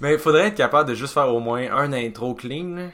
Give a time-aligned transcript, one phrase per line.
[0.00, 2.88] Mais il faudrait être capable de juste faire au moins un intro clean, là.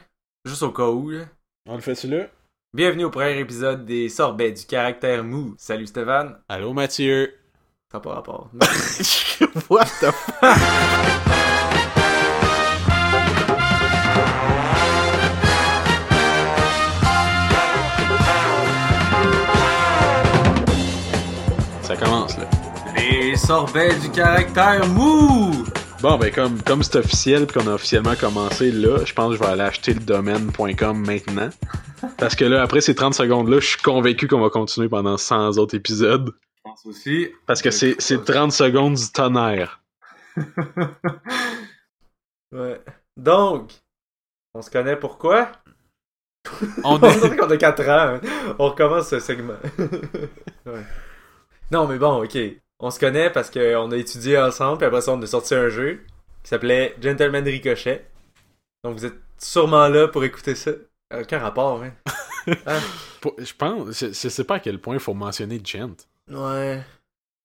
[0.45, 1.09] juste au cas où.
[1.09, 1.25] Là.
[1.67, 2.27] On le fait-tu là?
[2.73, 5.55] Bienvenue au premier épisode des sorbets du caractère mou.
[5.57, 6.37] Salut Stéphane.
[6.47, 7.33] Allô Mathieu.
[7.91, 8.49] Ça pas rapport.
[9.69, 10.57] What the fuck?
[21.81, 22.45] Ça commence là.
[22.95, 25.65] Les sorbets du caractère mou!
[26.01, 29.35] Bon ben comme comme c'est officiel puis qu'on a officiellement commencé là, je pense que
[29.35, 31.49] je vais aller acheter le domaine.com maintenant.
[32.17, 35.17] Parce que là après ces 30 secondes là, je suis convaincu qu'on va continuer pendant
[35.17, 37.29] 100 autres épisodes Je pense aussi.
[37.45, 39.81] parce que c'est c'est 30 secondes du tonnerre.
[42.51, 42.81] ouais.
[43.17, 43.71] Donc,
[44.53, 45.51] on se connaît pourquoi?
[46.83, 48.15] On On est qu'on a 4 ans.
[48.15, 48.21] hein.
[48.57, 49.57] On recommence ce segment.
[50.65, 50.83] Ouais.
[51.71, 52.37] Non, mais bon, ok.
[52.81, 55.69] On se connaît parce qu'on a étudié ensemble, puis après ça, on a sorti un
[55.69, 56.01] jeu
[56.43, 58.05] qui s'appelait Gentleman Ricochet.
[58.83, 60.71] Donc, vous êtes sûrement là pour écouter ça.
[61.15, 61.83] Aucun rapport,
[62.65, 62.79] hein?
[63.21, 65.95] Pour- Je pense, je, je sais pas à quel point il faut mentionner Gent.
[66.29, 66.81] ouais.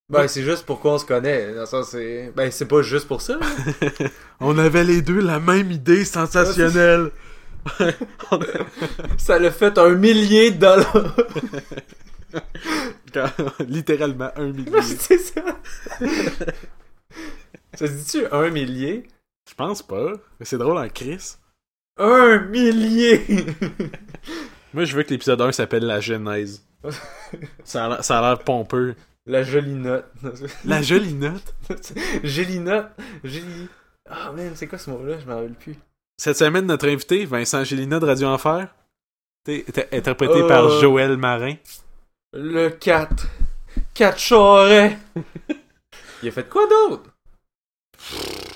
[0.09, 1.53] Ben, c'est juste pourquoi on se connaît.
[1.53, 2.31] Dans le sens, c'est...
[2.33, 3.37] Ben, c'est pas juste pour ça.
[3.41, 4.05] hein.
[4.39, 7.11] On avait les deux la même idée sensationnelle.
[9.17, 11.15] Ça l'a fait un millier de dollars.
[13.67, 14.81] Littéralement un millier.
[14.81, 15.41] c'est ça.
[17.73, 19.07] ça se dit-tu un millier?
[19.49, 20.13] Je pense pas.
[20.39, 21.39] Mais c'est drôle en crise.
[21.99, 23.23] Un millier!
[24.73, 26.63] Moi, je veux que l'épisode 1 s'appelle La Genèse.
[27.63, 28.95] Ça a l'air- pompeux.
[29.25, 30.05] La jolie note.
[30.63, 31.53] La jolie note?
[32.23, 32.87] Jolie note.
[33.23, 33.67] Jolie.
[34.09, 35.19] Ah, man, c'est quoi ce mot-là?
[35.19, 35.75] Je m'en rappelle plus.
[36.17, 38.73] Cette semaine, notre invité, Vincent Gélina de Radio Enfer,
[39.91, 40.47] interprété Euh.
[40.47, 41.55] par Joël Marin.
[42.33, 43.27] Le 4.
[43.93, 44.97] 4 charrets.
[46.23, 47.03] Il a fait quoi d'autre?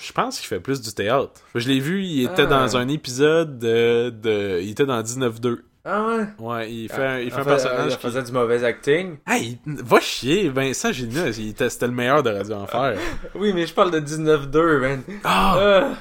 [0.02, 1.42] Je pense qu'il fait plus du théâtre.
[1.56, 2.46] Je l'ai vu, il était Ah.
[2.48, 5.62] dans un épisode de, de- Il était dans 19-2.
[5.84, 6.26] Ah ouais?
[6.38, 8.02] Ouais, il fait, un- il fait En un fait, personnage Il qui...
[8.02, 9.18] faisait du mauvais acting.
[9.26, 12.98] Hey, va chier, Vincent Gélina, il était- c'était le meilleur de Radio Enfer.
[13.36, 15.02] Oui, mais je parle de 19-2, man.
[15.24, 15.56] Ah!
[15.58, 15.94] Ah.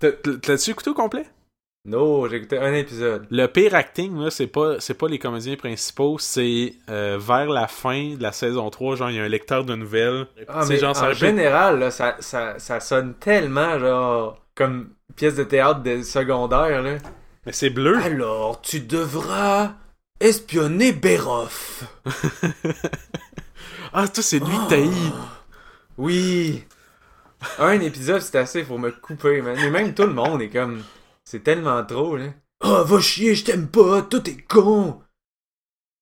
[0.00, 0.08] T'as-
[0.48, 1.26] L'as-tu écouté au complet?
[1.84, 3.26] Non, j'ai écouté un épisode.
[3.28, 7.66] Le pire acting, là, c'est pas, c'est pas les comédiens principaux, c'est euh, vers la
[7.66, 10.28] fin de la saison 3, genre, il y a un lecteur de nouvelles.
[10.46, 15.42] Ah, mais genre, en général, là, ça, ça, ça sonne tellement, genre, comme pièce de
[15.42, 16.98] théâtre de secondaire, là.
[17.46, 17.98] Mais c'est bleu.
[17.98, 19.72] Alors, tu devras
[20.20, 21.84] espionner Béroff.
[23.94, 24.88] Ah, toi, c'est lui, Taï.
[25.98, 26.64] Oui.
[27.58, 29.54] Un épisode, c'est assez pour me couper, man.
[29.60, 30.82] Mais même tout le monde est comme...
[31.24, 32.26] C'est tellement trop, là.
[32.64, 35.00] Oh, va chier, je t'aime pas, tout est con.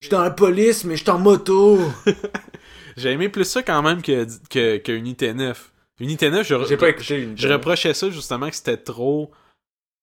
[0.01, 1.79] Je suis dans la police, mais je suis en moto.
[2.97, 5.73] J'ai aimé plus ça quand même que, que, que Unité 9.
[6.01, 9.31] Unité 9, je, J'ai pas écouté une je reprochais ça justement que c'était trop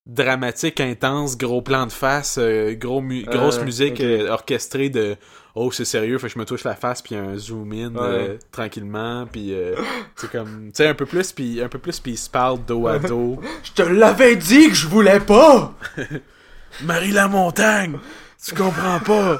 [0.05, 5.17] dramatique, intense, gros plan de face, euh, gros mu- Euh, grosse musique euh, orchestrée de
[5.57, 7.99] oh c'est sérieux, fait que je me touche la face puis un zoom in Ouais.
[8.01, 9.75] euh, tranquillement puis euh,
[10.15, 12.63] c'est comme tu sais un peu plus puis un peu plus puis ils se parlent
[12.65, 13.39] dos à dos.
[13.63, 15.73] Je te l'avais dit que je voulais pas.
[16.83, 17.97] Marie la montagne,
[18.45, 19.39] tu comprends pas.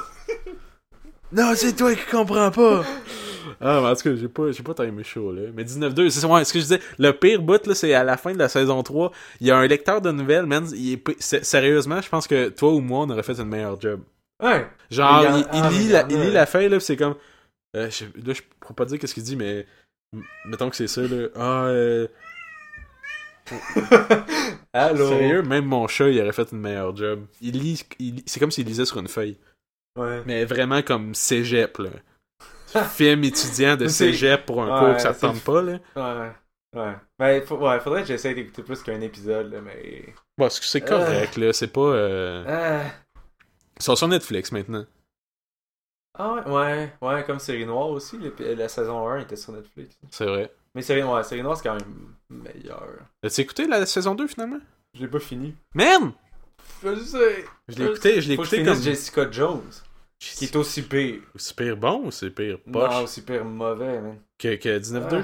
[1.32, 2.84] Non, c'est toi qui comprends pas.
[3.60, 5.44] Ah, mais en tout cas, j'ai pas, j'ai pas timé chaud, là.
[5.54, 6.80] Mais 19-2, c'est ouais, ce que je disais.
[7.00, 9.12] Le pire bout, là, c'est à la fin de la saison 3.
[9.42, 10.68] Il y a un lecteur de nouvelles, man.
[10.76, 14.02] Il est, sérieusement, je pense que toi ou moi, on aurait fait une meilleure job.
[14.42, 14.68] Ouais.
[14.90, 17.16] Genre, Il ah, lit, la, il lit la feuille, là, pis c'est comme.
[17.76, 19.66] Euh, je, là, je pourrais pas dire qu'est-ce qu'il dit, mais.
[20.46, 21.28] Mettons que c'est ça, là.
[21.36, 22.08] Ah, euh,
[24.74, 25.08] Allô?
[25.08, 27.26] Sérieux, même mon chat, il aurait fait une meilleure job.
[27.42, 27.84] Il lit,
[28.26, 29.38] c'est comme s'il lisait sur une feuille.
[29.98, 30.22] Ouais.
[30.26, 31.90] Mais vraiment comme cégep, là.
[32.90, 35.80] Film étudiant de cégep pour un Ouais, cours que ça te tente pas, là.
[35.96, 36.32] Ouais.
[36.76, 36.96] Ouais.
[37.18, 40.14] Ben, ouais, faudrait que j'essaye d'écouter plus qu'un épisode, là, mais...
[40.38, 41.54] Bon, c'est c'est correct, là.
[41.54, 41.82] C'est pas.
[41.82, 42.84] Euh...
[43.80, 44.86] Ils sont sur Netflix maintenant.
[46.20, 49.96] Ah ouais, ouais, ouais, comme Série Noire aussi, la saison 1 était sur Netflix.
[50.10, 50.52] C'est vrai.
[50.74, 52.88] Mais Série Noire, Série Noire, c'est quand même meilleur.
[53.24, 54.60] As-tu écouté la saison 2 finalement?
[54.96, 55.54] Je l'ai pas fini.
[55.76, 56.14] Man!
[56.84, 57.46] Je sais.
[57.68, 58.82] Je l'ai écouté, je l'ai écouté comme.
[58.82, 59.70] Jessica Jones,
[60.20, 61.22] qui est aussi pire.
[61.36, 63.04] C'est pire bon ou c'est pire Non, poche?
[63.04, 64.18] aussi pire mauvais, man.
[64.40, 65.24] que, que 19-2?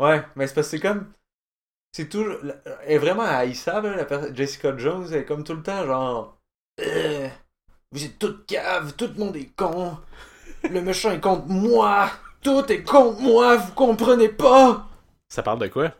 [0.00, 0.04] Ah.
[0.04, 1.12] Ouais, mais c'est parce que c'est comme...
[1.92, 2.36] C'est toujours...
[2.84, 6.38] Elle est vraiment haïssable, la per- Jessica Jones, elle est comme tout le temps, genre...
[7.92, 9.96] Vous êtes toutes caves, tout le monde est con.
[10.70, 12.10] Le méchant est contre moi.
[12.42, 14.86] Tout est contre moi, vous comprenez pas.
[15.28, 15.92] Ça parle de quoi?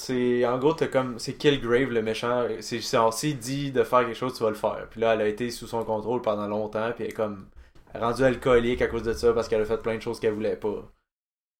[0.00, 4.14] C'est en gros t'as comme c'est Killgrave le méchant, c'est s'il dit de faire quelque
[4.16, 4.86] chose tu vas le faire.
[4.90, 7.46] Puis là elle a été sous son contrôle pendant longtemps puis elle est comme
[7.94, 10.56] rendue alcoolique à cause de ça parce qu'elle a fait plein de choses qu'elle voulait
[10.56, 10.90] pas.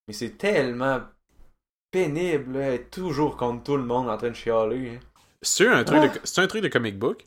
[0.08, 1.00] Mais c'est tellement
[1.90, 2.66] pénible, là.
[2.68, 4.96] Elle est toujours contre tout le monde en train de chialer.
[4.96, 5.00] hein.
[5.42, 6.08] C'est un, truc Ah.
[6.08, 7.26] de- c'est un truc de comic book?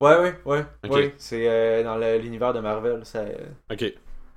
[0.00, 0.66] Ouais, ouais, ouais.
[0.84, 0.90] Ok.
[0.92, 1.14] ouais.
[1.18, 3.04] C'est euh, dans l'univers de Marvel.
[3.06, 3.82] Ça, euh, Ok.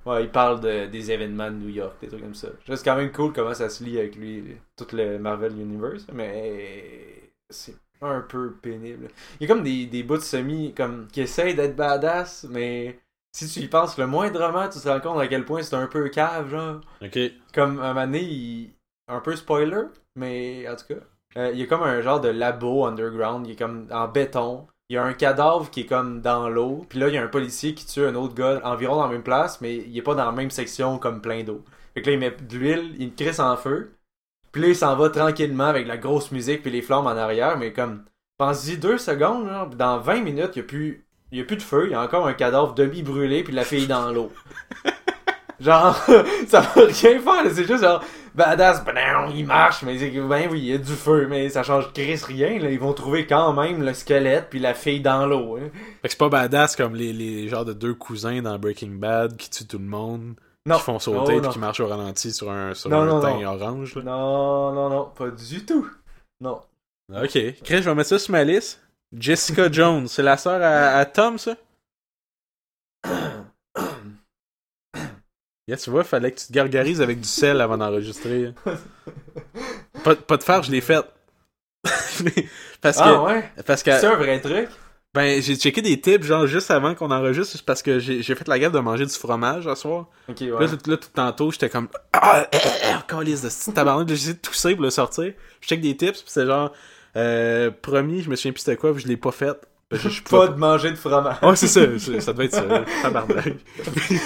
[0.06, 2.48] ouais, il parle de, des événements de New York, des trucs comme ça.
[2.66, 7.32] C'est quand même cool comment ça se lie avec lui, tout le Marvel Universe, mais
[7.50, 9.08] c'est un peu pénible.
[9.38, 12.98] Il y a comme des, des bouts de semi comme, qui essayent d'être badass, mais
[13.32, 15.86] si tu y penses le moindrement, tu te rends compte à quel point c'est un
[15.86, 16.80] peu cave, genre.
[17.02, 17.18] Ok.
[17.52, 18.74] Comme un moment donné, il-
[19.08, 19.82] un peu spoiler,
[20.16, 21.00] mais en tout cas.
[21.36, 24.66] Euh, il y a comme un genre de labo underground, il est comme en béton.
[24.90, 26.84] Il y a un cadavre qui est comme dans l'eau.
[26.88, 29.12] Puis là, il y a un policier qui tue un autre gars environ dans la
[29.12, 31.64] même place, mais il est pas dans la même section comme plein d'eau.
[31.94, 33.92] Fait que là, il met de l'huile, il crisse en feu.
[34.50, 37.56] Puis là, il s'en va tranquillement avec la grosse musique puis les flammes en arrière.
[37.56, 38.02] Mais comme,
[38.36, 41.62] pense-y deux secondes, dans 20 minutes, il y a plus, il y a plus de
[41.62, 41.84] feu.
[41.86, 44.32] Il y a encore un cadavre demi-brûlé puis la fille dans l'eau.
[45.60, 45.94] Genre,
[46.48, 48.02] ça va rien faire, c'est juste genre,
[48.34, 51.92] badass, badam, il marche, mais ben oui, il y a du feu, mais ça change
[51.92, 55.56] Chris rien, là, ils vont trouver quand même le squelette puis la fille dans l'eau,
[55.56, 55.70] hein.
[56.02, 59.36] Fait que c'est pas badass comme les, les genres de deux cousins dans Breaking Bad
[59.36, 60.34] qui tuent tout le monde,
[60.66, 60.76] Non.
[60.76, 61.48] qui font sauter Oh, puis non.
[61.50, 63.46] qui marchent au ralenti sur un, sur Non, un non, teint non.
[63.54, 63.94] orange.
[63.96, 64.02] là.
[64.02, 65.86] Non, non, non, pas du tout.
[66.40, 66.60] Non.
[67.12, 67.32] Ok.
[67.64, 68.80] Chris, je vais mettre ça sur ma liste.
[69.12, 71.56] Jessica Jones, c'est la sœur à, à Tom, ça?
[75.70, 78.52] Yeah, tu vois, fallait que tu te gargarises avec du sel avant d'enregistrer.
[80.02, 81.04] pas, pas de faire, je l'ai fait.
[82.80, 83.48] parce que, Ah ouais?
[83.64, 84.68] parce que C'est un vrai truc?
[85.14, 88.58] ben, j'ai checké des tips, genre, juste avant qu'on enregistre, parce que j'ai fait la
[88.58, 90.08] gaffe de manger du fromage ce soir.
[90.28, 90.66] Ok, Puis ouais.
[90.66, 94.14] Là, tout, là, tout tantôt, j'étais comme, ah, euh, euh, calice de style tabarnak, j'ai
[94.14, 95.32] essayé de tousser pour le sortir.
[95.60, 96.72] Je check des tips, puis c'est genre,
[97.14, 99.56] euh, promis, je me souviens plus c'était quoi, puis je l'ai pas fait.
[99.92, 101.36] Je, je pouvais Pas de manger de fromage.
[101.42, 101.80] Oh, c'est ça,
[102.20, 103.54] ça devait être ça, tabarnak.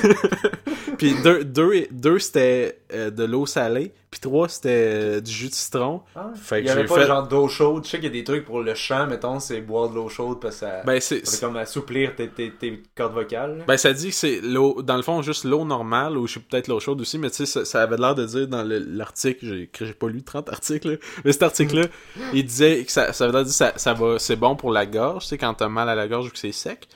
[0.99, 5.49] puis deux, deux, deux c'était euh, de l'eau salée, puis trois c'était euh, du jus
[5.49, 6.03] de citron.
[6.17, 7.85] Ah, Fait il y avait pas fait- genre d'eau chaude.
[7.85, 10.09] Je sais qu'il y a des trucs pour le chant, mettons, c'est boire de l'eau
[10.09, 13.59] chaude parce que ça, Ben, c'est, comme assouplir tes, tes, tes cordes vocales.
[13.59, 13.65] là.
[13.67, 16.41] ben, ça dit que c'est l'eau, dans le fond, juste l'eau normale, ou je sais
[16.41, 18.79] peut-être l'eau chaude aussi, mais tu sais, ça, ça avait l'air de dire dans le-
[18.79, 21.87] l'article, j'ai, j'ai pas lu 30 articles, là, mais cet article-là,
[22.33, 24.87] il disait que ça, ça veut dire que ça, ça va, c'est bon pour la
[24.87, 26.89] gorge, tu sais, quand t'as mal à la gorge ou que c'est sec,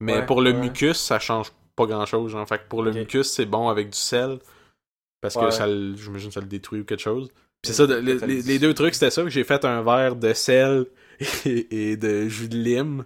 [0.00, 0.56] mais Ouais, pour le ouais.
[0.56, 3.96] mucus, ça change pas grand-chose, genre, fait que pour le mucus, c'est bon avec du
[3.98, 4.38] sel,
[5.22, 7.30] parce que ça, le- j'imagine que ça le détruit ou quelque chose.
[7.64, 9.82] C'est ça, de- les, les- le- les deux trucs, c'était ça, que j'ai fait un
[9.82, 10.84] verre de sel
[11.46, 13.04] et, et de jus de lime,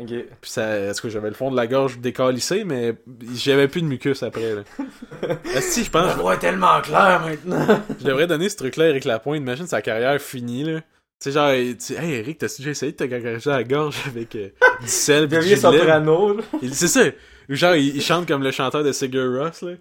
[0.00, 0.08] Ok.
[0.40, 2.94] puis ça, est-ce que j'avais le fond de la gorge décalissé, mais
[3.34, 4.54] j'avais plus de mucus après.
[4.54, 4.62] Là.
[5.42, 7.80] Que je pense voix est tellement claire maintenant.
[8.00, 9.38] je devrais donner ce truc-là à Eric Lapointe.
[9.38, 10.80] Imagine sa carrière finie, là.
[11.18, 14.36] Tu sais, genre, tu- hey Eric, t'as déjà essayé de te gargariser la gorge avec
[14.36, 14.50] euh,
[14.82, 16.72] du sel pis du jus de lime?
[16.74, 17.04] C'est ça.
[17.48, 19.72] Ou Genre, il, il chante comme le chanteur de Sigur Ross, là.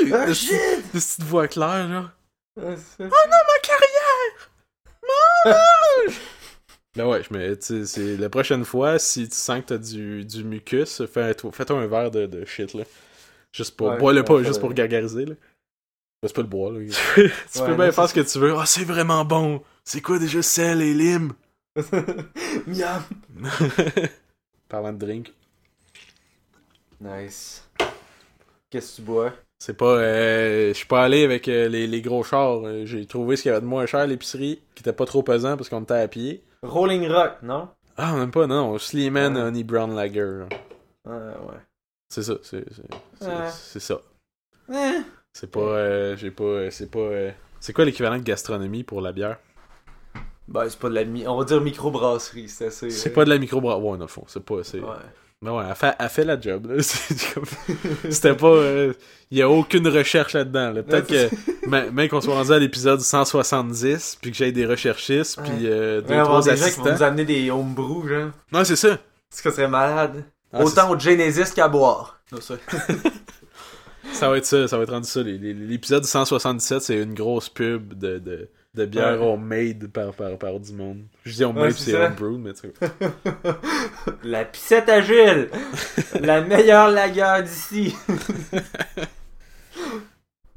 [0.00, 0.92] Ah, De Ah, cette- shit!
[0.94, 2.10] de cette petite voix claire, genre.
[2.60, 4.50] Ah, c'est- Ma carrière!
[6.96, 10.24] Ben ouais, je me, tu sais, la prochaine fois, si tu sens que t'as du,
[10.24, 12.84] du mucus, fais-toi fais-toi un verre de, de shit, là.
[13.52, 15.34] Juste pour, Ouais, bois-le pas, juste pour gargariser, là.
[16.22, 16.78] Ben, c'est pas le bois, là.
[17.14, 18.54] tu Ouais, peux non, bien faire ce que tu veux.
[18.56, 19.62] Ah, c'est vraiment bon!
[19.84, 21.32] C'est quoi déjà sel et lime?
[22.66, 23.02] Miam.
[24.68, 25.34] Parlant de drink.
[26.98, 27.68] Nice.
[28.70, 29.34] Qu'est-ce que tu bois?
[29.58, 29.96] C'est pas.
[29.98, 32.66] euh, je suis pas allé avec euh, les, les gros chars.
[32.66, 35.06] Euh, J'ai trouvé ce qu'il y avait de moins cher à l'épicerie, qui était pas
[35.06, 36.44] trop pesant parce qu'on était à pied.
[36.62, 37.68] Rolling Rock, non?
[37.96, 38.76] Ah, même pas, non.
[38.78, 39.42] Sleeman Ouais.
[39.42, 40.20] Honey Brown Lager.
[40.40, 40.48] là.
[41.08, 41.10] Ah,
[41.46, 41.58] ouais.
[42.08, 42.64] C'est ça, c'est
[43.22, 43.50] Ouais.
[43.80, 44.00] ça.
[44.72, 44.98] Eh.
[45.32, 45.60] C'est pas.
[45.60, 46.44] euh, J'ai pas.
[46.44, 47.08] euh, c'est pas.
[47.60, 49.38] C'est quoi l'équivalent de gastronomie pour la bière?
[50.48, 51.26] Ben, c'est pas de la mi...
[51.26, 52.90] On va dire microbrasserie, c'est assez...
[52.90, 53.82] C'est pas de la microbrasserie.
[53.82, 54.54] Ouais, dans le fond, c'est pas.
[54.56, 54.62] Ouais.
[55.42, 56.80] Mais ouais, elle fait, elle fait la job,
[58.10, 58.56] C'était pas.
[59.30, 60.70] Il y a aucune recherche là-dedans.
[60.72, 60.82] Là.
[60.82, 61.68] Peut-être que.
[61.68, 66.14] Même qu'on soit rendu à l'épisode 170, puis que j'aille des recherchistes, puis euh, deux,
[66.14, 67.04] Ouais, trois des gens qui vont nous assistants.
[67.06, 68.30] amener des homebrew, genre.
[68.50, 68.98] Non, c'est ça.
[69.30, 70.24] Ce que serait malade.
[70.52, 72.18] Ah, Autant au Genesis qu'à boire.
[72.30, 72.54] C'est ça.
[74.12, 75.20] Ça va être ça, ça va être rendu ça.
[75.22, 79.26] L'épisode 177, c'est une grosse pub de, de, de bière Ouais.
[79.26, 81.02] homemade par, par, par du monde.
[81.24, 82.72] Je dis homemade, Ouais, c'est homebrew, mais tu sais.
[84.22, 85.48] La piscette à Gilles.
[86.20, 87.94] la meilleure lagueur d'ici.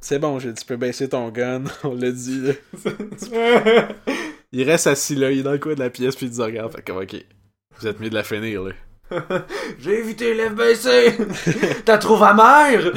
[0.02, 2.42] C'est bon, j'ai- tu peux baisser ton gun, on l'a dit.
[2.42, 3.88] là.
[4.52, 6.42] Il reste assis là, il est dans le coin de la pièce, puis il dit
[6.42, 7.16] regarde, fait comme ok.
[7.80, 8.72] Vous êtes mieux de la finir, là.
[9.80, 11.18] J'ai évité lèvres baissées.
[11.86, 12.92] T'as trouvé amère?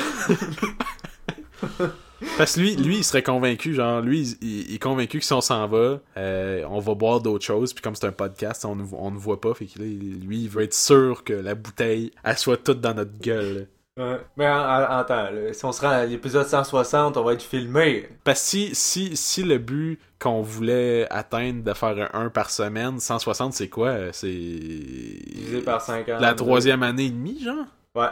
[2.39, 5.41] Parce que lui, lui, il serait convaincu, genre, lui, il, est convaincu que si on
[5.41, 8.85] s'en va, euh, on va boire d'autres choses, puis comme c'est un podcast, on ne
[8.93, 12.39] on voit pas, fait que là, lui, il veut être sûr que la bouteille, elle
[12.39, 13.69] soit toute dans notre gueule.
[13.99, 14.19] Ouais.
[14.39, 17.43] Mais en- en- attends, là, si on se rend à l'épisode 160, on va être
[17.43, 18.09] filmé.
[18.25, 22.49] Parce que si, si, si le but qu'on voulait atteindre de faire un 1 par
[22.49, 24.13] semaine, 160, c'est quoi?
[24.13, 24.29] C'est...
[24.29, 26.19] Divisé par 5 ans.
[26.21, 27.67] La troisième année et demie, genre?
[27.95, 28.09] Ouais.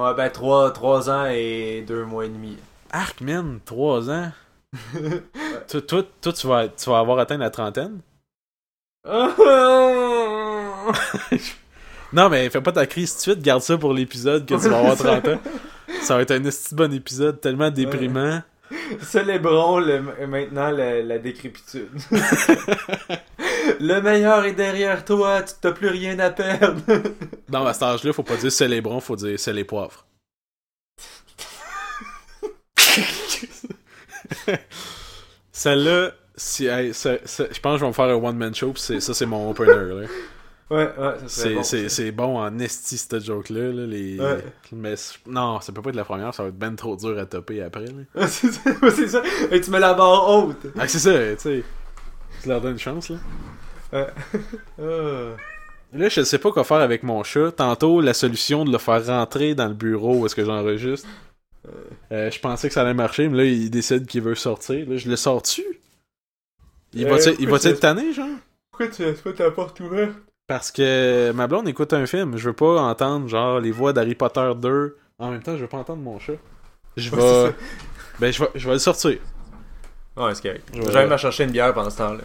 [0.00, 2.56] Ouais, ben 3, ans et 2 mois et demi.
[2.92, 4.32] Arc, man, 3 ans.
[5.68, 8.00] toi, toi, toi, tu, vas, tu vas avoir atteint la trentaine?
[12.12, 14.68] Non, mais fais pas ta crise tout de suite, garde ça pour l'épisode que tu
[14.68, 15.40] vas avoir 30 ans.
[16.00, 18.42] Ça va être un esti bon épisode tellement déprimant.
[19.02, 21.90] Célébrons le, maintenant la, la décrépitude.
[23.80, 26.80] le meilleur est derrière toi, tu t'as plus rien à perdre.
[27.52, 30.05] Non, à cet âge-là, faut pas dire célébrons, faut dire c'est les poivres.
[35.52, 38.72] Celle-là, si, hey, ça- ça- je pense que je vais me faire un one-man show,
[38.72, 39.72] pis ça, c'est mon opener.
[39.72, 40.06] Là.
[40.68, 42.24] Ouais, ouais, C'est bon.
[42.24, 43.72] bon en esti, cette joke-là.
[43.72, 44.18] Là, les...
[44.18, 44.44] Ouais.
[44.72, 44.94] Mais
[45.26, 47.62] non, ça peut pas être la première, ça va être ben trop dur à topper
[47.62, 47.84] après.
[48.26, 49.22] C'est ça.
[49.50, 50.66] Et tu mets la barre haute.
[50.78, 51.64] Ah, c'est ça, tu sais.
[52.42, 53.16] Tu leur donnes une chance, là.
[53.92, 54.06] Ouais.
[54.80, 55.36] Ah.
[55.92, 57.52] Là, je sais pas quoi faire avec mon chat.
[57.52, 61.08] Tantôt, la solution de le faire rentrer dans le bureau où est-ce que j'enregistre.
[62.12, 64.88] Euh, je pensais que ça allait marcher, mais là, il décide qu'il veut sortir.
[64.88, 65.64] Là, je le sors-tu?
[66.92, 68.28] Il va-tu être tanné, genre?
[68.70, 70.14] Pourquoi tu laisses pas ta porte ouverte?
[70.46, 72.36] Parce que ma blonde écoute un film.
[72.36, 74.96] Je veux pas entendre, genre, les voix d'Harry Potter 2.
[75.18, 76.34] En même temps, je veux pas entendre mon chat.
[76.96, 77.54] Je vais...
[78.20, 79.18] ben, je vais, je vais le sortir.
[80.16, 80.68] Ouais, c'est correct.
[80.72, 82.22] Je vais aller chercher une bière pendant ce temps-là.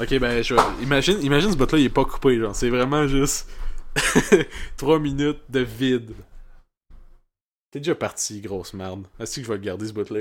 [0.00, 0.60] Ok, ben, je vais...
[0.82, 2.54] Imagine, imagine ce bout-là, il est pas coupé, genre.
[2.54, 3.48] C'est vraiment juste...
[4.76, 6.12] 3 minutes de vide.
[7.70, 9.04] T'es déjà parti, grosse merde.
[9.20, 10.20] Est-ce que je vais le garder, ce bout-là?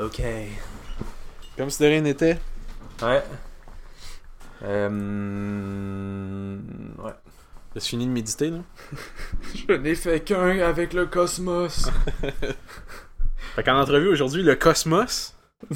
[0.00, 0.22] Ok.
[1.56, 2.38] Comme si de rien n'était.
[3.02, 3.22] Ouais.
[4.62, 4.88] Euh...
[6.98, 7.12] Ouais.
[7.74, 8.58] T'as fini de méditer, là?
[9.54, 11.88] Je n'ai fait qu'un avec le cosmos.
[13.54, 15.34] Fait qu'en entrevue aujourd'hui, le cosmos...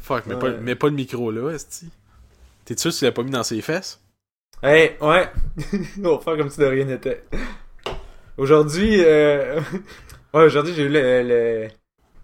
[0.00, 0.40] Fuck, mais, Ouais.
[0.40, 1.90] pas, mais pas le micro, là, esti.
[2.64, 4.00] T'es sûr que tu l'as pas mis dans ses fesses?
[4.62, 5.30] Hey, ouais.
[6.04, 7.24] On va faire comme si de rien n'était.
[8.36, 9.60] Aujourd'hui, euh...
[10.34, 11.68] ouais, aujourd'hui j'ai eu le, le,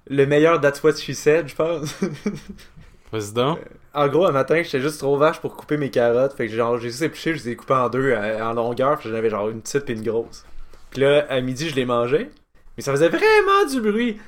[0.08, 1.94] le meilleur That's What She Said, je pense.
[3.12, 3.58] Vas-y donc.
[3.94, 6.34] En gros, un matin, j'étais juste trop vache pour couper mes carottes.
[6.34, 8.98] Fait que genre, j'ai juste épluché, je les ai coupées en deux euh, en longueur.
[8.98, 10.44] Puis j'en avais genre une petite puis une grosse.
[10.90, 12.30] Puis là, à midi, je les mangeais.
[12.76, 14.18] Mais ça faisait vraiment du bruit.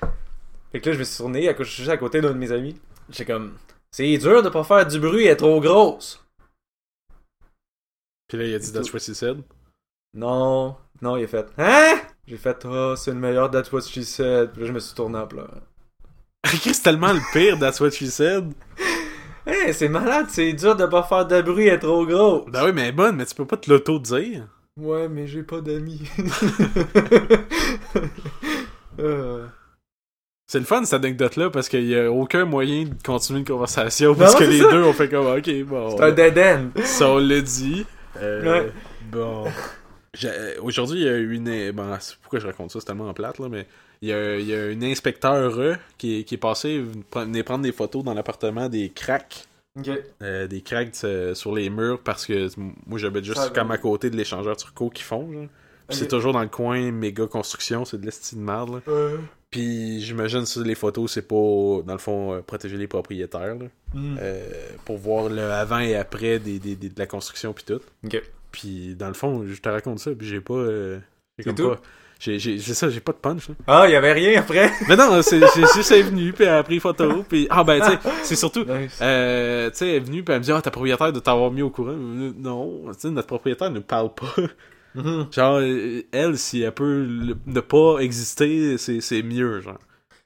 [0.72, 2.38] Fait que là, je me suis tourné, à, je suis juste à côté d'un de
[2.38, 2.76] mes amis.
[3.10, 3.52] J'étais comme,
[3.90, 6.24] c'est dur de pas faire du bruit, elle est trop grosse.
[8.30, 9.42] Puis là, il a dit That's what she said?
[10.14, 11.98] Non, non, il a fait, hein?
[12.28, 14.52] J'ai fait, oh, c'est le meilleur That's What She Said.
[14.52, 15.48] Puis là, je me suis tourné en pleurant.
[16.46, 18.52] C'est tellement le pire That's what she said.
[19.46, 22.44] Hey, c'est malade, c'est dur de pas faire de bruit, elle est trop grosse.
[22.52, 24.46] Ben oui, mais elle est bonne, mais tu peux pas te l'auto-dire.
[24.78, 26.02] Ouais, mais j'ai pas d'amis.
[28.98, 29.46] Euh.
[30.46, 34.14] C'est le fun cette anecdote-là parce qu'il y a aucun moyen de continuer une conversation
[34.14, 34.70] parce Non, que les ça.
[34.70, 35.96] deux ont fait comme ok bon.
[35.96, 36.82] C'est un dead end.
[36.84, 37.86] Ça on l'a dit.
[38.16, 38.72] Euh, Ouais.
[39.10, 39.44] Bon.
[40.14, 41.70] J'ai- Aujourd'hui il y a eu une.
[41.72, 43.66] Bon, pourquoi je raconte ça, c'est tellement plate là, mais
[44.02, 46.82] il y a, il y a une inspecteur euh, qui, est- qui est passé
[47.14, 49.44] venir prendre des photos dans l'appartement des cracks.
[50.20, 52.48] Euh, des cracks euh, sur les murs parce que
[52.86, 55.48] moi j'habite juste Ça, comme à côté de l'échangeur turco qu'ils font.
[55.90, 58.82] c'est toujours dans le coin méga construction, c'est de l'estime de merde.
[58.86, 58.92] là.
[59.50, 63.56] Puis j'imagine que les photos, c'est pour, dans le fond, euh, protéger les propriétaires.
[63.56, 63.66] là.
[63.94, 64.16] Hmm.
[64.20, 64.48] Euh,
[64.84, 67.80] pour voir le avant et après des, des- des- de la construction puis tout.
[68.52, 70.54] Puis dans le fond, je te raconte ça, puis j'ai pas...
[70.54, 70.98] euh,
[71.38, 71.68] C'est tout?
[71.70, 71.80] pas-
[72.20, 73.48] J'ai, ça, j'ai pas de punch.
[73.48, 73.54] là.
[73.66, 74.70] Ah, y avait rien après?
[74.88, 77.46] Mais non, c'est, c'est juste elle est venue, puis elle a pris photo, puis...
[77.50, 78.64] Ah ben, tu sais, c'est surtout...
[78.64, 78.98] Nice.
[79.00, 81.50] Euh, tu sais, elle est venue, puis elle me dit «Ah, ta propriétaire de t'avoir
[81.50, 81.94] mis au courant.
[81.96, 84.34] Non, tu sais, notre propriétaire ne parle pas.
[84.94, 85.26] Mhm.
[85.30, 89.78] genre, elle, si elle peut le- ne pas exister, c'est, mieux, genre.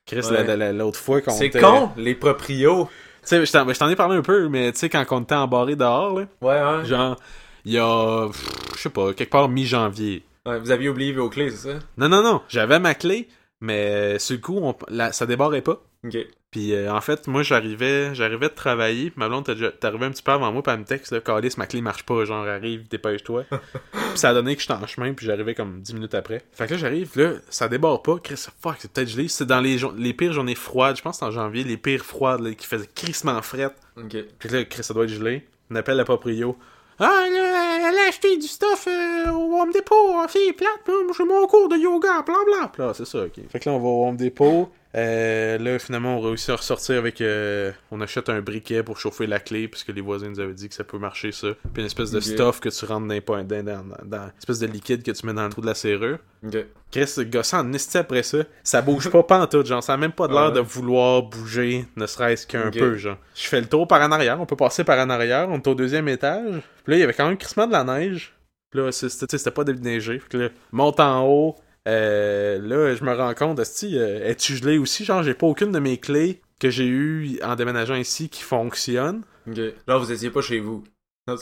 [0.06, 0.32] Chris, Ouais.
[0.32, 2.88] la- la- la- l'autre fois qu'on C'est con, les proprios.
[3.22, 5.76] Tu sais, je t'en, ai parlé un peu, mais tu sais, quand on était embarré
[5.76, 6.84] dehors, là, Ouais, ouais.
[6.84, 7.16] genre,
[7.64, 8.28] il y a,
[8.76, 10.24] je sais pas, quelque part mi-janvier.
[10.46, 11.78] Ouais, Vous aviez oublié vos clés, c'est ça?
[11.96, 13.28] Non, non, non, j'avais ma clé,
[13.62, 15.82] mais sur le coup, on, la- ça débarrait pas.
[16.04, 16.18] Ok.
[16.54, 19.50] Puis euh, en fait, moi j'arrivais j'arrivais de travailler, puis ma blonde
[19.82, 22.04] arrivé un petit peu avant moi, puis elle me texte, là, Calice, ma clé marche
[22.04, 23.42] pas, genre arrive, dépêche-toi.
[23.50, 26.44] puis ça a donné que j'étais en chemin, puis j'arrivais comme 10 minutes après.
[26.52, 29.60] Fait que là j'arrive, là, ça débarre pas, Chris, fuck, c'est peut-être gelé, c'est dans
[29.60, 32.68] les, les pires journées froides, je pense que en janvier, les pires froides, là, qui
[32.68, 33.74] faisaient crissement frette.
[33.96, 34.16] Ok.
[34.38, 35.44] Puis là, Chris, ça doit être gelé.
[35.72, 36.56] On appelle la proprio.
[37.00, 40.94] Ah, là, elle a acheté du stuff euh, au Home Depot, ah, c'est plate, là,
[41.18, 42.70] j'ai mon cours de yoga, bla bla.
[42.78, 43.40] Là, c'est ça, ok.
[43.50, 46.98] Fait que là, on va au Home Depot, Euh, là, finalement, on réussit à ressortir
[46.98, 47.20] avec.
[47.20, 50.54] euh, on achète un briquet pour chauffer la clé, parce que les voisins nous avaient
[50.54, 51.48] dit que ça peut marcher, ça.
[51.72, 55.02] Puis une espèce de stuff que tu rentres dans, dans, dans, une espèce de liquide
[55.02, 56.18] que tu mets dans le trou de la serrure.
[56.46, 56.64] Ok.
[56.90, 60.28] Chris, gossant en esti après ça, ça bouge pas pantoute, genre, ça a même pas
[60.28, 63.16] de l'air de vouloir bouger, ne serait-ce qu'un peu, genre.
[63.34, 65.66] Je fais le tour par en arrière, on peut passer par en arrière, on est
[65.66, 66.62] au deuxième étage.
[66.84, 68.32] Puis là, il y avait quand même crissement de la neige.
[68.70, 70.20] Puis là, c'était pas déneigé.
[70.28, 71.56] Puis là, monte en haut.
[71.86, 75.04] Euh, là, je me rends compte, esti, euh, es-tu gelé aussi?
[75.04, 79.22] Genre, j'ai pas aucune de mes clés que j'ai eues en déménageant ici qui fonctionne.
[79.48, 79.58] Ok.
[79.86, 80.84] Genre, vous étiez pas chez vous.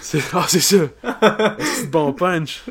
[0.00, 0.86] C'est ah, c'est ça.
[1.90, 2.62] Bon punch.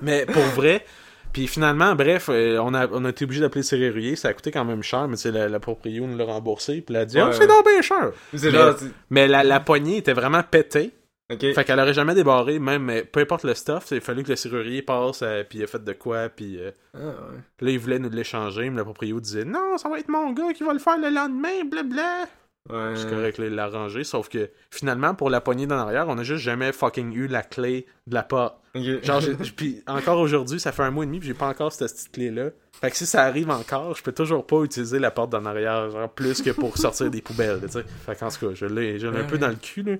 [0.00, 0.84] Mais pour vrai,
[1.32, 4.16] puis finalement, bref, euh, on a, on a été obligé d'appeler le serrurier.
[4.16, 6.80] Ça a coûté quand même cher, mais la, la proprio nous l'a remboursé.
[6.80, 8.10] Puis elle a dit, Ouais, oh, c'est donc bien cher.
[8.32, 8.74] Mais- genre.
[9.10, 10.90] Mais la, la poignée était vraiment pétée.
[11.38, 13.88] Fait qu'elle aurait jamais débarré, même euh, peu importe le stuff.
[13.92, 16.70] Il fallu que le serrurier passe, euh, puis il a fait de quoi, puis euh,
[16.94, 17.38] Ah, ouais.
[17.60, 18.70] là, il voulait nous l'échanger.
[18.70, 21.10] Mais le proprio disait, non, ça va être mon gars qui va le faire le
[21.10, 22.26] lendemain, blabla.
[22.70, 22.92] Ouais.
[22.94, 24.04] C'est correct, là, il l'a rangé.
[24.04, 27.42] Sauf que finalement, pour la poignée d'en arrière, on a juste jamais fucking eu la
[27.42, 28.56] clé de la porte.
[28.76, 29.04] Ok.
[29.04, 29.20] Genre,
[29.56, 32.12] puis encore aujourd'hui, ça fait un mois et demi, puis j'ai pas encore cette petite
[32.12, 32.50] clé-là.
[32.80, 35.90] Fait que si ça arrive encore, je peux toujours pas utiliser la porte d'en arrière,
[35.90, 37.84] genre plus que pour sortir des poubelles, tu sais.
[38.06, 39.92] Fait qu'en tout cas, je l'ai, je l'ai un peu dans le cul, là.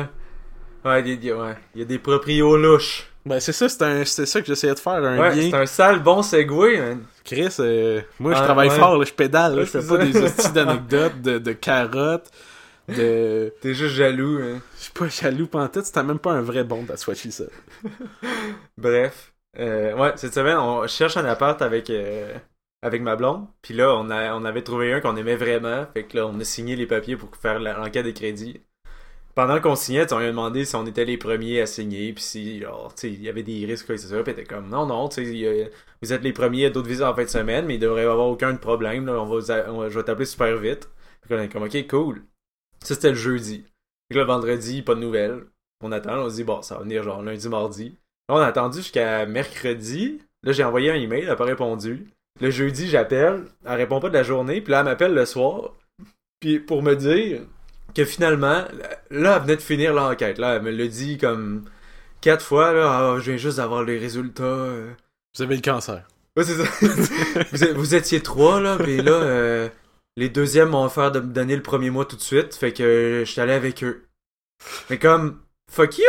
[0.00, 0.04] Ouais.
[0.84, 1.54] Ouais, il y a- ouais.
[1.74, 3.06] Y a des proprios louches.
[3.26, 5.48] Ben, c'est ça, c'était ça que j'essayais de faire, un Ouais, lien.
[5.50, 7.04] c'est un sale bon segway, man.
[7.24, 8.78] Chris, euh, moi, je travaille ouais.
[8.78, 10.04] fort, là, je pédale, là, je fais c'est pas ça.
[10.04, 12.30] des hosties d'anecdotes, de, de carottes,
[12.88, 13.54] de...
[13.62, 14.60] T'es juste jaloux, hein.
[14.76, 17.48] Je suis pas jaloux pantoute, c'était même pas un vrai bon, that's what she said.
[18.76, 19.32] Bref.
[19.58, 22.34] Euh, ouais, cette semaine, on cherche un appart avec, euh,
[22.82, 23.46] avec ma blonde.
[23.62, 25.86] Puis là, on, a, on avait trouvé un qu'on aimait vraiment.
[25.94, 28.60] Fait que là, on a signé les papiers pour faire l'enquête de crédit.
[29.34, 32.12] Pendant qu'on signait, on lui a demandé si on était les premiers à signer.
[32.12, 34.22] Puis si, genre, il y avait des risques, quoi, et ça.
[34.22, 35.68] Puis était comme, non, non, a-
[36.02, 38.06] vous êtes les premiers à d'autres visas en fin de semaine, mais il devrait y
[38.06, 39.06] avoir aucun problème.
[39.06, 40.88] Là, on va, on je vais t'appeler super vite.
[41.26, 42.22] Fait qu'on est comme, ok, cool.
[42.84, 43.64] Ça, c'était le jeudi.
[44.10, 45.44] Que le vendredi, pas de nouvelles.
[45.82, 47.98] On attend, on se dit, bon, ça va venir genre lundi, mardi.
[48.28, 50.20] Là, on a attendu jusqu'à mercredi.
[50.44, 52.06] Là, j'ai envoyé un email, elle n'a pas répondu.
[52.40, 55.72] Le jeudi, j'appelle, elle répond pas de la journée, puis là, elle m'appelle le soir.
[56.40, 57.42] Puis pour me dire
[57.94, 58.64] que finalement,
[59.10, 60.38] là, elle venait de finir l'enquête.
[60.38, 61.64] Là, elle me l'a dit comme
[62.20, 64.42] quatre fois, là, Ah, je viens juste d'avoir les résultats.
[64.44, 64.90] euh.
[65.36, 66.02] Vous avez le cancer.
[66.36, 67.72] Ouais, c'est ça.
[67.74, 69.68] vous, étiez trois, là, mais là, euh,
[70.16, 73.22] les deuxièmes m'ont offert de me donner le premier mois tout de suite, fait que
[73.24, 74.04] je suis allé avec eux.
[74.90, 76.04] Mais comme, fuck you!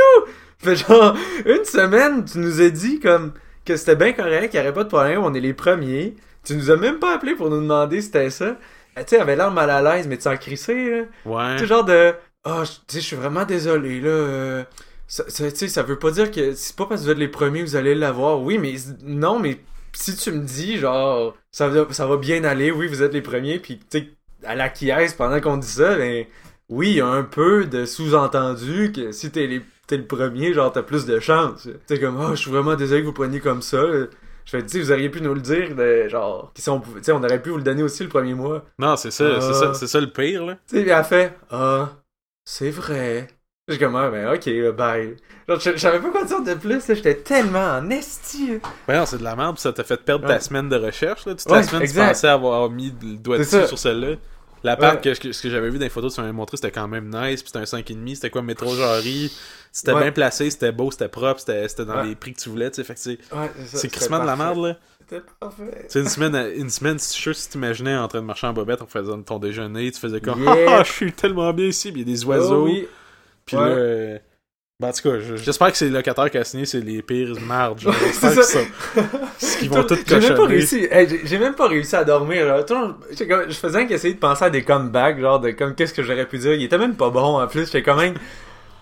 [0.57, 3.33] Fait genre, une semaine, tu nous as dit comme
[3.65, 6.15] que c'était bien correct, qu'il n'y aurait pas de problème, on est les premiers.
[6.43, 8.57] Tu nous as même pas appelé pour nous demander si c'était ça.
[8.97, 11.03] Euh, Tu sais, elle avait l'air mal à l'aise, mais tu en crissé, là.
[11.25, 11.53] Ouais.
[11.55, 12.13] Tu sais, genre de.
[12.43, 14.09] Ah, je- tu sais, je suis vraiment désolé, là.
[14.09, 14.63] euh,
[15.07, 17.17] ça, ça- tu sais, ça veut pas dire que c'est pas parce que vous êtes
[17.17, 18.41] les premiers que vous allez l'avoir.
[18.41, 19.59] Oui, mais non, mais
[19.93, 23.21] si tu me dis, genre, ça va, ça va bien aller, oui, vous êtes les
[23.21, 24.07] premiers, puis tu sais,
[24.43, 26.25] à l'acquiesce pendant qu'on dit ça, ben,
[26.69, 30.53] oui, il y a un peu de sous-entendu que si t'es les- t'es le premier,
[30.53, 31.67] genre, t'as plus de chance.
[31.87, 33.83] Sais, comme, ah, je suis vraiment désolé que vous preniez comme ça.
[34.45, 36.99] Je fais, tu sais, vous auriez pu nous le dire, de, genre, si on, pouvait-
[36.99, 38.63] tu sais, on aurait pu vous le donner aussi le premier mois.
[38.77, 39.53] Non, c'est ça, c'est Ah.
[39.53, 40.57] ça, c'est ça le pire, là.
[40.69, 41.89] Tu sais, elle fait Ah,
[42.43, 43.27] c'est vrai.
[43.67, 45.15] J'ai comme Ah, ben ok, bye.
[45.49, 48.59] Genre, je, je savais pas quoi dire de plus, j'étais tellement en esti.
[48.87, 50.35] Ouais, non, c'est de la merde, pis ça t'a fait perdre Ouais.
[50.35, 51.33] ta semaine de recherche, là.
[51.33, 52.03] Toute Ouais, la semaine, exact.
[52.03, 54.17] tu pensais avoir mis le doigt dessus sur celle-là.
[54.65, 55.13] L'appart, Ouais.
[55.15, 57.09] que, ce que j'avais vu dans les photos que tu m'avais montré, c'était quand même
[57.13, 59.31] nice, pis c'était un 5,5, c'était quoi, métro Jarry?
[59.71, 60.01] C'était Ouais.
[60.03, 62.07] bien placé, c'était beau, c'était propre, c'était dans Ouais.
[62.07, 62.83] les prix que tu voulais, tu sais.
[62.83, 64.77] Fait c'est crissement de la merde, là.
[65.07, 65.87] C'était parfait.
[65.91, 68.25] Tu une semaine, à- une semaine, si je suis sûr, si t'imaginais en train de
[68.25, 70.55] marcher en bobette en faisant ton déjeuner, tu faisais comme, Yeah.
[70.79, 72.63] ah, je suis tellement bien ici, pis il y a des oiseaux.
[72.63, 72.87] Oh, oui.
[73.45, 74.17] Puis là, euh,
[74.79, 77.01] ben, en tout cas, je- j'espère que c'est le locataire qui a signé, c'est les
[77.01, 77.79] pires mardes.
[78.13, 78.43] c'est ça.
[78.43, 78.59] ça-
[79.59, 80.87] qu'ils vont tout J'ai même pas réussi.
[80.91, 82.45] Hey, j'ai- même pas réussi à dormir.
[82.45, 82.63] Là.
[82.63, 85.93] Toujours- j'étais comme- je faisais qu'essayer de penser à des comebacks, genre de comme qu'est-ce
[85.93, 86.53] que j'aurais pu dire.
[86.53, 87.65] Il était même pas bon en plus.
[87.67, 88.15] J'étais quand même.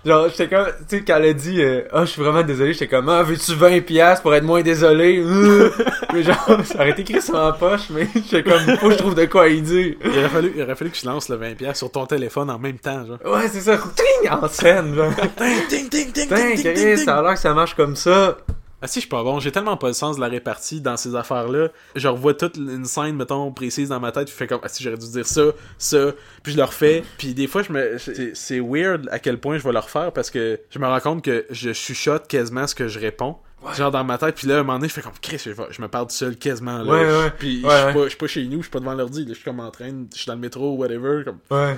[0.05, 0.65] Genre, j'étais comme.
[0.89, 3.23] Tu sais, quand elle a dit euh, Ah, je suis vraiment désolé, j'étais comme Ah,
[3.23, 5.23] veux-tu 20$ piastres pour être moins désolé?
[6.13, 8.97] Mais genre, ça aurait été écrit sur ma poche, mais j'étais comme Faut que je
[8.99, 9.95] trouve de quoi y dire.
[10.03, 12.59] Il aurait fallu, il aurait fallu que tu lances le 20$ sur ton téléphone en
[12.59, 13.17] même temps, genre.
[13.25, 13.77] Ouais, c'est ça.
[13.77, 15.09] Ting en scène, genre.
[15.09, 16.97] Ding, Putain, ding, ding, Chris, ding, ding.
[16.97, 18.37] ça a l'air que ça marche comme ça.
[18.83, 19.39] Ah si, je suis pas bon.
[19.39, 21.69] J'ai tellement pas le sens de la répartie dans ces affaires-là.
[21.95, 24.67] Je revois toute une scène, mettons, précise dans ma tête, puis je fais comme, ah
[24.67, 25.43] si, j'aurais dû dire ça,
[25.77, 26.11] ça,
[26.43, 27.01] puis je le refais.
[27.17, 27.97] Puis des fois, je me,
[28.33, 31.23] c'est, weird à quel point je vais le refaire parce que je me rends compte
[31.23, 33.37] que je chuchote quasiment ce que je réponds.
[33.73, 35.81] Genre dans ma tête, puis là, à un moment donné, je fais comme, Chris, je,
[35.81, 36.91] me parle tout seul quasiment, là.
[36.91, 37.31] Ouais, ouais.
[37.39, 37.93] Puis Ouais, je suis ouais.
[37.93, 39.29] pas, je suis pas chez nous, je suis pas devant l'ordi, là.
[39.29, 41.77] Je suis comme en train, je suis dans le métro ou whatever, comme, Ouais,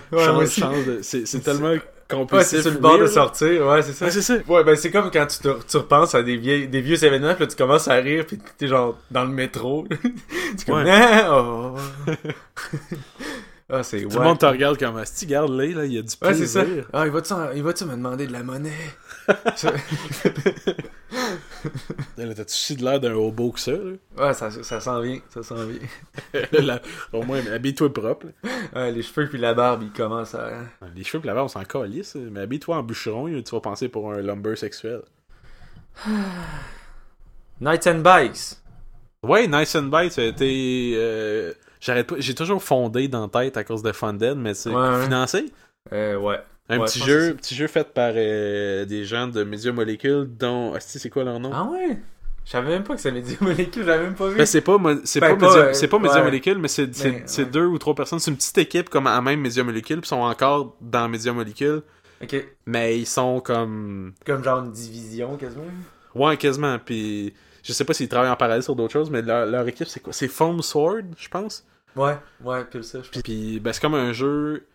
[1.03, 1.75] c'est, c'est tellement
[2.09, 2.37] compulsif.
[2.37, 4.05] Ouais, c'est sur le bord de sortir, ouais, c'est ça.
[4.05, 4.35] Ouais, c'est ça.
[4.47, 7.33] Ouais, ben c'est comme quand tu, te- tu repenses à des, vieilles, des vieux événements,
[7.33, 9.87] puis là tu commences à rire, puis t'es genre dans le métro.
[10.57, 11.75] tu comme, ah, oh.
[13.69, 16.01] ah, c'est Tout le monde te regarde comme si garde là, là, il y a
[16.01, 16.63] du Ouais, c'est ça.
[16.63, 16.85] plaisir.
[16.93, 18.71] Ah, il va-tu en- il va-tu me demander de la monnaie?
[19.27, 19.35] Là,
[22.35, 23.93] T'as-tu si de l'air d'un hobo que ça, là?
[24.17, 25.79] ouais, ça, ça s'en vient, ça s'en vient.
[27.13, 28.27] Au moins, habille-toi propre.
[28.75, 30.51] Ouais, les cheveux puis la barbe, ils commencent à...
[30.95, 33.89] Les cheveux pis la barbe, on s'en calisse, mais habille-toi en bûcheron, tu vas penser
[33.89, 35.01] pour un lumber sexuel.
[37.61, 38.57] Nights and Bikes.
[39.23, 40.93] Ouais, Nice and Bite, ça a été.
[40.97, 42.15] euh, J'arrête pas.
[42.19, 45.03] J'ai toujours fondé dans la tête à cause de Funded, mais c'est ouais.
[45.03, 45.51] financé?
[45.93, 46.39] Euh, ouais.
[46.69, 50.73] Un Ouais, petit jeu, petit jeu fait par euh, des gens de Media Molecule, dont.
[50.73, 51.51] Asti, c'est quoi leur nom?
[51.53, 51.97] Ah ouais?
[52.43, 54.37] Je savais même pas que ça Media Molecule, j'avais même pas vu.
[54.37, 56.23] Ben, c'est pas, c'est Ben, pas, euh, c'est pas Media ouais.
[56.23, 57.49] Molecule, mais c'est c'est- c'est ouais.
[57.49, 58.19] deux ou trois personnes.
[58.19, 61.81] C'est une petite équipe comme à même Media Molecule, puis sont encore dans Media Molecule,
[62.23, 62.35] Ok.
[62.65, 64.13] mais ils sont comme.
[64.25, 65.63] Comme genre une division, quasiment.
[66.15, 66.77] Ouais, quasiment.
[66.79, 69.87] Puis je sais pas s'ils travaillent en parallèle sur d'autres choses, mais leur, leur équipe,
[69.87, 70.13] c'est quoi?
[70.13, 71.65] C'est Foam Sword, je pense.
[71.95, 74.65] Ouais, ouais, pile ça, je Puis, puis, ben, c'est comme un jeu,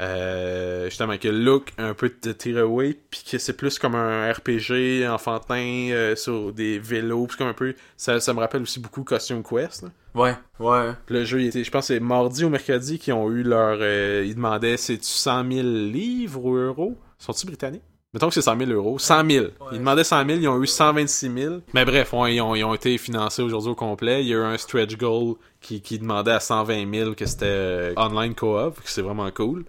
[0.00, 4.32] euh, justement, que le look un peu de tearaway, puis que c'est plus comme un
[4.32, 7.74] RPG enfantin euh, sur des vélos, puis comme un peu.
[7.96, 9.82] Ça, ça me rappelle aussi beaucoup Costume Quest.
[9.82, 9.88] là.
[10.14, 10.92] Ouais, ouais.
[11.06, 13.78] Puis le jeu, était, je pense, que c'est mardi ou mercredi qu'ils ont eu leur.
[13.80, 16.96] euh, ils demandaient c'est-tu 100 000 livres ou euros?
[17.18, 17.82] Sont-ils britanniques?
[18.12, 18.98] Mettons que c'est 100 000 euros.
[18.98, 19.46] 100 000.
[19.70, 21.54] Ils demandaient 100 000, ils ont eu 126 000.
[21.74, 24.22] Mais bref, ouais, ils, ont, ils ont été financés aujourd'hui au complet.
[24.22, 27.44] Il y a eu un stretch goal qui, qui demandait à 120 000 que c'était
[27.46, 29.64] euh, online co-op, que c'est vraiment cool.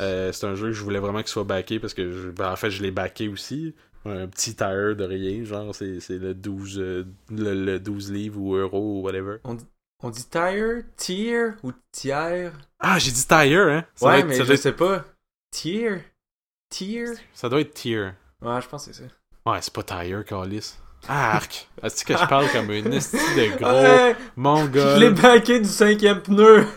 [0.00, 2.50] Euh, c'est un jeu que je voulais vraiment qu'il soit backé parce que, je- ben,
[2.52, 3.74] en fait, je l'ai backé aussi.
[4.06, 8.54] Un petit tire de rien, genre, c'est le 12, euh, le, le 12 livres ou
[8.54, 9.38] euros ou whatever.
[9.44, 12.52] On dit tire, tier ou tiers?
[12.80, 13.84] Ah, j'ai dit tire, hein?
[13.94, 15.04] Ça ouais, être- mais ça je être- sais pas.
[15.50, 16.04] Tier?
[16.68, 17.06] Tier?
[17.32, 18.10] Ça doit être tier.
[18.42, 19.08] Ouais, je pense que c'est ça.
[19.50, 20.74] Ouais, c'est pas tire, Calis.
[21.08, 21.68] Arc!
[21.82, 24.82] Est-ce que je parle comme un esti de gros Ouais, mongol?
[24.82, 26.66] je l'ai baqué du cinquième pneu.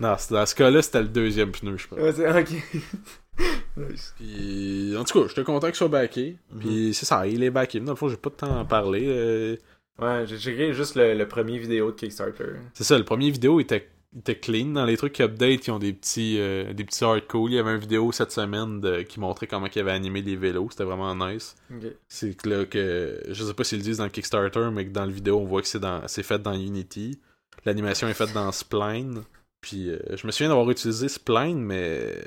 [0.00, 1.98] Non, c'est- dans ce cas-là, c'était le deuxième pneu, je pense.
[1.98, 2.50] ouais, c'est ok.
[3.76, 4.14] Nice.
[4.18, 6.36] Puis, en tout cas, j'étais content qu'il soit backé.
[6.58, 7.80] Puis, c'est ça, il est backé.
[7.80, 9.04] Dans le fond, j'ai pas de temps à en parler.
[9.06, 9.56] euh,
[10.00, 12.44] Ouais, j'ai checké juste le, le premier vidéo de Kickstarter.
[12.72, 14.66] C'est ça, le premier vidéo était, était clean.
[14.66, 17.52] Dans les trucs qui update, qui ont des petits, euh, des petits art cool.
[17.52, 20.34] Il y avait une vidéo cette semaine de- qui montrait comment il avait animé les
[20.34, 20.68] vélos.
[20.70, 21.54] C'était vraiment nice.
[21.72, 21.92] Ok.
[22.08, 23.22] C'est que là que.
[23.28, 25.44] Je sais pas s'ils le disent dans le Kickstarter, mais que dans la vidéo, on
[25.44, 27.20] voit que c'est dans c'est fait dans Unity.
[27.64, 29.22] L'animation est faite dans Spline.
[29.64, 32.22] Puis euh, je me souviens d'avoir utilisé Spline, mais.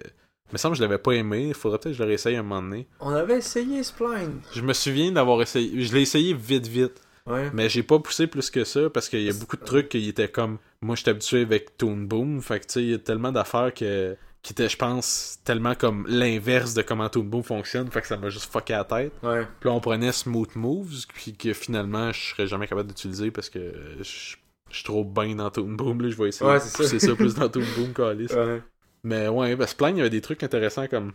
[0.50, 1.50] Il me semble que je l'avais pas aimé.
[1.50, 2.88] Il faudrait peut-être que je le réessaye un moment donné.
[3.00, 4.40] On avait essayé Spline.
[4.56, 5.84] Je me souviens d'avoir essayé.
[5.84, 7.02] Je l'ai essayé vite, vite.
[7.28, 7.52] Ouais.
[7.54, 10.10] Mais j'ai pas poussé plus que ça parce qu'il y a beaucoup de trucs qui
[10.10, 10.58] étaient comme.
[10.82, 12.42] Moi, j'étais habitué avec Toon Boom.
[12.42, 15.76] Fait que tu sais, il y a tellement d'affaires que qui étaient, je pense, tellement
[15.76, 17.92] comme l'inverse de comment Toon Boom fonctionne.
[17.92, 19.12] Fait que ça m'a juste fucké la tête.
[19.22, 19.46] Ouais.
[19.60, 23.50] Puis là, on prenait Smooth Moves, puis que finalement, je serais jamais capable d'utiliser parce
[23.50, 24.38] que je
[24.70, 26.02] je suis trop bien dans Toon Boom.
[26.02, 27.16] Là, je vais essayer Ouais, de c'est pousser ça.
[27.16, 28.32] plus dans Toon Boom qu'Alice.
[28.34, 28.62] Ouais.
[29.04, 31.14] Mais ouais, parce que il y avait des trucs intéressants comme.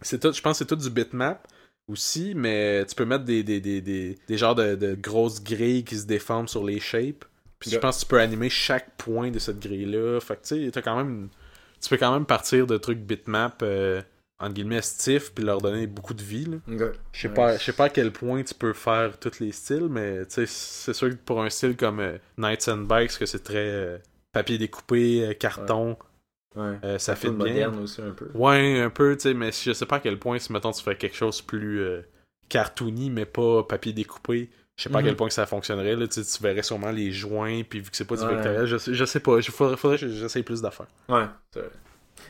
[0.00, 1.46] C'est tout, je pense que c'est tout du bitmap
[1.88, 5.84] aussi, mais tu peux mettre des, des, des, des, des genres de, de grosses grilles
[5.84, 7.24] qui se déforment sur les shapes.
[7.58, 10.20] Puis je pense que tu peux animer chaque point de cette grille-là.
[10.20, 11.28] Fait que tu sais, quand même.
[11.80, 14.00] Tu peux quand même partir de trucs bitmap, euh,
[14.40, 16.48] entre guillemets, stiff, puis leur donner beaucoup de vie.
[17.12, 19.88] Je sais pas, je sais pas à quel point tu peux faire tous les styles,
[19.88, 23.56] mais c'est sûr que pour un style comme euh, Knights and Bikes, que c'est très
[23.68, 23.98] euh,
[24.32, 25.96] papier découpé, euh, carton,
[26.56, 26.78] Ouais.
[26.84, 27.36] euh, ça fait bien.
[27.48, 28.28] moderne aussi un peu.
[28.34, 30.82] Ouais, un peu, tu sais, mais je sais pas à quel point, si mettons tu
[30.84, 31.82] fais quelque chose plus
[32.48, 35.08] cartoony, mais pas papier découpé, je sais pas à Mhm.
[35.08, 38.04] quel point que ça fonctionnerait, là, tu verrais sûrement les joints, puis vu que c'est
[38.04, 40.86] pas du vectoriel, je, je sais pas, il faudrait, faudrait que j'essaye plus d'affaires.
[41.08, 41.24] Ouais.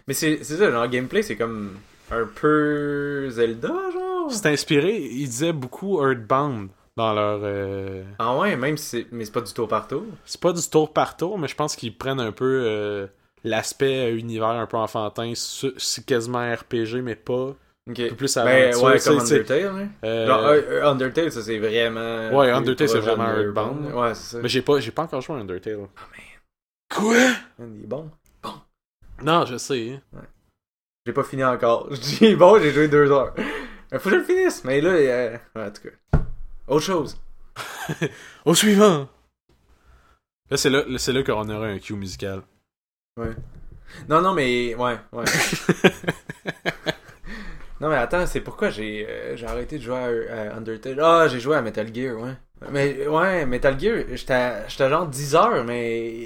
[0.07, 1.77] Mais c'est c'est ça, genre gameplay, c'est comme
[2.11, 4.31] un peu Zelda, genre?
[4.33, 7.41] C'est inspiré, ils disaient beaucoup Earthbound dans leur...
[7.43, 9.07] euh, Ah ouais, même si c'est.
[9.13, 10.05] Mais c'est pas du tour par tour.
[10.25, 13.07] C'est pas du tour par tour, mais je pense qu'ils prennent un peu euh,
[13.43, 15.33] l'aspect euh, univers un peu enfantin.
[15.35, 17.55] C'est quasiment RPG, mais pas.
[17.87, 19.19] Un peu plus Ben aventure, ouais, comme.
[19.21, 19.89] Undertale, hein.
[20.05, 22.31] Euh, Genre, Undertale, ça c'est vraiment.
[22.31, 23.29] Ouais, Undertale, c'est vraiment.
[23.29, 23.93] Earthbound.
[23.95, 24.43] Ouais, c'est ça.
[24.43, 25.89] Mais j'ai pas, j'ai pas encore joué à Undertale.
[26.95, 27.17] Quoi?
[27.59, 28.11] Il est bon.
[29.23, 30.01] Non, je sais.
[30.17, 30.21] hein.
[31.07, 31.89] J'ai pas fini encore.
[31.91, 33.35] Je dis bon, j'ai joué deux heures.
[33.93, 34.65] Mais faut que je le finisse.
[34.65, 35.37] Mais là, euh...
[35.55, 36.19] ouais, en tout cas.
[36.67, 37.21] Autre chose.
[38.45, 39.09] Au suivant!
[40.51, 42.43] Là, c'est là, là, c'est là qu'on aura un cue musical.
[43.17, 43.35] Ouais.
[44.09, 44.75] Non, non, mais.
[44.75, 45.25] Ouais, ouais.
[47.81, 51.01] non, mais attends, c'est pourquoi j'ai euh, j'ai arrêté de jouer à, à Undertale?
[51.01, 52.35] Ah, j'ai joué à Metal Gear, ouais.
[52.71, 56.23] Mais, ouais, Metal Gear, j'étais genre 10 heures, mais.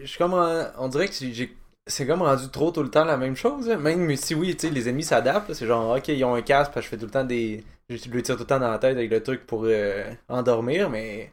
[0.00, 0.34] Je suis comme.
[0.34, 1.54] en- On dirait que j'ai.
[1.90, 3.68] C'est comme rendu trop tout le temps la même chose.
[3.70, 3.76] hein.
[3.76, 6.72] Même si oui, tu sais, les ennemis s'adaptent, c'est genre, ok, ils ont un casque,
[6.72, 7.64] parce que je fais tout le temps des.
[7.88, 10.90] Je lui tire tout le temps dans la tête avec le truc pour euh, endormir,
[10.90, 11.32] mais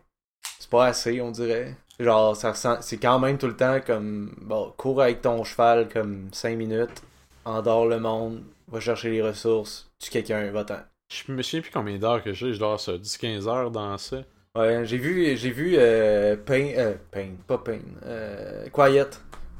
[0.59, 1.75] c'est pas assez, on dirait.
[1.99, 5.89] Genre, ça ressent- c'est quand même tout le temps comme, bon, cours avec ton cheval
[5.89, 7.03] comme 5 minutes,
[7.45, 10.79] endors le monde, va chercher les ressources, tue quelqu'un, va-t'en.
[11.11, 13.97] Je me souviens plus combien d'heures que j'ai, je dois avoir ça 10-15 heures dans
[13.97, 14.23] ça.
[14.55, 19.09] Ouais, j'ai vu, j'ai vu euh, Pain, euh, Pain, pas Pain, euh, Quiet,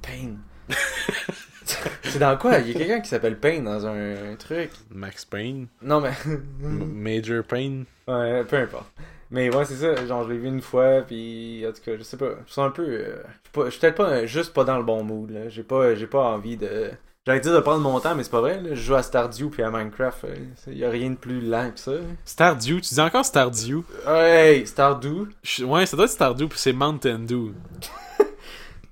[0.02, 0.38] Pain.
[2.04, 2.58] c'est dans quoi?
[2.60, 4.72] Il y a quelqu'un qui s'appelle Pain dans un, un truc.
[4.92, 6.12] Max Payne, Non mais,
[6.60, 7.86] Major Payne?
[8.08, 8.88] ouais, peu importe.
[9.30, 10.06] Mais ouais, c'est ça.
[10.06, 12.30] Genre, je l'ai vu une fois, puis en tout cas, je sais pas.
[12.48, 13.24] Je suis un peu, euh,
[13.66, 15.30] je suis peut-être pas, juste pas dans le bon mood.
[15.32, 15.50] là.
[15.50, 16.92] J'ai pas, j'ai pas envie de.
[17.26, 18.62] J'allais dire de prendre mon temps, mais c'est pas vrai.
[18.62, 18.70] Là.
[18.70, 20.24] Je joue à Stardew puis à Minecraft.
[20.24, 20.36] euh,
[20.68, 21.92] Il y a rien de plus lent que ça.
[22.24, 23.82] Stardew, tu dis encore Stardew?
[24.08, 25.28] Hey, Stardew.
[25.44, 27.52] Je- Ouais, ça doit être Stardew, puis c'est Mountain Dew.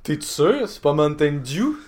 [0.06, 0.68] T'es-tu sûr?
[0.70, 1.74] C'est pas Mountain Dew?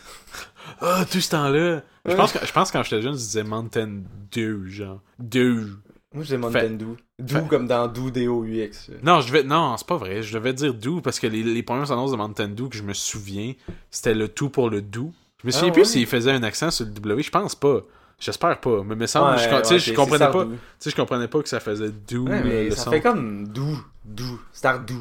[0.82, 1.82] Ah, tout ce temps-là.
[2.06, 4.02] Je pense que, je pense que quand j'étais jeune, je disais Mountain
[4.32, 5.00] Dew, genre.
[5.18, 5.70] Dew.
[6.14, 6.96] Moi, je dis Mountain Dew.
[7.20, 8.92] Dew comme dans Dew D-O-U-X.
[9.02, 10.22] Non, je vais, non, c'est pas vrai.
[10.24, 12.84] Je devais dire Dew parce que les, les premières annonces de Mountain Dew que je
[12.84, 13.54] me souviens,
[13.90, 15.10] c'était le tout pour le Dew.
[15.42, 15.86] Je me souviens Ah, plus ouais?
[15.86, 17.24] s'il faisait un accent sur le W.
[17.24, 17.80] Je pense pas.
[18.20, 18.84] J'espère pas.
[18.84, 20.44] Mais me semble, Ouais, je, tu sais, ouais, je c'est- comprenais pas.
[20.46, 22.92] Tu sais, je comprenais pas que ça faisait Dew Ouais, le, mais le ça son.
[22.92, 23.78] fait comme Dew.
[24.04, 24.24] Dew.
[24.52, 24.96] Stardew.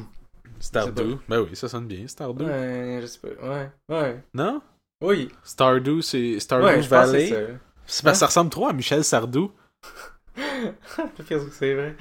[0.59, 1.17] Stardew.
[1.27, 2.07] Ben oui, ça sonne bien.
[2.07, 2.43] Stardew.
[2.45, 3.47] Ouais, je sais pas.
[3.49, 3.69] Ouais.
[3.89, 4.23] Ouais.
[4.33, 4.61] Non?
[5.01, 5.29] Oui.
[5.43, 7.27] Stardew, c'est Stardew Ouais, Valley.
[7.27, 7.51] c'est ça.
[7.85, 9.51] C'est parce que ça ressemble trop à Michel Sardou.
[11.51, 11.95] C'est vrai.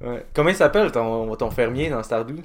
[0.00, 0.26] Ouais.
[0.34, 2.40] Comment il s'appelle ton, ton fermier dans Stardew?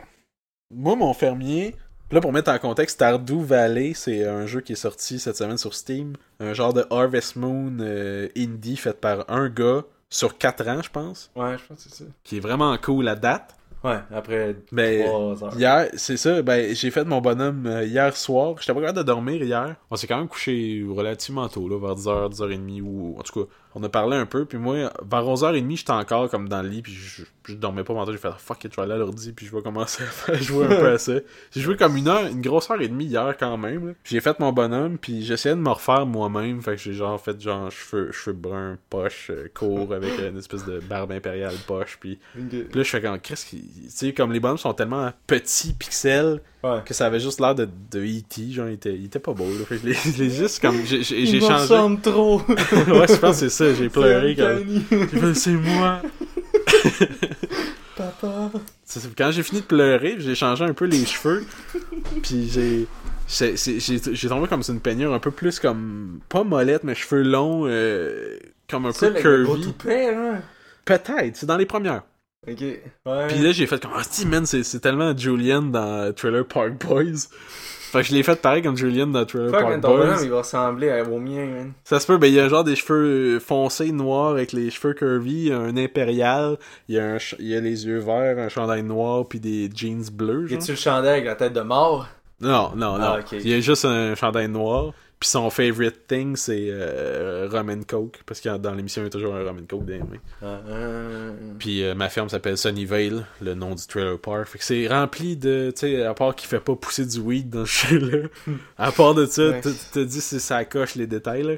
[0.74, 1.76] Moi, mon fermier,
[2.12, 5.58] là pour mettre en contexte, Stardew Valley, c'est un jeu qui est sorti cette semaine
[5.58, 6.16] sur Steam.
[6.40, 10.90] Un genre de Harvest Moon euh, indie fait par un gars sur 4 ans, je
[10.90, 11.32] pense.
[11.36, 12.10] Ouais, je pense que c'est ça.
[12.24, 13.56] Qui est vraiment cool à date.
[13.86, 15.56] Ouais, après Ben, 3 heures.
[15.58, 18.56] Hier, c'est ça, ben j'ai fait mon bonhomme euh, hier soir.
[18.60, 19.76] J'étais pas capable de dormir hier.
[19.92, 23.52] On s'est quand même couché relativement tôt, là, vers 10h, 10h30, ou en tout cas,
[23.76, 26.82] on a parlé un peu, puis moi, vers 11h30, j'étais encore comme dans le lit,
[26.82, 29.34] puis je, je dormais pas maintenant, j'ai fait fuck it, je vais aller à l'ordi,
[29.34, 31.14] puis je vais commencer à faire- jouer un peu à ça.
[31.52, 33.94] J'ai joué comme une heure, une grosse heure et demie hier quand même.
[34.06, 37.40] J'ai fait mon bonhomme, puis j'essayais de me refaire moi-même, fait que j'ai genre fait
[37.42, 42.18] genre cheveux, cheveux bruns, poche, euh, court, avec une espèce de barbe impériale poche, puis
[42.36, 43.58] là, je fais comme, qu'est-ce qui.
[43.62, 46.82] Tu sais, comme les bonhommes sont tellement petits pixels Ouais.
[46.84, 48.50] que ça avait juste l'air de, de E.T.
[48.50, 49.66] Genre, il était, il était pas beau, là.
[49.70, 50.76] Fait que je l'ai- je l'ai juste comme.
[50.84, 51.04] J'ai
[51.40, 52.02] changé.
[52.02, 52.42] trop.
[52.48, 52.56] ouais,
[53.08, 54.58] je pense que c'est ça, j'ai pleuré quand.
[54.92, 56.02] J'ai fait, c'est moi.
[57.96, 58.52] Papa.
[59.18, 61.46] Quand j'ai fini de pleurer, j'ai changé un peu les cheveux.
[62.22, 62.88] Puis j'ai.
[63.28, 66.20] J'ai tombé comme sur une peignure un peu plus comme.
[66.30, 68.38] Pas molette, mais cheveux longs, euh,
[68.70, 69.62] comme un peu le gros curvy.
[69.64, 70.14] toupet.
[70.84, 72.04] Peut-être, c'est dans les premières.
[72.48, 72.62] Ok.
[72.62, 73.28] Ouais.
[73.28, 77.28] Puis là, j'ai fait comme, ah, man, c'est c'est tellement Julian dans Trailer Park Boys.
[77.92, 80.24] Fait que je l'ai fait pareil comme Julian dans Trailer Park man, ton bonhomme, Boys.
[80.24, 81.74] il va ressembler à- au mien, man.
[81.84, 84.94] Ça se peut, ben, il y a genre des cheveux foncés noirs avec les cheveux
[84.94, 86.58] curvy, un impérial,
[86.90, 89.70] il y a, un il y a les yeux verts, un chandail noir, puis des
[89.74, 90.60] jeans bleus, genre.
[90.60, 92.08] Y tu le chandail avec la tête de mort?
[92.42, 93.16] Non, non, non.
[93.18, 93.20] Ah.
[93.32, 94.92] Il y a juste un chandail noir.
[95.26, 98.20] Puis son favorite thing, c'est euh, rum and coke.
[98.28, 100.20] Parce que dans l'émission, il y a toujours un rum and coke les mains.
[100.44, 101.32] Ah, ah.
[101.58, 104.46] Puis euh, ma ferme s'appelle Sunnyvale, le nom du trailer park.
[104.46, 107.50] Fait que c'est rempli de, tu sais, à part qu'il fait pas pousser du weed
[107.50, 108.28] dans ce jeu-là.
[108.78, 111.54] à part de ça, tu te dis si ça coche les détails, là.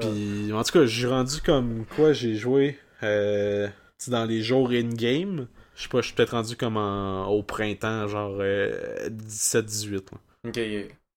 [0.00, 3.68] Puis en tout cas, j'ai rendu comme quoi j'ai joué euh,
[4.08, 5.46] dans les jours in-game.
[5.76, 9.92] Je sais pas, je suis peut-être rendu comme en- au printemps, genre euh, 17-18.
[9.92, 10.18] là.
[10.48, 10.58] Ok.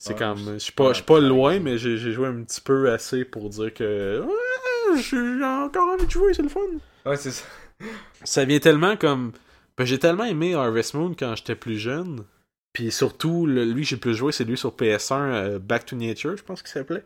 [0.05, 3.49] C'est comme, je- suis pas, pas loin, mais j'ai joué un petit peu assez pour
[3.49, 6.59] dire que ouais, j'ai encore envie de jouer, c'est le fun.
[7.05, 7.45] Ouais, c'est ça.
[8.23, 9.31] Ça vient tellement comme,
[9.77, 12.25] ben, j'ai tellement aimé Harvest Moon quand j'étais plus jeune.
[12.73, 15.95] Puis surtout, le- lui que j'ai plus joué, c'est lui sur PS1, euh, Back to
[15.95, 17.03] Nature, je pense qu'il s'appelait.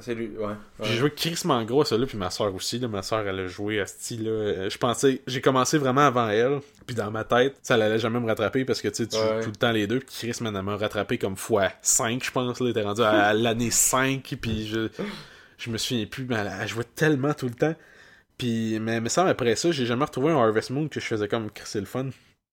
[0.00, 0.54] C'est lui, ouais.
[0.82, 2.78] J'ai joué crissement gros à ça là, puis ma soeur aussi.
[2.78, 4.30] Là, ma soeur, elle a joué à ce style là.
[4.30, 6.60] Euh, Je pensais, j'ai commencé vraiment avant elle.
[6.86, 9.40] Puis dans ma tête, ça allait jamais me rattraper parce que tu sais, Ouais.
[9.42, 9.98] tout le temps les deux.
[9.98, 12.60] Puis Chris, elle m'a rattrapé comme fois 5, je pense.
[12.60, 14.36] Là, t'es rendu à l'année 5.
[14.40, 14.88] Puis je,
[15.58, 17.74] je me souviens plus, mais elle, elle jouait tellement tout le temps.
[18.38, 21.26] Puis, mais, mais ça, après ça, j'ai jamais retrouvé un Harvest Moon que je faisais
[21.28, 22.06] comme Chris, c'est le fun.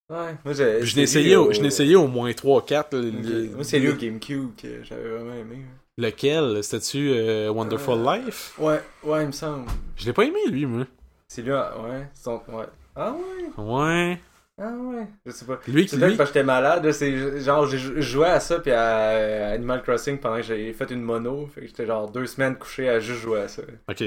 [0.09, 0.83] Ouais, moi j'ai.
[0.85, 2.95] Je l'ai essayé, au, moins 3-4.
[2.95, 3.53] Ok.
[3.55, 5.65] Moi c'est lui au GameCube que j'avais vraiment aimé.
[5.97, 6.63] Lequel?
[6.63, 8.53] C'était-tu euh, Wonderful Euh, Life?
[8.59, 9.65] Ouais, ouais, il me semble.
[9.95, 10.85] Je l'ai pas aimé, lui, moi.
[11.27, 12.07] C'est lui, ah, ouais.
[12.13, 12.41] Son...
[12.49, 12.65] ouais.
[12.95, 14.19] Ah ouais, Ouais.
[14.59, 15.07] ah ouais.
[15.25, 15.59] Je sais pas.
[15.67, 18.39] Lui, C'est peut-être lui, parce que j'étais malade, c'est genre j'ai jou- je jouais à
[18.39, 22.09] ça puis à Animal Crossing pendant que j'ai fait une mono, fait que j'étais genre
[22.09, 23.61] deux semaines couché à juste jouer à ça.
[23.89, 24.03] Ok.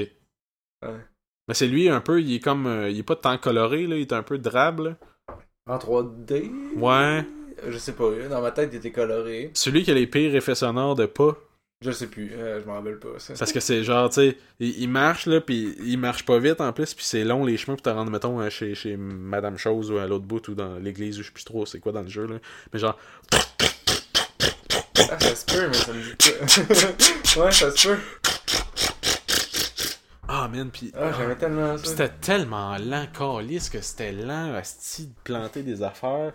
[0.83, 2.67] Mais c'est lui un peu, il est comme.
[2.67, 4.97] euh, il est pas tant coloré, là, il est un peu drabe, là.
[5.69, 7.25] En 3D Ouais.
[7.67, 9.51] Je sais pas, dans ma tête il était coloré.
[9.53, 11.37] Celui qui a les pires effets sonores de pas.
[11.83, 13.17] Je sais plus, euh, je m'en rappelle pas.
[13.17, 13.33] Ça.
[13.39, 16.61] Parce que c'est genre, tu sais, il, il marche, là, puis il marche pas vite
[16.61, 19.57] en plus, puis c'est long les chemins pour te rendre, mettons, euh, chez, chez Madame
[19.57, 21.91] Chose ou à l'autre bout ou dans l'église ou je sais plus trop c'est quoi
[21.91, 22.35] dans le jeu, là.
[22.71, 22.97] Mais genre,
[25.09, 27.41] Ah, ça se peut, mais ça me dit pas.
[27.45, 27.97] ouais, ça se peut.
[30.27, 31.91] ah man, puis Ah, j'aimais tellement Puis ça.
[31.91, 36.33] C'était tellement lent, calice, que c'était lent, asti, de planter des affaires.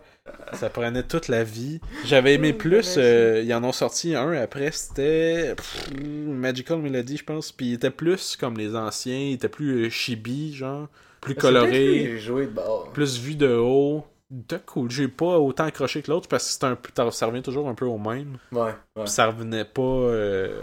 [0.52, 1.80] Ça prenait toute la vie.
[2.04, 5.54] J'avais aimé plus, euh, ils en ont sorti un après, c'était
[6.00, 7.52] Magical Melody, je pense.
[7.52, 10.88] Puis il était plus comme les anciens, il était plus euh, chibi, genre,
[11.20, 11.70] plus coloré,
[12.12, 12.90] J'ai joué de bord.
[12.92, 14.04] plus vu de haut.
[14.30, 14.90] C'était cool.
[14.90, 17.74] J'ai pas autant accroché que l'autre parce que c'était un peu, ça revient toujours un
[17.74, 18.38] peu au même.
[18.52, 18.72] Ouais, ouais.
[19.04, 19.82] Puis ça revenait pas.
[19.82, 20.62] euh,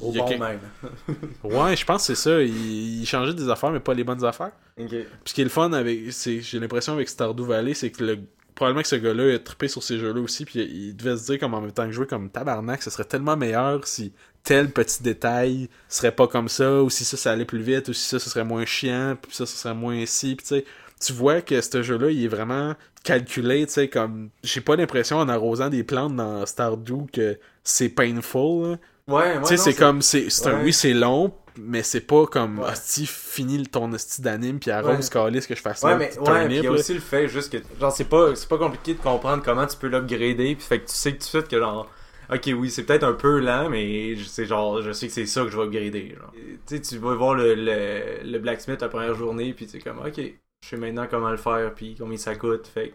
[0.00, 0.60] Au bon même.
[1.44, 2.42] Ouais, je pense que c'est ça.
[2.42, 4.52] Il, il changeait des affaires, mais pas les bonnes affaires.
[4.78, 4.88] ok.
[4.88, 8.02] Puis ce qui est le fun avec, c'est, j'ai l'impression avec Stardew Valley, c'est que
[8.04, 8.18] le,
[8.56, 11.38] probablement que ce gars-là a trippé sur ces jeux-là aussi, puis il devait se dire
[11.38, 15.02] comme en même temps que jouer comme tabarnak, ce serait tellement meilleur si tel petit
[15.02, 18.18] détail serait pas comme ça, ou si ça, ça allait plus vite, ou si ça,
[18.18, 20.64] ce serait moins chiant, puis ça, ce serait moins si, puis tu sais,
[21.04, 25.18] tu vois que ce jeu-là, il est vraiment calculé, tu sais, comme, j'ai pas l'impression
[25.18, 28.78] en arrosant des plantes dans Stardew que c'est painful, là.
[29.08, 29.40] Ouais, ouais.
[29.42, 32.70] Tu sais, c'est comme, c'est, c'est un, oui, c'est long, mais c'est pas comme, Ouais.
[32.70, 35.10] hostie, fini ton hostie d'anime, puis arrose Ouais.
[35.10, 36.70] calice que je fasse Ouais, là, mais ouais, puis il y a là.
[36.72, 39.76] aussi le fait juste que genre c'est pas c'est pas compliqué de comprendre comment tu
[39.76, 41.88] peux l'upgrader puis fait que tu sais que tout de suite que genre
[42.32, 45.26] OK, oui, c'est peut-être un peu lent mais je sais genre je sais que c'est
[45.26, 46.32] ça que je vais upgrader genre.
[46.66, 49.98] Tu sais tu vas voir le, le, le blacksmith la première journée puis tu comme
[50.00, 52.94] OK, je sais maintenant comment le faire puis combien ça coûte fait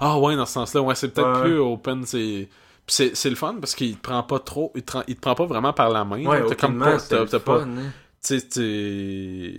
[0.00, 2.48] Ah ouais, dans ce sens-là, ouais, c'est peut-être plus open, c'est...
[2.86, 5.46] C'est, le fun parce qu'il te prend pas trop, il te, il te prend pas
[5.46, 6.24] vraiment par la main.
[6.24, 7.92] Ouais, t'as comme pas, t'as, pas, hein.
[8.22, 9.54] tu sais,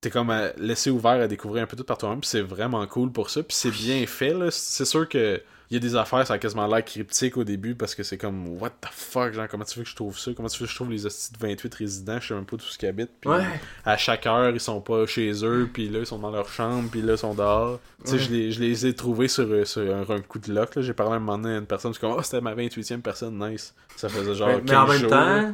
[0.00, 2.86] t'es, comme à laisser ouvert à découvrir un peu tout par toi-même, puis c'est vraiment
[2.86, 4.50] cool pour ça, puis c'est bien fait, là.
[4.50, 7.74] C'est sûr que il y a des affaires, ça a quasiment l'air cryptique au début,
[7.74, 10.30] parce que c'est comme, what the fuck, genre, comment tu veux que je trouve ça?
[10.36, 12.18] Comment tu veux que je trouve les hosties de 28 résidents?
[12.20, 13.42] Je sais même pas tout ce qu'ils habitent, puis Ouais.
[13.84, 16.88] à chaque heure, ils sont pas chez eux, puis là, ils sont dans leur chambre,
[16.88, 17.80] puis là, ils sont dehors.
[18.04, 18.22] Tu sais, Ouais.
[18.22, 20.82] je, les, je les ai trouvés sur, euh, sur un, un coup de lock, là.
[20.82, 23.00] J'ai parlé un moment donné à une personne, je suis comme, oh, c'était ma 28e
[23.00, 23.74] personne, nice.
[23.96, 25.50] Ça faisait genre mais, mais en 15 même jours, là.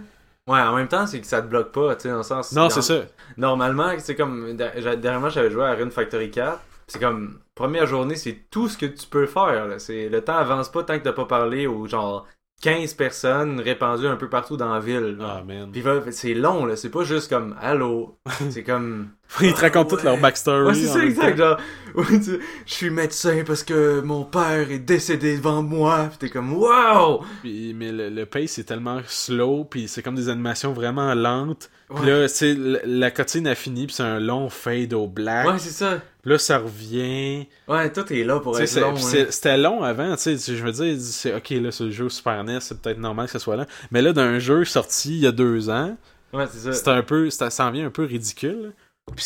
[0.48, 2.52] Ouais, en même temps, c'est que ça te bloque pas, tu sais, dans le sens.
[2.52, 3.02] Non, dans- c'est ça.
[3.36, 4.56] Normalement, c'est comme.
[4.56, 6.60] der- Dernièrement, j'avais joué à Rune Factory 4.
[6.86, 7.38] C'est comme.
[7.54, 9.66] Première journée, c'est tout ce que tu peux faire.
[9.68, 9.78] Là.
[9.78, 12.26] C'est, le temps avance pas tant que t'as pas parlé aux genre
[12.62, 15.18] 15 personnes répandues un peu partout dans la ville.
[15.20, 15.70] Ah, man.
[15.70, 16.76] Puis c'est long, là.
[16.76, 18.18] C'est pas juste comme Allô.
[18.50, 19.10] C'est comme.
[19.40, 20.66] Ils te racontent toute leur backstory.
[20.66, 21.38] Ouais, c'est ça, exact.
[21.38, 21.56] Genre,
[21.94, 26.06] ouais, tu- je suis médecin parce que mon père est décédé devant moi.
[26.10, 27.22] Puis t'es comme, wow!
[27.42, 31.70] Puis- mais le, le pace est tellement slow, puis c'est comme des animations vraiment lentes.
[31.94, 32.26] Puis Ouais.
[32.26, 35.46] là, la, cotine a fini, puis c'est un long fade au black.
[35.46, 36.00] Ouais, c'est ça.
[36.24, 37.46] Là, ça revient.
[37.68, 38.92] Ouais, tout est là pour Tu sais, être c'est- long.
[38.94, 38.96] hein.
[38.96, 42.44] c'est- C'était long avant, tu sais, je veux dire, c'est ok, là, ce jeu Super
[42.44, 43.66] NES, c'est peut-être normal que ce soit là.
[43.90, 45.96] Mais là, d'un jeu sorti il y a deux ans,
[46.32, 46.72] Ouais, c'est ça.
[46.72, 48.72] c'est un peu, ça s'en vient un peu ridicule.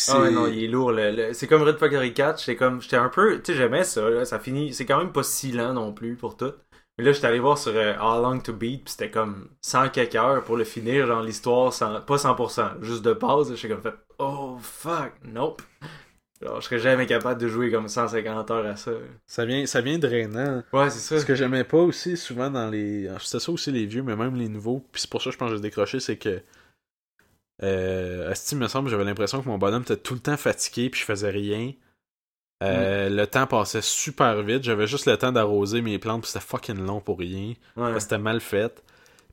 [0.09, 0.91] Ah ouais, non, il est lourd.
[0.91, 2.39] le- le- C'est comme Red Factory 4.
[2.39, 4.09] J'étais comme, j'étais un peu, tu sais, j'aimais ça.
[4.09, 6.53] Là, ça finit, c'est quand même pas si lent non plus pour tout.
[6.97, 9.89] Mais là, j'étais allé voir sur euh, How Long to Beat, puis c'était comme 100
[9.89, 13.53] quelques heures pour le finir, genre l'histoire, sans- pas 100%, juste de base.
[13.55, 15.61] J'étais comme fait, oh fuck, nope.
[16.41, 18.91] Genre, je serais jamais capable de jouer comme 150 heures à ça.
[19.27, 20.63] Ça vient, ça vient drainant.
[20.73, 21.19] Ouais, c'est ça.
[21.19, 23.09] Ce que j'aimais pas aussi souvent dans les.
[23.21, 24.85] C'était ça aussi les vieux, mais même les nouveaux.
[24.91, 26.41] Puis c'est pour ça que je pense que j'ai décroché, c'est que.
[27.63, 30.89] Euh, Asti, il me semble, j'avais l'impression que mon bonhomme était tout le temps fatigué,
[30.89, 31.73] puis je faisais rien.
[32.63, 34.63] Euh, Le temps passait super vite.
[34.63, 37.53] J'avais juste le temps d'arroser mes plantes, puis c'était fucking long pour rien.
[37.75, 37.99] Ouais.
[37.99, 38.83] C'était mal fait.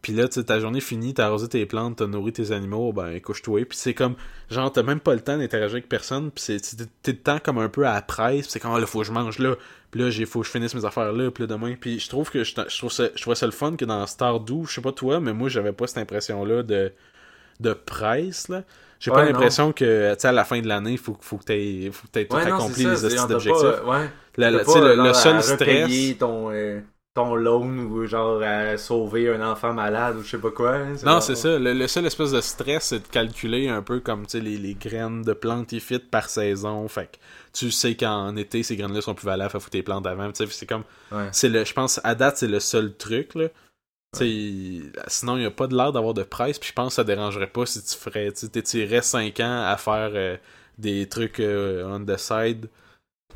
[0.02, 2.92] Puis là, tu sais, ta journée finie, t'as arrosé tes plantes, t'as nourri tes animaux,
[2.92, 3.64] ben couche-toi.
[3.64, 4.16] Puis c'est comme,
[4.50, 6.30] genre, t'as même pas le temps d'interagir avec personne.
[6.30, 6.60] Puis c'est,
[7.02, 8.42] t'es- le temps comme un peu à la presse.
[8.42, 9.54] Puis c'est comme, ah, là, faut que je mange là.
[9.90, 11.30] Puis là, il faut que je finisse mes affaires là.
[11.30, 11.74] Puis là, demain.
[11.80, 14.06] Puis je trouve que je, je trouve ça, je trouvais ça le fun que dans
[14.06, 16.92] Stardew, je sais pas toi, mais moi, j'avais pas cette impression-là de,
[17.60, 18.62] de presse, là.
[19.00, 21.36] J'ai Ouais, pas l'impression que, tu sais, à la fin de l'année, il faut, faut
[21.36, 21.42] que
[21.92, 24.10] faut que t'aies tout Ouais, accompli les pas- Ouais.
[24.36, 26.18] La- la- tu pas, le, seul stress.
[26.18, 26.80] ton, euh,
[27.14, 30.74] ton loan ou genre à sauver un enfant malade ou je sais pas quoi.
[30.76, 31.58] hein, Non, c'est ça.
[31.58, 34.56] Le, le seul espèce de stress, c'est de calculer un peu comme tu sais, les,
[34.56, 36.88] les graines de plantes ils fit par saison.
[36.88, 37.18] Fait que
[37.52, 40.32] tu sais qu'en été, ces graines-là sont plus valables à foutre tes plantes avant.
[40.32, 40.84] Tu sais, c'est comme.
[41.30, 41.64] C'est le.
[41.64, 43.46] Je pense, à date, c'est le seul truc, là.
[44.14, 47.04] Sinon, il n'y a pas de l'air d'avoir de presse, puis je pense que ça
[47.04, 50.36] dérangerait pas si tu ferais, tu t'étirais 5 ans à faire euh,
[50.78, 52.68] des trucs euh, on the side,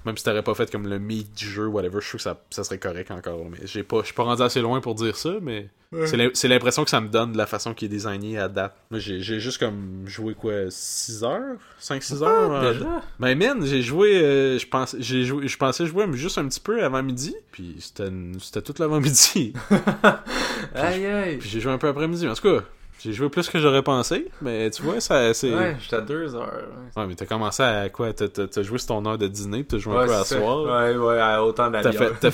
[0.04, 2.40] Même si t'aurais pas fait comme le meat du jeu, whatever, je trouve que ça,
[2.50, 3.44] ça serait correct encore.
[3.50, 5.68] Mais j'ai pas, je suis pas rendu assez loin pour dire ça, mais
[6.06, 8.48] c'est l'im- c'est l'impression que ça me donne de la façon qu'il est désigné à
[8.48, 8.76] date.
[8.90, 11.56] Moi, j'ai juste comme joué quoi, 6 heures?
[11.80, 13.02] 5-6 heures Ah, déjà?
[13.18, 16.60] Ben man, j'ai joué, euh, je pense, joué, je pensais jouer mais juste un petit
[16.60, 18.08] peu avant midi, puis c'était,
[18.40, 19.52] c'était tout l'avant-midi,
[20.74, 21.36] aïe aïe.
[21.38, 22.28] puis j'ai joué un peu après-midi.
[22.28, 22.64] En tout cas,
[22.98, 25.54] j'ai joué plus que j'aurais pensé, mais tu vois, ça, c'est.
[25.54, 26.52] Ouais, j'étais à deux heures.
[26.52, 27.00] ouais.
[27.02, 28.12] Ouais, mais t'as commencé à quoi?
[28.12, 30.40] T'as, joué sur ton heure de dîner, puis t'as joué un peu à c'est ça.
[30.40, 30.62] soir.
[30.64, 32.30] Ouais, ouais, à autant de T'as fait, t'as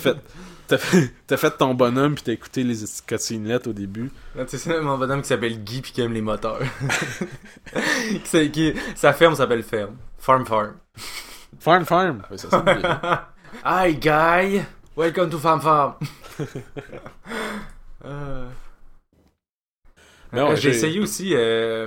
[0.78, 4.10] fait, t'as fait, ton bonhomme, puis t'as écouté les cutscenes au début.
[4.46, 6.60] Sais, mon bonhomme qui s'appelle Guy pis qui aime les moteurs.
[7.74, 9.96] Qui sait- qui- sa ferme s'appelle Ferme.
[10.18, 10.74] Farm Farm.
[11.60, 12.22] Farm Farm?
[12.30, 13.00] Ouais, ça sonne bien.
[13.64, 14.62] Hi, Guy.
[14.96, 15.94] Welcome to Farm Farm.
[18.04, 18.46] Euh.
[20.36, 21.86] Euh, j'ai- essayé aussi, euh,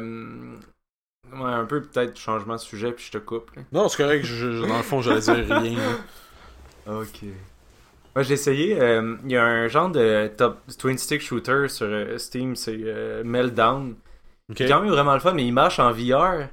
[1.34, 3.52] ouais, un peu peut-être changement de sujet puis je te coupe.
[3.56, 3.62] là.
[3.72, 4.26] Non, c'est correct.
[4.26, 5.78] je- dans le fond, j'allais dire rien.
[5.78, 5.98] là.
[7.02, 7.24] Ok.
[8.16, 8.80] Moi, j'ai essayé.
[8.82, 12.78] euh, Il y a un genre de top twin stick shooter sur euh, Steam, c'est
[12.82, 13.96] euh, Meltdown.
[14.50, 14.56] Ok.
[14.60, 16.48] C'est quand même vraiment le fun, mais il marche en VR.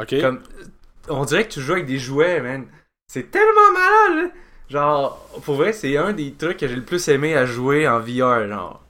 [0.00, 0.20] Ok.
[0.20, 0.40] Comme,
[1.08, 2.66] on dirait que tu joues avec des jouets, man.
[3.06, 4.32] C'est tellement malade.
[4.68, 8.00] Genre, pour vrai, c'est un des trucs que j'ai le plus aimé à jouer en
[8.00, 8.82] VR, genre.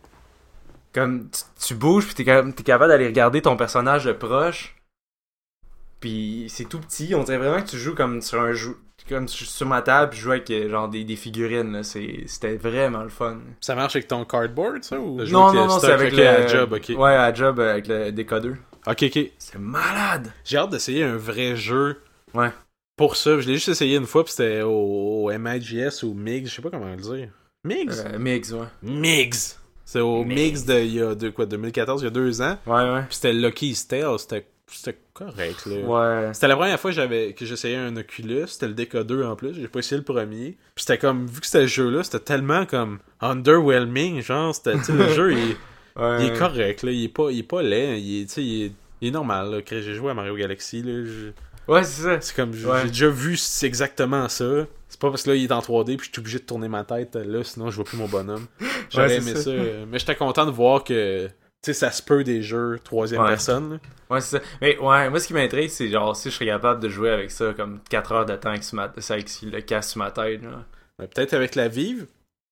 [0.97, 4.75] Comme, tu, tu bouges, puis t'es, capable- t'es capable d'aller regarder ton personnage de proche.
[6.01, 8.79] Puis c'est tout petit, on dirait vraiment que tu joues comme sur un jeu...
[9.09, 12.57] Comme sur sur ma table, puis je joue avec euh, genre des, des figurines, c'était
[12.57, 13.39] vraiment le fun.
[13.61, 15.23] Ça marche avec ton cardboard, ça ou?
[15.23, 16.27] Non, non, non, c'est avec le...
[16.27, 16.93] à job, ok.
[16.99, 18.55] Ouais, à job, euh, avec le décodeur.
[18.85, 19.31] Ok, ok.
[19.39, 20.33] C'est malade!
[20.45, 22.01] J'ai hâte d'essayer un vrai jeu.
[22.35, 22.51] Ouais.
[22.97, 26.47] Pour ça, je l'ai juste essayé une fois, puis c'était au, au MIGS ou MIGS,
[26.49, 27.29] je sais pas comment le dire.
[27.65, 28.05] MIGS?
[28.07, 28.67] Euh, mix, ouais.
[28.83, 29.57] MIGS!
[29.87, 32.59] C'est au MIGS de, il y a de quoi, 2014, il y a deux ans.
[32.67, 33.03] Ouais, ouais.
[33.09, 35.77] Puis c'était Lucky's Tale, c'était c'était correct, là.
[36.27, 36.35] Ouais.
[36.35, 39.55] C'était la première fois que j'avais que j'essayais un Oculus, c'était le DK2 en plus,
[39.55, 40.57] j'ai pas essayé le premier.
[40.75, 44.75] Puis c'était comme vu que c'était le jeu là, c'était tellement comme underwhelming, genre c'était
[44.93, 45.57] le jeu il, est-
[45.99, 46.39] Ouais, il est ouais.
[46.39, 48.73] correct là, il est pas il est pas laid, il est tu sais il est,
[49.01, 51.31] il est normal là, que j'ai joué à Mario Galaxy là, je-
[51.69, 52.21] Ouais, c'est ça.
[52.21, 52.85] c'est comme j'ai Ouais.
[52.87, 54.67] déjà vu c'est exactement ça.
[54.89, 56.69] C'est pas parce que là il est en 3D puis je suis obligé de tourner
[56.69, 58.47] ma tête là, sinon je vois plus mon bonhomme.
[58.91, 59.51] J'aurais Ouais, aimé ça, ça.
[59.89, 63.29] mais j'étais content de voir que tu sais ça se peut des jeux troisième Ouais.
[63.31, 63.73] personne.
[63.73, 63.79] là.
[64.11, 64.45] Ouais, c'est ça.
[64.61, 67.31] Mais ouais, moi ce qui m'intrigue, c'est genre si je serais capable de jouer avec
[67.33, 68.93] ça comme 4 heures de temps avec, ma...
[68.99, 70.43] ça, avec le casque sur ma tête.
[70.43, 70.65] Là.
[71.01, 72.07] Mais Peut-être avec la Vive.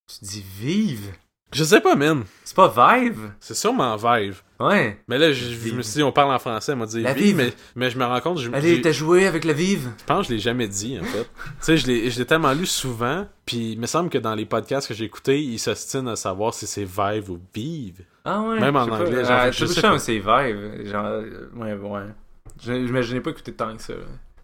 [0.08, 1.12] Tu dis vive?
[1.55, 2.24] Je sais pas, man.
[2.44, 3.30] C'est pas Vive?
[3.40, 4.42] C'est sûrement Vive.
[4.61, 4.98] Ouais.
[5.09, 7.12] Mais là, je, je me suis dit, on parle en français, elle m'a dit La
[7.12, 7.36] Vive, Vive.
[7.36, 9.88] mais, mais je me rends compte, je, Allez, t'as joué avec la vive?
[9.98, 11.24] je pense que je l'ai jamais dit, en fait.
[11.24, 11.30] tu
[11.61, 14.46] sais, je l'ai je l'ai tellement lu souvent, puis il me semble que dans les
[14.46, 18.05] podcasts que j'ai écoutés, ils s'ostinent à savoir si c'est Vive ou Vive.
[18.24, 18.59] Ah ouais.
[18.61, 19.00] Même en pas.
[19.00, 19.98] anglais, genre, je sais pas.
[19.98, 20.86] c'est Vive.
[20.86, 23.12] Genre, euh, ouais, ouais.
[23.12, 23.94] N'ai pas écouté tant que ça.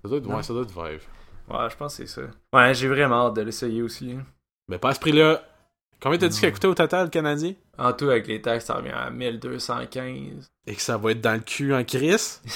[0.02, 1.02] Ça doit être, ouais, ça doit être Vive.
[1.48, 2.22] Ouais, je pense que c'est ça.
[2.52, 4.16] Ouais, j'ai vraiment hâte de l'essayer aussi.
[4.68, 5.42] Mais pas à ce prix-là.
[6.02, 6.40] Combien t'as dit Non.
[6.40, 7.54] qu'elle coûtait au total, le Canadien?
[7.78, 10.50] En tout, avec les taxes, ça revient à 1215.
[10.66, 12.40] Et que ça va être dans le cul en crise?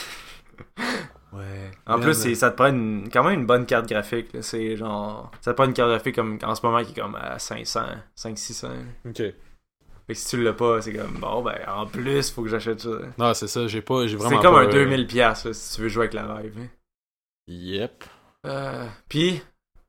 [1.33, 1.73] Ouais.
[1.87, 4.29] En Bien, plus, c'est- ça te prend une- quand même une bonne carte graphique.
[4.41, 5.33] C'est genre.
[5.41, 7.87] Ça te prend une carte graphique comme en ce moment qui est comme à 500,
[8.15, 8.69] 500-600.
[9.05, 9.17] Ok.
[9.17, 9.35] Fait
[10.07, 12.91] que si tu l'as pas, c'est comme bon, ben en plus, faut que j'achète ça.
[13.19, 15.55] Non, c'est ça, j'ai pas, j'ai C'est vraiment comme pas, un euh, 2000$ piastres, là,
[15.55, 16.55] si tu veux jouer avec la live.
[16.57, 16.69] hein.
[17.49, 18.05] Yep.
[18.47, 19.43] Euh, Puis,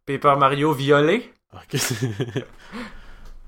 [0.08, 1.32] Paper Mario violet.
[1.54, 1.80] Ok.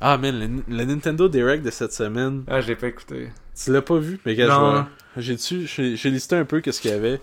[0.01, 3.29] ah, man, le, le Nintendo Direct de cette semaine, Ah, je l'ai pas écouté.
[3.61, 4.19] tu l'as pas vu?
[4.25, 4.85] Mais gars, Non.
[5.17, 7.19] je vois- j'ai j'ai listé un peu qu'est-ce qu'il y avait.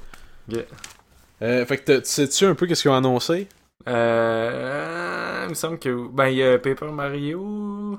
[1.43, 3.49] Euh, fait que tu sais-tu un peu qu'est-ce qu'ils ont annoncé?
[3.89, 6.09] Euh, il me semble que.
[6.12, 7.99] Ben, il y a Paper Mario.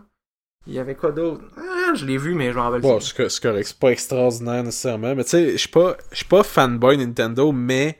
[0.68, 1.44] Il y avait quoi d'autre?
[1.58, 3.90] Ah, je l'ai vu, mais je m'en rappelle Bon, c'est co- c'est correct, c'est pas
[3.92, 8.00] extraordinaire nécessairement, mais tu sais, je suis pas, je suis pas fanboy Nintendo, mais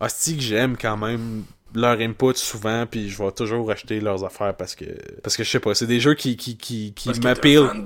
[0.00, 1.42] hostie que j'aime quand même
[1.74, 4.84] leur input souvent, puis je vais toujours acheter leurs affaires parce que,
[5.22, 7.68] parce que je sais pas, c'est des jeux qui, qui, qui, qui m'appellent.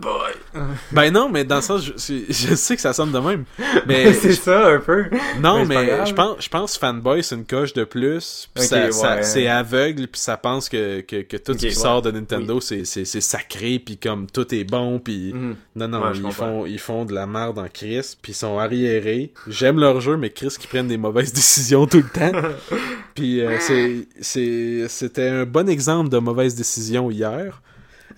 [0.93, 1.93] Ben non, mais dans le sens, je,
[2.29, 3.45] je sais que ça sonne de même,
[3.87, 5.07] mais c'est ça, un peu.
[5.41, 8.49] Non, Mais je pense, je pense fanboy, c'est une coche de plus.
[8.55, 11.73] Puis ça, c'est aveugle, puis ça pense que, que, que tout ce qui ouais.
[11.73, 15.33] sort de Nintendo, c'est, c'est, c'est sacré, puis comme tout est bon, puis...
[15.33, 15.57] Mhm.
[15.77, 18.59] Non, non, Ouais, ils, font, ils font de la merde en Chris, puis ils sont
[18.59, 19.33] arriérés.
[19.47, 22.33] J'aime leur jeu, mais Chris qui prennent des mauvaises décisions tout le temps.
[23.15, 23.78] puis euh, c'est,
[24.21, 27.63] c'était un bon exemple de mauvaise décision hier.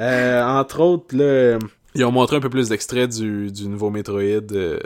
[0.00, 1.58] Euh, entre autres, là,
[1.94, 4.20] ils ont montré un peu plus d'extraits du, du nouveau Metroid
[4.52, 4.78] euh,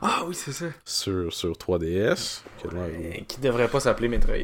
[0.00, 0.66] Ah oui, c'est ça.
[0.84, 2.40] sur, sur 3DS.
[2.62, 4.34] Que là, Euh, Qui devrait pas s'appeler Metroid.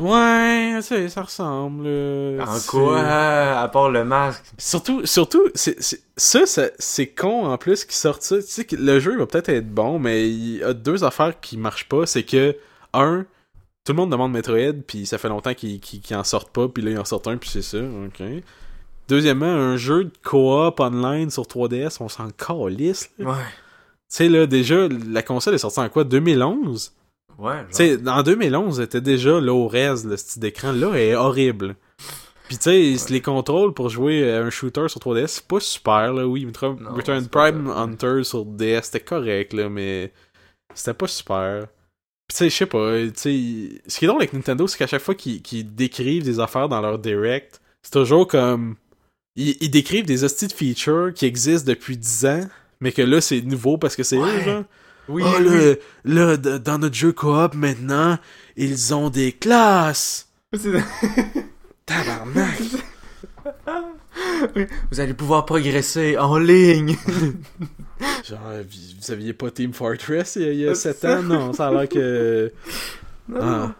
[0.00, 1.84] Ouais, tu sais, ça ressemble.
[1.86, 4.42] euh, En quoi À part le masque?
[4.58, 5.76] Surtout, surtout c'est,
[6.16, 8.36] ça, ça- c'est con en plus qu'ils sortent ça.
[8.38, 11.38] Tu sais que le jeu va peut-être être bon, mais il y a deux affaires
[11.40, 12.06] qui marchent pas.
[12.06, 12.56] C'est que,
[12.92, 13.24] un,
[13.84, 16.82] tout le monde demande Metroid, puis ça fait longtemps qu'ils qu'ils en sortent pas, puis
[16.82, 18.22] là, ils en sortent un, puis c'est ça, ok.
[19.08, 23.30] Deuxièmement, un jeu de co-op online sur 3DS, on s'en calisse, là.
[23.30, 23.36] Ouais.
[23.36, 26.94] Tu sais, là, déjà, la console est sortie en quoi, 2011?
[27.38, 27.66] Ouais, genre.
[27.68, 31.76] Tu sais, en 2011, elle était déjà low res, le style d'écran là est horrible.
[32.48, 36.12] Puis tu sais, les contrôles pour jouer à un shooter sur 3DS, c'est pas super
[36.12, 37.68] là, oui, Non, Return Prime.
[37.68, 40.12] Hunter sur DS, c'était correct là, mais
[40.74, 41.66] c'était pas super.
[42.34, 44.88] Tu sais, je sais pas, tu sais, ce qui est drôle avec Nintendo, c'est qu'à
[44.88, 48.74] chaque fois qu'ils décrivent des affaires dans leur direct, c'est toujours comme
[49.36, 52.48] ils, ils décrivent des hosties de features qui existent depuis 10 ans,
[52.80, 54.36] mais que là c'est nouveau parce que c'est Ouais.
[54.36, 54.64] eux genre.
[55.08, 58.18] oui, oh, oui, là, là, d- dans notre jeu coop maintenant,
[58.56, 60.28] ils ont des classes.
[61.86, 62.60] Tabarnak.
[64.90, 66.96] Vous allez pouvoir progresser en ligne.
[68.28, 68.38] Genre,
[68.68, 71.18] vous, vous aviez pas Team Fortress il y a, il y a C'est 7 ça.
[71.18, 71.22] ans?
[71.22, 72.52] Non, ça a l'air que...
[73.28, 73.38] Non.
[73.40, 73.74] Ah.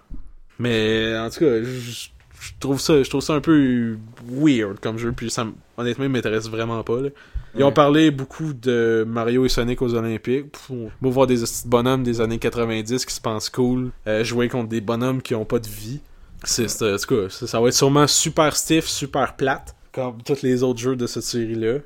[0.58, 2.08] Mais en tout cas, je,
[2.40, 3.96] je trouve ça, je trouve ça un peu
[4.26, 5.46] weird comme jeu, puis ça,
[5.76, 7.00] honnêtement, il m'intéresse vraiment pas.
[7.00, 7.08] Là.
[7.56, 7.72] Ils ont Ouais.
[7.74, 10.46] parlé beaucoup de Mario et Sonic aux Olympiques.
[10.70, 11.36] Va voir des
[11.66, 15.44] bonhommes des années 90 qui se pensent cool, euh, jouer contre des bonhommes qui ont
[15.44, 16.00] pas de vie.
[16.42, 20.22] C'est, c'est- en tout cas, ça, ça va être sûrement super stiff, super plate, comme
[20.22, 21.78] tous les autres jeux de cette série-là.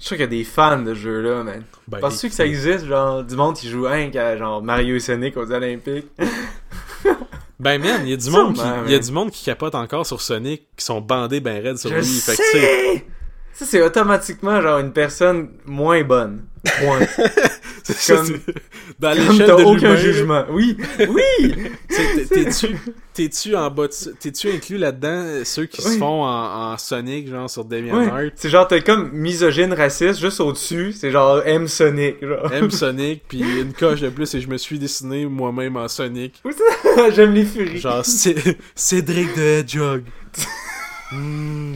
[0.00, 1.62] Je suis sûr qu'il y a des fans de ce jeu-là, man.
[1.86, 5.00] Ben, Penses-tu que ça existe, genre, du monde qui joue un qu'à genre Mario et
[5.00, 6.06] Sonic aux Olympiques?
[7.60, 9.06] Ben man, il y a du monde qui, Sûrement, il y a man.
[9.06, 12.02] du monde qui capote encore sur Sonic, qui sont bandés ben raides sur lui.
[12.02, 13.06] Fait que, tu sais, sais!
[13.52, 16.44] Ça, c'est automatiquement, genre, une personne moins bonne.
[16.80, 17.00] Point.
[17.82, 18.38] c'est comme-
[18.98, 20.44] dans l'échelle t'as de aucun jugement.
[20.50, 20.76] Oui!
[21.08, 21.54] Oui!
[22.28, 22.76] T'es-tu,
[23.14, 23.86] t'es-tu en bas
[24.20, 25.98] t'es-tu inclus là-dedans euh, ceux qui se Oui.
[25.98, 28.14] font en, en Sonic, genre sur DeviantArt?
[28.14, 28.32] Ouais.
[28.36, 32.52] C'est genre, t'es comme misogyne, raciste, juste au-dessus, c'est genre M Sonic, genre.
[32.52, 36.40] Aime Sonic, puis une coche de plus et je me suis dessiné moi-même en Sonic.
[36.44, 36.52] Oui,
[37.14, 37.78] J'aime les furies.
[37.80, 40.02] Genre Cédric de Hedgehog.
[41.12, 41.74] Hmm.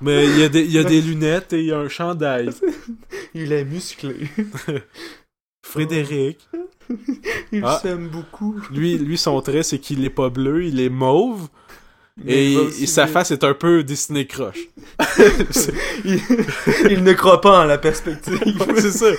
[0.00, 1.88] Mais il y, a des- il y a des lunettes et il y a un
[1.88, 2.50] chandail.
[3.34, 4.14] Il est musclé.
[5.66, 6.48] Frédéric.
[7.52, 7.78] Il Ah.
[7.82, 8.56] s'aime beaucoup.
[8.72, 11.48] Lui, lui, son trait, c'est qu'il est pas bleu, il est mauve.
[12.26, 12.56] Et,
[12.86, 14.58] sa face est un peu dessinée croche.
[16.04, 16.20] il...
[16.90, 18.40] il ne croit pas en la perspective.
[18.76, 19.12] c'est ça.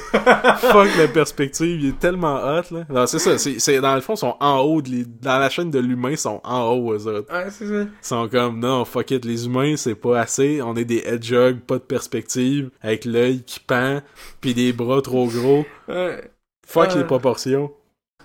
[0.58, 2.86] Fuck la perspective, il est tellement hot, là.
[2.90, 3.38] Non, c'est ça.
[3.38, 4.82] C'est, dans le fond, ils sont en haut.
[4.82, 7.32] de les- dans la chaîne de l'humain, ils sont en haut, eux autres.
[7.34, 7.82] Ouais, c'est ça.
[7.84, 10.62] Ils sont comme, non, fuck it, les humains, c'est pas assez.
[10.62, 14.02] On est des hedgehogs, pas de perspective, avec l'œil qui pend,
[14.42, 15.66] puis des bras trop gros.
[15.88, 16.22] Ouais.
[16.68, 16.98] Fuck Ah.
[16.98, 17.72] les proportions.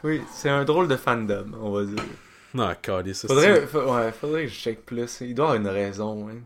[0.03, 2.03] Oui, c'est un drôle de fandom, on va dire.
[2.55, 5.19] Non, calé, ça Faudrait, fa- ouais, faudrait que je check plus.
[5.21, 6.39] Il doit avoir une raison, hein.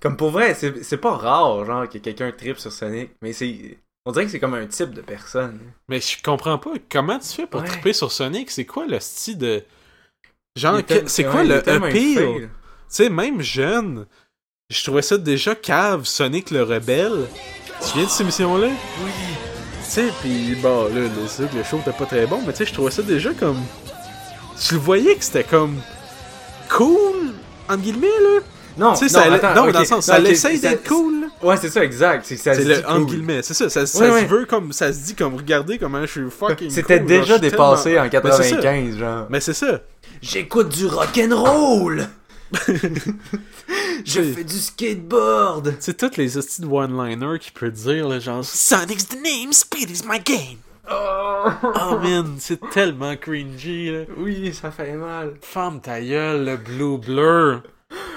[0.00, 3.78] Comme pour vrai, c'est c'est pas rare, genre, que quelqu'un tripe sur Sonic, mais c'est...
[4.04, 5.58] On dirait que c'est comme un type de personne.
[5.88, 7.66] Mais je comprends pas, comment tu fais pour Ouais.
[7.66, 8.50] triper sur Sonic?
[8.52, 9.64] C'est quoi le style de...
[10.56, 11.92] Genre, c'est quoi le fail.
[11.92, 12.48] Tu
[12.88, 14.06] sais, même jeune,
[14.70, 17.26] je trouvais ça déjà cave, Sonic le rebelle.
[17.82, 18.68] Tu viens de cette émission-là?
[18.68, 19.10] Oui.
[19.82, 21.08] Tu sais, pis bon, là, là,
[21.50, 23.60] que le show était pas très bon, mais tu sais, je trouvais ça déjà comme...
[24.60, 25.76] Tu le voyais que c'était comme...
[26.68, 27.32] Cool,
[27.68, 28.40] entre guillemets, là?
[28.78, 30.58] Non, tu sais, ça, non, allait- attends, non, dans le sens, ça non, ok, l'essaye
[30.58, 31.26] ça- d'être cool, là.
[31.42, 32.26] Ouais, c'est ça, exact.
[32.26, 34.98] C'est ça le entre guillemets, c'est ça, ça, ça Ouais, se veut comme, ça se
[34.98, 38.10] dit comme, regardez comment je suis fucking C'était cool, genre, déjà suis dépassé tellement- en
[38.10, 38.56] Mais c'est ça.
[38.56, 39.26] 95, genre.
[39.30, 39.80] Mais c'est ça.
[40.20, 42.08] J'écoute du rock'n'roll!
[44.04, 45.74] Je fais du skateboard!
[45.80, 49.90] C'est toutes les hosties de one-liner qu'il peut dire, là, genre Sonic's the name, speed
[49.90, 50.58] is my game.
[50.90, 54.00] Oh, Oh man, c'est tellement cringy, là.
[54.16, 55.34] Oui, ça fait mal.
[55.40, 57.62] Ferme ta gueule, le blue blur.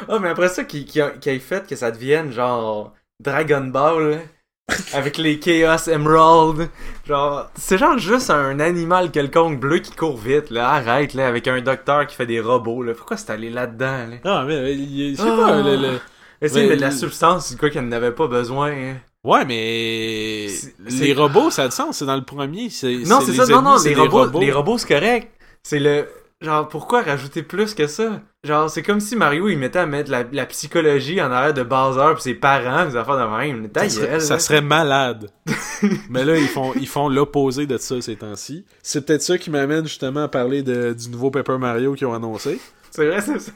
[0.07, 2.93] Ah, mais après ça, qui, qui, a, qui a fait que ça devienne genre
[3.23, 6.69] Dragon Ball, là, avec les Chaos Emerald.
[7.07, 10.69] Genre, c'est genre juste un animal quelconque bleu qui court vite, là.
[10.69, 12.93] Arrête, là, avec un docteur qui fait des robots, là.
[12.93, 14.15] Pourquoi c'est allé là-dedans, là?
[14.25, 15.35] Ah, mais je sais Ah.
[15.37, 15.99] pas, le, le-
[16.41, 18.71] Essayer Mais- de la substance, quoi qu'elle n'avait pas besoin.
[18.71, 18.95] hein.
[19.23, 20.47] Ouais, mais
[20.89, 22.69] les robots, ça a du sens, c'est dans le premier.
[22.69, 25.31] c'est- Non, c'est ça, non, non, les robots, les robots, c'est correct.
[25.63, 26.07] C'est le.
[26.41, 28.21] Genre, pourquoi rajouter plus que ça?
[28.45, 31.63] Genre, c'est comme si Mario, il mettait à mettre la, la psychologie en arrière de
[31.63, 33.67] Bowser pis ses parents, des affaires de même.
[33.75, 35.29] Ça serait, ça serait malade.
[36.09, 38.63] Mais là, ils font, ils font l'opposé de ça ces temps-ci.
[38.81, 42.13] C'est peut-être ça qui m'amène justement à parler de, du nouveau Paper Mario qu'ils ont
[42.13, 42.57] annoncé.
[42.91, 43.51] C'est vrai, c'est ça.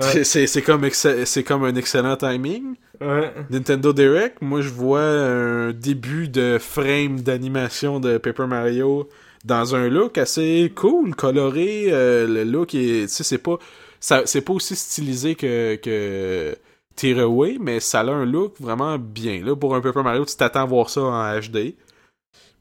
[0.00, 0.24] Ouais.
[0.24, 2.74] C'est- comme, c'est comme un excellent timing.
[3.00, 3.32] Ouais.
[3.50, 9.08] Nintendo Direct, moi je vois un début de frame d'animation de Paper Mario
[9.44, 11.86] dans un look assez cool, coloré.
[11.90, 13.58] euh, le look est, tu sais, c'est pas,
[14.00, 16.56] c'est pas aussi stylisé que que
[17.60, 19.42] mais ça a un look vraiment bien.
[19.44, 21.74] Là, pour un Paper Mario, tu t'attends à voir ça en HD.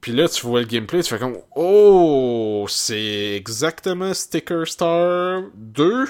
[0.02, 6.06] Puis là, tu vois le gameplay, tu fais comme Oh, c'est exactement Sticker Star 2.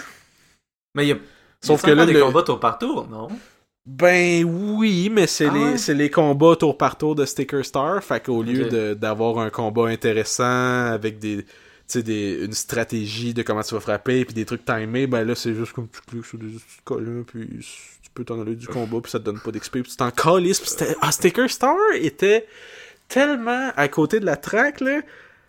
[0.95, 1.17] Mais il y a.
[1.61, 3.29] Sauf que là, des le- combats tour par tour, non?
[3.85, 5.93] Ben oui, mais c'est Ah les, ouais?
[5.93, 8.01] les combats tour par tour de Sticker Star.
[8.03, 11.45] Fait qu'au lieu d'avoir un combat intéressant avec des,
[11.95, 15.53] des, une stratégie de comment tu vas frapper puis des trucs timés, ben là c'est
[15.53, 17.45] juste comme tu cliques sur des petits collants puis
[18.01, 20.11] tu peux t'en aller du combat puis ça te donne pas d'XP puis tu t'en
[20.11, 20.77] calisses.
[21.01, 22.47] Ah, Sticker Star était
[23.09, 25.01] tellement à côté de la track là.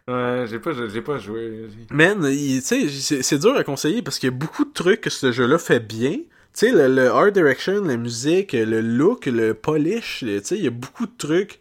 [0.06, 1.68] Ouais, j'ai pas, j'ai pas joué.
[1.90, 2.88] Man, tu sais,
[3.22, 5.80] c'est- dur à conseiller parce qu'il y a beaucoup de trucs que ce jeu-là fait
[5.80, 6.12] bien.
[6.12, 10.64] Tu sais, le, le art direction, la musique, le look, le polish, tu sais, il
[10.64, 11.60] y a beaucoup de trucs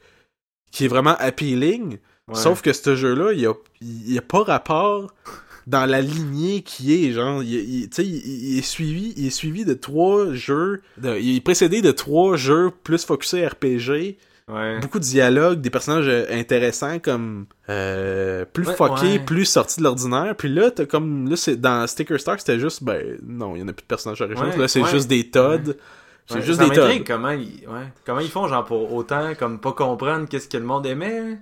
[0.72, 1.98] qui est vraiment appealing.
[2.28, 2.36] Ouais.
[2.36, 5.14] Sauf que ce jeu-là, il y a, il y a pas rapport
[5.66, 8.16] dans la lignée qui est, genre, il, il- tu sais, il,
[8.54, 12.36] il est suivi, il est suivi de trois jeux, de- il est précédé de trois
[12.36, 14.18] jeux plus focusés RPG,
[14.50, 14.80] Ouais.
[14.80, 19.20] beaucoup de dialogues, des personnages euh, intéressants comme euh, plus Ouais, fuckés, ouais.
[19.20, 20.36] plus sortis de l'ordinaire.
[20.36, 23.64] Puis là, t'as comme là, c'est dans Sticker Star, c'était juste ben non, il y
[23.64, 24.50] en a plus de personnages originaux.
[24.50, 24.89] Ouais, là, c'est ouais.
[24.89, 25.78] juste des Todd.
[26.26, 27.04] C'est Ouais, juste ça des Todd.
[27.08, 30.64] comment ils, ouais, comment ils font, genre, pour autant, comme, pas comprendre qu'est-ce que le
[30.66, 31.20] monde aimait.
[31.20, 31.38] hein.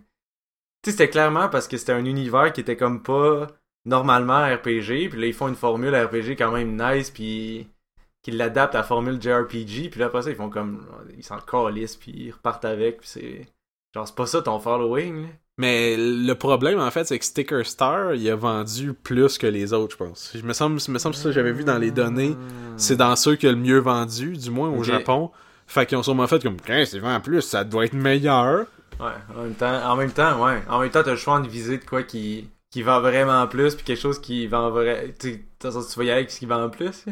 [0.83, 3.47] Tu sais, c'était clairement parce que c'était un univers qui était comme pas
[3.85, 7.67] normalement RPG, puis là, ils font une formule RPG quand même nice, puis
[8.23, 10.85] qu'ils l'adaptent à la formule JRPG, puis là, après ça, ils font comme,
[11.17, 13.47] ils s'en calissent, puis ils repartent avec, puis c'est...
[13.93, 15.27] Genre, c'est pas ça ton following, là.
[15.57, 19.73] Mais le problème en fait, c'est que Sticker Star, il a vendu plus que les
[19.73, 20.31] autres, je pense.
[20.33, 22.35] Je me semble, me semble que ça j'avais vu dans les données.
[22.77, 24.81] C'est dans ceux qui a le mieux vendu, du moins au.
[24.83, 25.29] Japon.
[25.67, 28.65] Fait qu'ils ont sûrement fait comme, c'est en plus, ça doit être meilleur.
[28.99, 30.61] Ouais, en même temps, en même temps, ouais.
[30.67, 33.75] En même temps, t'as le choix de viser de quoi qui, qui vend vraiment plus,
[33.75, 35.13] puis quelque chose qui vend vrai.
[35.19, 37.05] Tu tu vas y aller avec ce qui vend plus.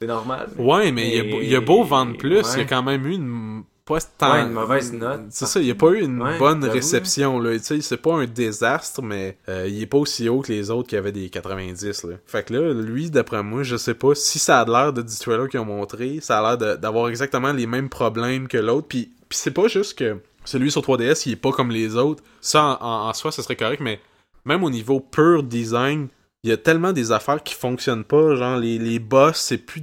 [0.00, 0.48] C'est normal.
[0.58, 2.82] Ouais, mais il a beau- il y, a beau vendre plus, il y a quand
[2.82, 5.20] même eu une pas tant- Ouais, une mauvaise note.
[5.30, 8.26] C'est ça, il y a pas eu une Ouais, bonne réception là, c'est pas un
[8.26, 12.02] désastre mais euh, il est pas aussi haut que les autres qui avaient des 90
[12.04, 12.16] là.
[12.26, 15.16] Fait que là, lui d'après moi, je sais pas si ça a l'air de du
[15.16, 19.10] trailer qu'ils ont montré, ça a l'air d'avoir exactement les mêmes problèmes que l'autre puis
[19.28, 22.22] puis c'est pas juste que celui sur 3DS, il est pas comme les autres.
[22.40, 24.00] Ça en, en- en soi, ça serait correct mais
[24.44, 26.08] même au niveau pur design,
[26.44, 29.82] il y a tellement des affaires qui fonctionnent pas, genre les, les boss, c'est plus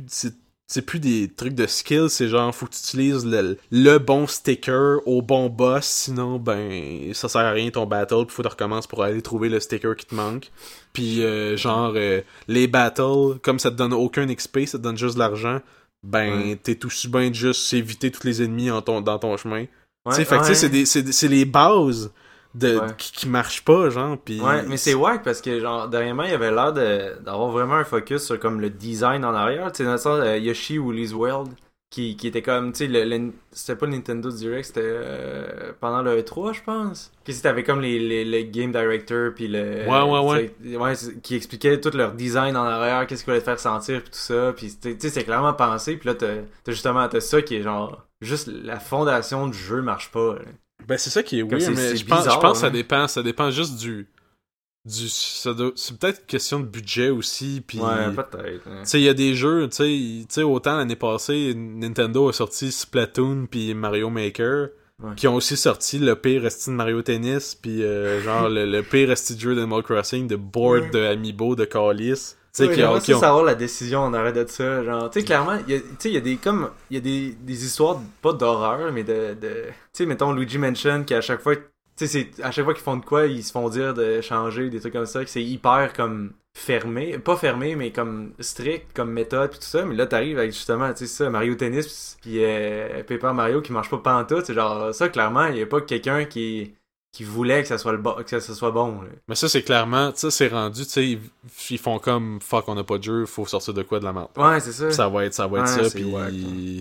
[0.66, 4.26] c'est plus des trucs de skill, c'est genre faut que tu utilises le, le bon
[4.26, 8.48] sticker au bon boss, sinon ben ça sert à rien ton battle, puis faut que
[8.48, 10.52] tu recommences pour aller trouver le sticker qui te manque.
[10.94, 14.98] Puis euh, genre euh, les battles, comme ça te donne aucun XP, ça te donne
[14.98, 15.62] juste de l'argent,
[16.02, 16.56] ben Ouais.
[16.56, 19.66] t'es tout de juste éviter tous les ennemis en ton, dans ton chemin.
[20.06, 20.16] Ouais,
[20.50, 20.56] ouais.
[20.56, 22.12] c'est des- c'est c'est les bases
[22.56, 22.88] de Ouais.
[22.98, 26.34] qui, qui marchent pas genre puis Ouais, mais c'est wack parce que, genre, dernièrement, il
[26.34, 29.72] avait l'air d'avoir vraiment un focus sur comme le design en arrière.
[29.72, 31.54] Tu sais, dans le sens, euh, Yoshi Woolly's World,
[31.90, 35.74] qui, qui était comme, tu sais, le, le- c'était pas le Nintendo Direct, c'était euh,
[35.80, 37.12] pendant le E3, je pense.
[37.24, 39.88] Que c'était comme les, les, le Game Director, puis le.
[39.88, 40.78] Ouais, ouais, ouais.
[40.78, 44.10] ouais, qui expliquait tout leur design en arrière, qu'est-ce qu'il voulait te faire sentir, puis
[44.12, 44.54] tout ça.
[44.56, 46.36] Puis, tu sais, c'est clairement pensé, puis là, t'as
[46.68, 48.04] justement, t'as ça qui est genre.
[48.22, 50.36] Juste la fondation du jeu marche pas.
[50.36, 50.42] là.
[50.88, 52.72] Ben c'est ça qui est c'est- mais je pense, je bizarre, pense que ça hein.
[52.72, 54.08] dépend, ça dépend juste du
[54.86, 58.68] du c'est peut-être une question de budget aussi puis Ouais, tu peut-être.
[58.68, 58.84] hein.
[58.84, 62.34] sais il y a des jeux, tu sais, tu sais autant l'année passée Nintendo a
[62.34, 64.70] sorti Splatoon puis Mario Maker
[65.02, 65.16] Ouais.
[65.16, 68.84] qui ont aussi sorti le pire esti de Mario Tennis puis euh, genre le, le
[68.84, 70.90] pire esti de jeu d'Animal Crossing de board Ouais.
[70.92, 72.36] de Amiibo de Callis.
[72.56, 75.26] Tu sais ont, j'aimerais ont- savoir la décision en arrêt de ça genre tu sais
[75.26, 77.32] clairement il y a tu sais il y a des comme il y a des,
[77.32, 81.42] des histoires pas d'horreur mais de, de tu sais mettons Luigi Mansion qui à chaque
[81.42, 81.64] fois tu
[81.96, 84.70] sais c'est à chaque fois qu'ils font de quoi ils se font dire de changer
[84.70, 89.12] des trucs comme ça que c'est hyper comme fermé pas fermé mais comme strict comme
[89.12, 92.44] méthode puis tout ça mais là t'arrives avec justement tu sais ça Mario Tennis puis
[92.44, 95.82] euh, Paper Mario qui marche pas pantoute c'est genre ça clairement il y a pas
[95.82, 96.76] quelqu'un qui
[97.14, 99.08] qui voulait que ça soit le bon que ça soit bon là.
[99.28, 101.20] Mais ça c'est clairement, tu sais c'est rendu, tu sais ils,
[101.70, 104.14] ils font comme fuck on a pas de jeu, faut sortir de quoi de la
[104.14, 104.30] merde.
[104.36, 106.34] ouais c'est ça ça va être ça va être Ouais, ça puis wack,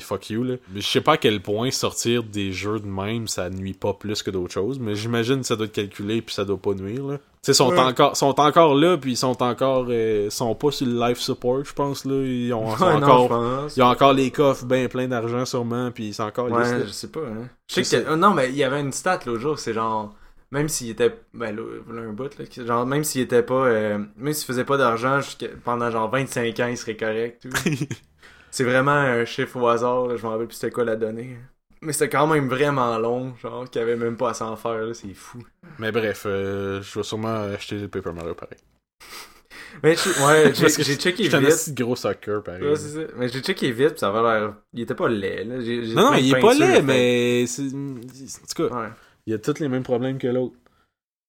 [0.03, 3.29] fuck you là mais je sais pas à quel point sortir des jeux de même
[3.29, 6.35] ça nuit pas plus que d'autres choses mais j'imagine que ça doit être calculé puis
[6.35, 7.79] ça doit pas nuire là tu sais sont Ouais.
[7.81, 11.63] encore sont encore là puis ils sont encore euh, sont pas sur le life support
[11.65, 15.09] je pense là ils ont Ouais, non, encore ils ont encore les coffres bien pleins
[15.09, 17.21] d'argent sûrement puis ils sont encore Ouais, je sais pas.
[17.21, 17.49] Hein.
[17.69, 18.09] Je sais que.
[18.11, 20.15] euh, Non, mais il y avait une stat l'autre jour, c'est genre.
[20.53, 21.13] Même s'il était.
[21.35, 21.63] Ben là,
[22.03, 22.45] un bout, là.
[22.65, 23.67] Genre, même s'il était pas.
[23.67, 25.19] euh, même s'il faisait pas d'argent
[25.65, 27.43] pendant genre 25 ans, il serait correct.
[27.43, 27.71] tout.
[28.53, 31.37] c'est vraiment un chiffre au hasard, là, je me rappelle plus c'était quoi la donnée.
[31.81, 34.95] Mais c'était quand même vraiment long, genre, qu'il avait même pas à s'en faire, là,
[34.95, 35.39] c'est fou.
[35.81, 38.59] mais bref euh, je vais sûrement acheter le Paper Mario pareil
[39.83, 40.53] Mais je- ouais,
[40.85, 41.71] j'ai checké un vite.
[41.75, 43.01] de gros soccer pareil Ouais, c'est ça.
[43.17, 44.55] Mais j'ai checké vite, pis ça avait l'air.
[44.75, 45.57] Il était pas laid, là.
[45.57, 48.89] Non non il est pas laid mais c'est en tout cas Ouais.
[49.27, 50.55] Il y a tous les mêmes problèmes que l'autre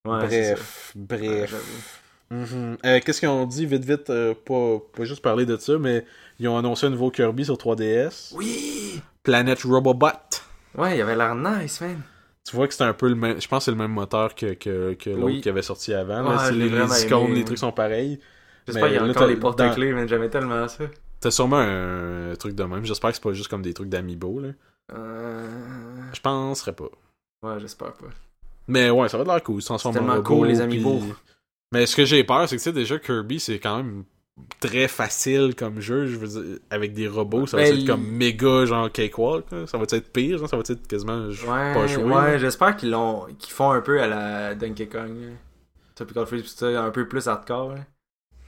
[0.06, 1.02] Ouais, bref, Ouais,
[1.48, 2.02] bref.
[2.30, 2.78] Mhm.
[2.86, 3.66] Euh, Qu'est-ce qu'ils ont dit?
[3.66, 6.06] Vite vite, euh, pas, pas juste parler de ça, mais
[6.40, 8.34] ils ont annoncé un nouveau Kirby sur 3DS.
[8.36, 9.02] Oui!
[9.24, 10.08] Planet Robobot.
[10.76, 12.02] Ouais, il avait l'air nice, man.
[12.46, 13.40] Tu vois que c'est un peu le même.
[13.40, 15.42] Je pense que c'est le même moteur que, que, que l'autre Oui.
[15.42, 16.36] qui avait sorti avant.
[16.36, 17.36] Ouais, les, les icônes, aimé.
[17.36, 18.20] les trucs sont pareils.
[18.68, 20.08] J'espère Mais qu'il y a là, encore les dans- porte-clés, man.
[20.10, 20.84] J'aimais tellement ça.
[21.22, 22.84] T'as sûrement un, truc de même.
[22.84, 24.42] J'espère que c'est pas juste comme des trucs d'amiibo.
[24.42, 24.50] là.
[24.94, 25.48] Euh...
[26.14, 26.90] Je penserais pas.
[27.44, 28.08] Ouais, j'espère pas.
[28.68, 29.62] Mais ouais, ça va de l'air cool.
[29.62, 31.00] Ils tellement robot, cool, les amiibo.
[31.74, 34.04] Mais ce que j'ai peur, c'est que tu sais, déjà Kirby, c'est quand même
[34.60, 36.06] très facile comme jeu.
[36.08, 39.46] Je veux dire, avec des robots, ça va Ben, être comme méga genre cakewalk.
[39.52, 39.68] là.
[39.68, 42.04] Ça va être pire, genre, ça va être quasiment Ouais, pas joué.
[42.04, 45.10] ouais, j'espère qu'ils l'ont, qu'ils font un peu à la Donkey Kong.
[45.10, 45.30] là.
[45.96, 47.74] Tropical Freeze, pis un peu plus hardcore.
[47.74, 47.82] là.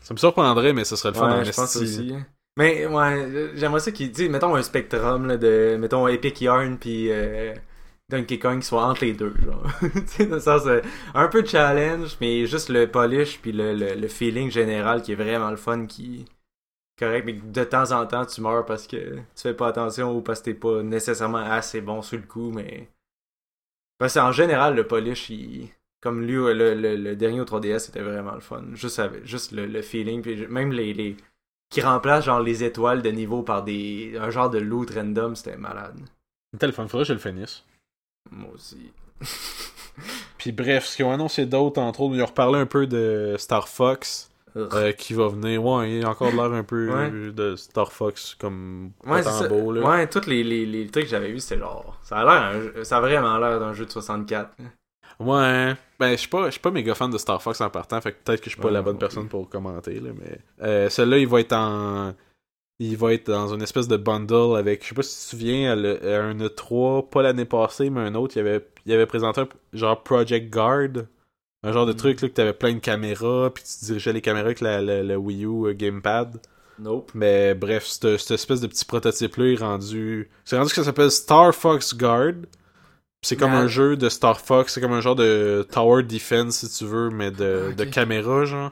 [0.02, 2.14] Ça me surprendrait, mais ce serait le fun Ouais, je pense aussi.
[2.16, 2.26] hein.
[2.58, 7.08] Mais ouais, j'aimerais ça qu'ils disent, mettons un spectrum là, de, mettons Epic Yarn puis
[7.12, 7.54] euh,
[8.10, 9.64] Donkey Kong qui soit entre les deux, genre.
[9.82, 10.82] dans le euh,
[11.16, 15.49] un peu challenge, mais juste le polish puis le, le, feeling général qui est vraiment
[15.49, 16.26] le fun, qui
[16.99, 20.22] correct, mais de temps en temps tu meurs parce que tu fais pas attention ou
[20.22, 22.89] parce que t'es pas nécessairement assez bon sur le coup, mais
[23.97, 25.70] parce qu'en général le polish, il...
[25.99, 28.64] comme lui, le, le, dernier au 3DS, c'était vraiment le fun.
[28.74, 31.18] Juste, juste le, feeling, puis même les, les
[31.72, 35.58] qui remplacent genre les étoiles de niveau par des un genre de loot random, c'était
[35.58, 35.99] malade.
[36.53, 37.66] C'était le fun, faudrait que je le finisse.
[38.32, 38.91] Moi aussi.
[40.38, 43.36] Puis bref, ce qu'ils ont annoncé d'autres, entre autres, ils ont reparlé un peu de
[43.38, 44.30] Star Fox.
[44.57, 47.11] euh, qui va venir, ouais, il y a encore de l'air un peu Ouais.
[47.32, 49.82] de Star Fox comme ouais, c'est beau, là.
[49.86, 51.97] Ouais, tous les, les, les trucs que j'avais vus, c'était genre.
[52.03, 52.23] Ça a
[52.53, 54.51] l'air ça a vraiment l'air d'un jeu de 64.
[54.59, 54.65] là.
[55.19, 58.17] Ouais, ben je suis pas, pas méga fan de Star Fox en partant, fait que
[58.23, 61.17] peut-être que je suis pas Ouais, la bonne personne pour commenter là, mais euh, celui-là
[61.19, 62.13] il va être en,
[62.80, 65.30] il va être dans une espèce de bundle avec, je sais pas si tu te
[65.30, 68.93] souviens, à le- à un E3, pas l'année passée, mais un autre, il avait, il
[68.93, 71.05] avait présenté un genre Project Guard,
[71.63, 71.97] un genre de Mm.
[71.97, 75.03] truc là que t'avais plein de caméras, puis tu dirigeais les caméras avec la, la,
[75.03, 76.39] la Wii U euh, Gamepad.
[76.78, 77.11] Nope.
[77.15, 80.30] Mais bref, cette, espèce de petit prototype-là est rendu.
[80.43, 82.34] C'est rendu que ça s'appelle Star Fox Guard.
[83.21, 86.78] C'est comme un jeu de Star Fox, c'est comme un genre de Tower Defense, si
[86.78, 87.76] tu veux, mais de, Ah, ok.
[87.78, 88.71] de caméra, genre.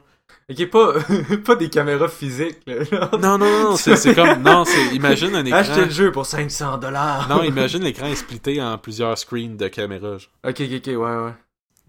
[0.50, 0.94] Ok, pas,
[1.46, 3.10] pas des caméras physiques, là.
[3.14, 4.42] Non, non, non, c'est c'est comme.
[4.42, 4.96] Non, c'est.
[4.96, 5.60] Imagine un écran.
[5.60, 7.28] Achetez le jeu pour 500 dollars.
[7.30, 10.18] Non, imagine l'écran est splitté en plusieurs screens de caméra.
[10.18, 10.32] genre.
[10.46, 11.34] Ok, ok, ok, ouais, ouais.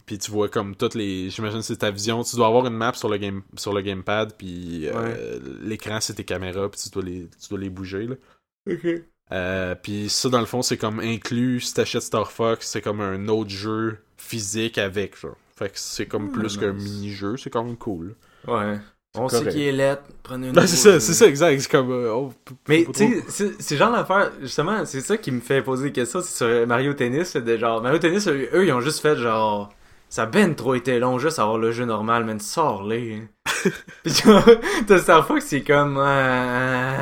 [0.06, 1.30] Puis tu vois comme toutes les.
[1.30, 2.22] J'imagine que c'est ta vision.
[2.22, 6.14] Tu dois avoir une map sur le game sur le gamepad, puis euh, l'écran c'est
[6.14, 8.14] tes caméras, puis tu dois les tu dois les bouger là.
[8.70, 8.86] Ok.
[9.32, 13.00] Euh, puis ça, dans le fond, c'est comme inclus, si t'achètes Star Fox, c'est comme
[13.00, 15.36] un autre jeu physique avec, genre.
[15.56, 18.16] Fait que c'est comme Ah, plus qu'un mini-jeu, c'est quand même cool.
[18.46, 18.78] Ouais.
[19.16, 19.44] On correct.
[19.44, 21.60] sait qu'il est lettre, prenez une Non, c'est ça, c'est ça, exact.
[21.60, 21.90] C'est comme.
[21.92, 25.84] euh, p- Mais tu sais, c'est- genre l'affaire, justement, c'est ça qui me fait poser
[25.84, 29.00] des questions, c'est sur Mario Tennis, c'est de genre, Mario Tennis, eux, ils ont juste
[29.00, 29.72] fait genre,
[30.08, 33.22] ça a ben trop été long juste avoir le jeu normal, man, sors-les.
[34.04, 34.44] Genre,
[34.86, 36.96] t'as Star Fox, c'est comme, euh,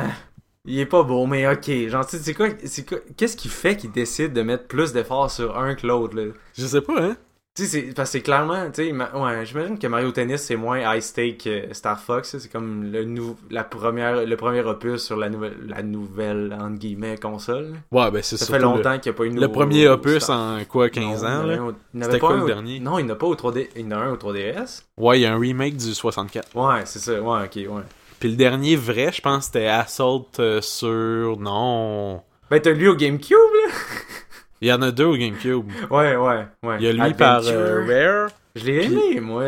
[0.65, 3.49] il est pas beau, mais ok, genre, tu sais, c'est quoi, c'est quoi, qu'est-ce qui
[3.49, 6.31] fait qu'ils décident de mettre plus d'efforts sur un que l'autre, là?
[6.57, 7.17] Je sais pas, hein.
[7.55, 10.55] Tu sais, c'est- parce que c'est clairement, tu sais, ouais, j'imagine que Mario Tennis c'est
[10.55, 15.03] moins high stake que Star Fox, c'est comme le nou la première, le premier opus
[15.03, 17.75] sur la nouvelle, la nouvelle entre guillemets console.
[17.91, 20.39] Ouais, ben c'est Ça fait longtemps qu'il n'y a pas eu Le, premier opus Star-
[20.61, 21.57] en quoi, 15 Non, ans, là?
[22.05, 22.79] C'était quoi le dernier?
[22.79, 24.85] Non, il n'y en a pas au 3D, il y en a un au 3DS.
[24.97, 26.55] Ouais, il y a un remake du 64.
[26.55, 27.83] Ouais, c'est ça, ouais, ok, ouais.
[28.19, 31.37] Puis le dernier vrai, je pense, c'était Assault euh, sur.
[31.39, 32.23] Non.
[32.49, 33.73] Ben t'as lui au GameCube, là?
[34.63, 35.69] Il y en a deux au GameCube.
[35.91, 36.75] Ouais, ouais, ouais.
[36.79, 37.83] Il y a lui par euh.
[37.85, 38.29] Rare.
[38.55, 39.43] Je l'ai aimé, moi.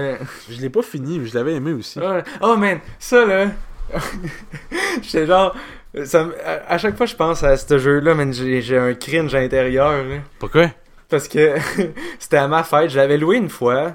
[0.50, 2.00] Je l'ai pas fini, mais je l'avais aimé aussi.
[2.00, 2.22] Ouais.
[2.42, 3.46] Oh man, ça là.
[5.02, 5.56] J'étais genre.
[6.04, 10.04] Ça, à, à chaque fois je pense à ce jeu-là, man, j'ai un cringe intérieur.
[10.04, 10.18] là.
[10.40, 10.72] Pourquoi?
[11.08, 11.56] Parce que
[12.20, 13.94] c'était à ma fête, je l'avais loué une fois.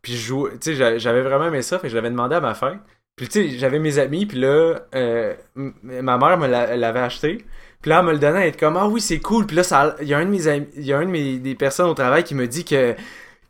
[0.00, 2.34] Puis je jouais, tu sais, j'a- j'avais vraiment aimé ça, fait que je l'avais demandé
[2.34, 2.78] à ma fête.
[3.14, 7.44] Puis tu sais, j'avais mes amis, puis là, euh, ma mère me l'a- l'avait acheté.
[7.82, 9.44] Puis là, elle me le donnait, elle était comme, ah oui, c'est cool.
[9.46, 11.38] Puis là, il y a un de mes amis, il y a un de mes,
[11.38, 12.94] des personnes au travail qui me dit que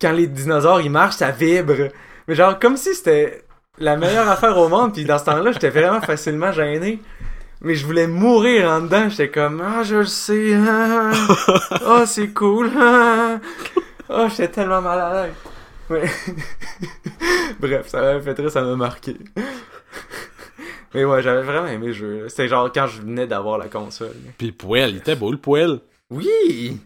[0.01, 1.89] quand les dinosaures, ils marchent, ça vibre.
[2.26, 3.45] Mais genre, comme si c'était
[3.78, 4.95] la meilleure affaire au monde.
[4.95, 7.01] Puis dans ce temps-là, j'étais vraiment facilement gêné.
[7.61, 9.09] Mais je voulais mourir en dedans.
[9.09, 10.55] J'étais comme, ah, je le sais.
[10.55, 11.11] Ah,
[11.87, 12.70] Ah, c'est cool.
[12.78, 13.39] Ah,
[14.09, 15.26] Ah, j'étais tellement mal à.
[17.61, 19.16] Bref, ça m'a fait très, ça m'a marqué.
[20.95, 22.28] Mais ouais, j'avais vraiment aimé le jeu.
[22.28, 24.14] C'était genre quand je venais d'avoir la console.
[24.38, 25.80] Puis le poêle, il était beau le poêle.
[26.11, 26.78] Oui!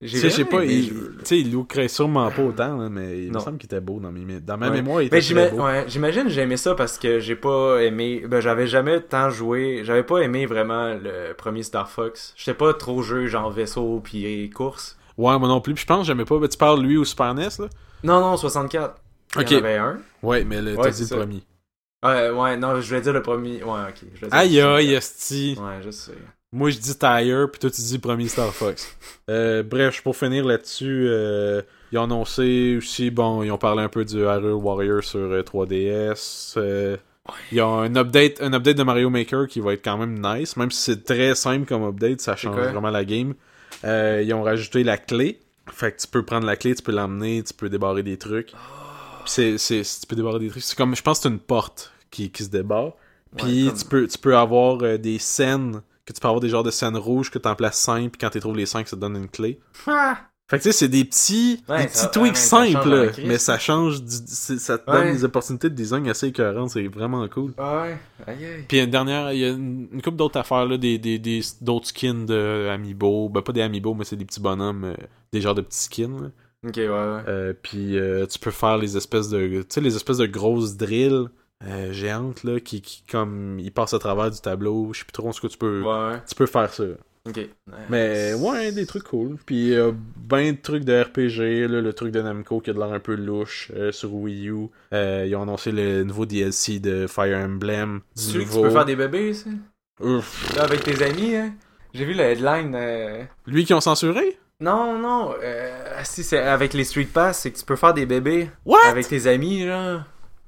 [0.00, 0.92] Tu sais, je sais pas, il,
[1.32, 4.38] il lookerait sûrement pas autant, là, mais il me semble qu'il était beau dans, mes,
[4.38, 4.76] dans ma Ouais.
[4.76, 5.02] mémoire.
[5.02, 5.64] Il Mais était j'ima- très beau.
[5.64, 8.22] ouais, j'imagine que j'ai aimé ça parce que j'ai pas aimé.
[8.28, 9.80] Ben, j'avais jamais tant joué.
[9.82, 12.32] J'avais pas aimé vraiment le premier Star Fox.
[12.36, 14.96] J'étais pas trop jeu genre vaisseau puis course.
[15.16, 15.74] Ouais, moi non plus.
[15.74, 16.38] Puis je pense que j'aimais pas.
[16.38, 17.66] Ben, tu parles lui au Super NES, là?
[18.04, 18.94] Non, non, 64.
[19.34, 19.50] Il Ok.
[19.50, 19.98] y en avait un.
[20.22, 21.16] Ouais, mais le, Ouais, t'as dit ça.
[21.16, 21.42] le premier.
[22.04, 23.62] Ouais, ouais, non, je voulais dire le premier.
[23.62, 23.96] Ouais, ok.
[24.14, 25.56] je dire Aïe aïe, esti.
[25.60, 26.12] Ouais, je sais.
[26.52, 28.94] Moi, je dis Tire, puis toi, tu dis premier Star Fox.
[29.30, 31.60] Euh, bref, pour finir là-dessus, euh,
[31.92, 35.42] ils ont annoncé aussi, bon, ils ont parlé un peu du Hyrule Warrior sur euh,
[35.42, 36.54] 3DS.
[36.56, 36.96] euh,
[37.52, 40.18] Il y a un update, un update de Mario Maker qui va être quand même
[40.18, 42.68] nice, même si c'est très simple comme update, ça change quoi?
[42.68, 43.34] vraiment la game.
[43.84, 45.40] Ils ont rajouté la clé.
[45.70, 48.54] Fait que tu peux prendre la clé, tu peux l'emmener, tu peux débarrer des trucs.
[49.28, 50.62] C'est, c'est, tu peux débarrer des trucs.
[50.62, 52.92] C'est comme, je pense que c'est une porte qui, qui se débarre.
[53.36, 56.40] Puis Ouais, comme- tu, peux, tu peux avoir euh, des scènes, que tu peux avoir
[56.40, 58.66] des genres de scènes rouges que tu en places 5, puis quand tu trouves les
[58.66, 59.60] 5, ça te donne une clé.
[59.86, 60.16] Ah!
[60.50, 63.36] Fait que tu sais, c'est des petits, Ouais, des ça- petits tweaks simples, là, mais
[63.36, 67.52] ça change, du- ça te donne des opportunités de design assez écœurantes, c'est vraiment cool.
[67.58, 68.64] Ouais, aïe.
[68.66, 71.42] Puis une dernière, il y a une, une couple d'autres affaires, là, des, des, des-
[71.60, 74.94] d'autres skins de Amiibo, ben pas des Amiibo, mais c'est des petits bonhommes, euh,
[75.34, 76.28] des genres de petits skins, là.
[76.66, 77.22] Ok, ouais, ouais.
[77.28, 80.76] Euh, puis euh, tu peux faire les espèces de tu sais les espèces de grosses
[80.76, 81.28] drills
[81.66, 85.12] euh, géantes là qui, qui comme ils passent à travers du tableau je sais plus
[85.12, 86.84] trop ce que tu peux Ouais, tu peux faire ça
[87.28, 87.48] Ok.
[87.90, 92.10] mais ouais des trucs cool puis euh, ben de trucs de RPG là, le truc
[92.10, 95.42] de Namco qui a de l'air un peu louche euh, sur Wii U ils ont
[95.42, 99.50] annoncé le nouveau DLC de Fire Emblem tu nouveau peux faire des bébés, ça?
[100.00, 100.54] Ouf.
[100.56, 101.52] Là, avec tes amis, hein?
[101.92, 103.26] J'ai vu le headline.
[103.46, 104.38] lui qui ont censuré?
[104.60, 105.34] Non, non.
[105.42, 106.00] Euh...
[106.04, 108.78] Si c'est avec les Street Pass, c'est que tu peux faire des bébés what?
[108.86, 110.04] avec tes amis, là.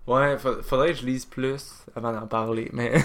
[0.07, 2.99] Ouais, fa- faudrait que je lise plus avant d'en parler, mais...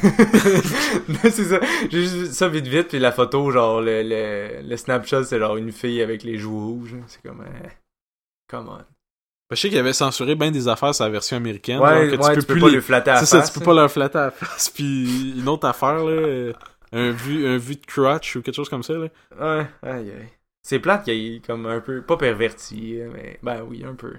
[1.24, 1.60] c'est ça.
[1.92, 5.38] J'ai juste vu ça vite vite, puis la photo, genre, le, le, le Snapchat, c'est
[5.38, 6.94] genre une fille avec les joues rouges.
[6.96, 7.04] hein.
[7.08, 7.42] C'est comme...
[7.42, 7.68] Euh...
[8.50, 8.80] Come on.
[9.52, 12.24] je sais qu'ils avaient censuré ben des affaires sur la version américaine Ouais, genre que
[12.24, 13.52] ouais, tu tu peux peux plus pas les le flatter à la C'est ça, face,
[13.54, 13.66] tu peux hein.
[13.66, 14.70] pas leur flatter à la face.
[14.70, 16.54] Puis une autre affaire, là, euh,
[16.94, 19.08] un vu, un vu de crotch ou quelque chose comme ça, là.
[19.40, 20.30] Ouais, aïe aïe.
[20.68, 24.14] C'est plate qu'il ait comme un peu, pas perverti, mais ben oui, un peu.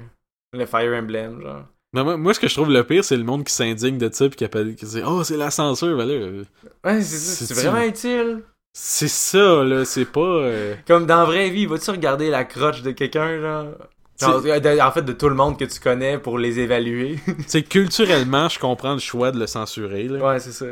[0.52, 1.64] Le Fire Emblem, genre.
[1.92, 4.28] Moi, moi, ce que je trouve le pire, c'est le monde qui s'indigne de ça,
[4.28, 6.12] puis qui appelle, qui dit, oh, c'est la censure, ben là.
[6.14, 6.44] euh,
[6.84, 8.44] Ouais, c'est ça, c'est vraiment utile.
[8.72, 10.20] C'est ça, là, c'est pas.
[10.20, 13.74] euh, Comme dans la vraie vie, vas-tu regarder la croche de quelqu'un, genre?
[14.20, 17.16] Genre, de- en fait, de tout le monde que tu connais pour les évaluer.
[17.26, 20.24] Tu sais, culturellement, je comprends le choix de le censurer, là.
[20.24, 20.66] ouais, c'est ça.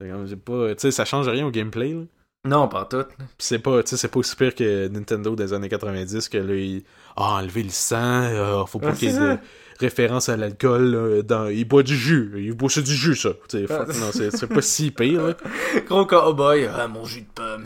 [0.00, 0.74] C'est comme, j'ai pas.
[0.76, 2.02] Tu sais, ça change rien au gameplay, là.
[2.46, 3.04] Non, pas tout.
[3.18, 6.82] Pis c'est pas, c'est pas aussi pire que Nintendo des années 90 que là, il
[7.16, 9.38] ah, enlever le sang, euh, faut pas qu'il y ait de
[9.78, 13.30] référence à l'alcool, dans, il boit du jus, il boit du jus, ça.
[13.50, 15.34] Fuck, non, c'est, pas si pire, là.
[15.86, 17.64] Gros cowboy, ah, mon jus de pomme.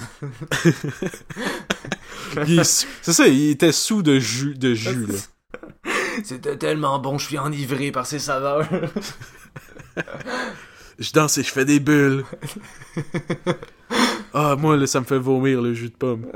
[2.64, 5.18] C'est ça, il était sous de jus, de jus, là.
[6.24, 8.66] C'était tellement bon, je suis enivré par ses saveurs.
[10.98, 12.24] Je danse et je fais des bulles.
[14.36, 16.26] Ah, moi, là, ça me fait vomir, le jus de pomme.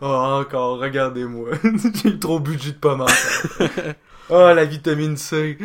[0.00, 1.50] oh, encore, regardez-moi.
[2.02, 3.94] J'ai trop bu de jus de pomme encore.
[4.30, 5.58] Oh, la vitamine C.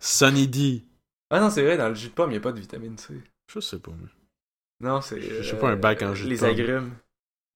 [0.00, 0.84] Sunny D.
[1.30, 2.98] Ah non, c'est vrai, dans le jus de pomme, il n'y a pas de vitamine
[2.98, 3.14] C.
[3.54, 3.92] Je sais pas.
[4.80, 5.20] Non, c'est.
[5.20, 6.48] Je sais pas, un bac en jus de Les pomme.
[6.50, 6.90] agrumes.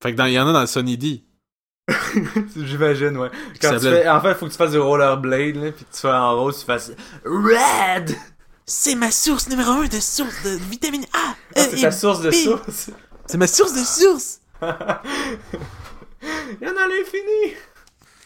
[0.00, 1.24] Fait que dans, il y en a dans le Sunny D.
[2.56, 3.30] J'imagine, ouais.
[3.60, 5.92] Quand tu fais, en fait, il faut que tu fasses du rollerblade, là, puis que
[5.92, 6.92] tu fais en rose, tu fasses
[7.24, 8.14] Red!
[8.66, 11.34] C'est ma source numéro un de source de vitamine A.
[11.56, 12.32] Ah, c'est ta source de B.
[12.32, 12.90] source.
[13.26, 14.40] C'est ma source de source.
[14.62, 14.68] Il
[16.60, 17.54] y en a l'infini!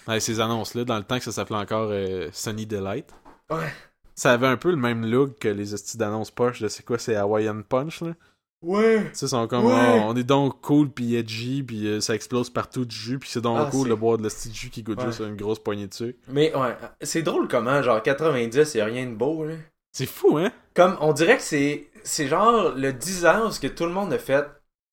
[0.09, 3.07] Ouais, ces annonces-là, dans le temps que ça s'appelait encore euh, Sunny Delight.
[3.49, 3.72] Ouais.
[4.16, 6.99] Ça avait un peu le même look que les hosties d'annonces poche de c'est quoi,
[6.99, 8.14] c'est Hawaiian Punch, là.
[8.61, 9.05] Ouais!
[9.12, 9.72] Tu sais, ils sont comme, Ouais.
[10.01, 13.30] oh, on est donc cool pis edgy pis euh, ça explose partout du jus pis
[13.30, 15.07] c'est donc Ah, cool de boire de la petite jus qui goûte Ouais.
[15.07, 16.18] juste une grosse poignée de sucre.
[16.26, 19.55] Mais ouais, c'est drôle comment, genre 90, y a rien de beau, là.
[19.93, 20.53] C'est fou, hein?
[20.74, 23.93] Comme, on dirait que c'est c'est genre le 10 ans où ce que tout le
[23.93, 24.47] monde a fait.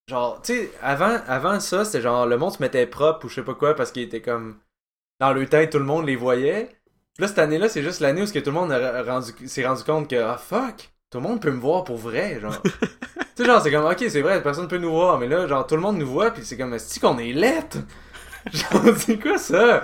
[0.09, 3.35] Genre, tu sais, avant, avant ça, c'était genre le monde se mettait propre ou je
[3.35, 4.59] sais pas quoi parce qu'il était comme.
[5.19, 6.67] Dans le tête, tout le monde les voyait.
[7.15, 9.47] Puis là, cette année-là, c'est juste l'année où ce que tout le monde a rendu-
[9.47, 12.61] s'est rendu compte que, ah fuck, tout le monde peut me voir pour vrai, genre.
[13.35, 15.67] tu sais, genre, c'est comme, ok, c'est vrai, personne peut nous voir, mais là, genre,
[15.67, 17.79] tout le monde nous voit, puis c'est comme, est-ce qu'on est lettre?
[18.53, 19.83] Genre, c'est quoi ça?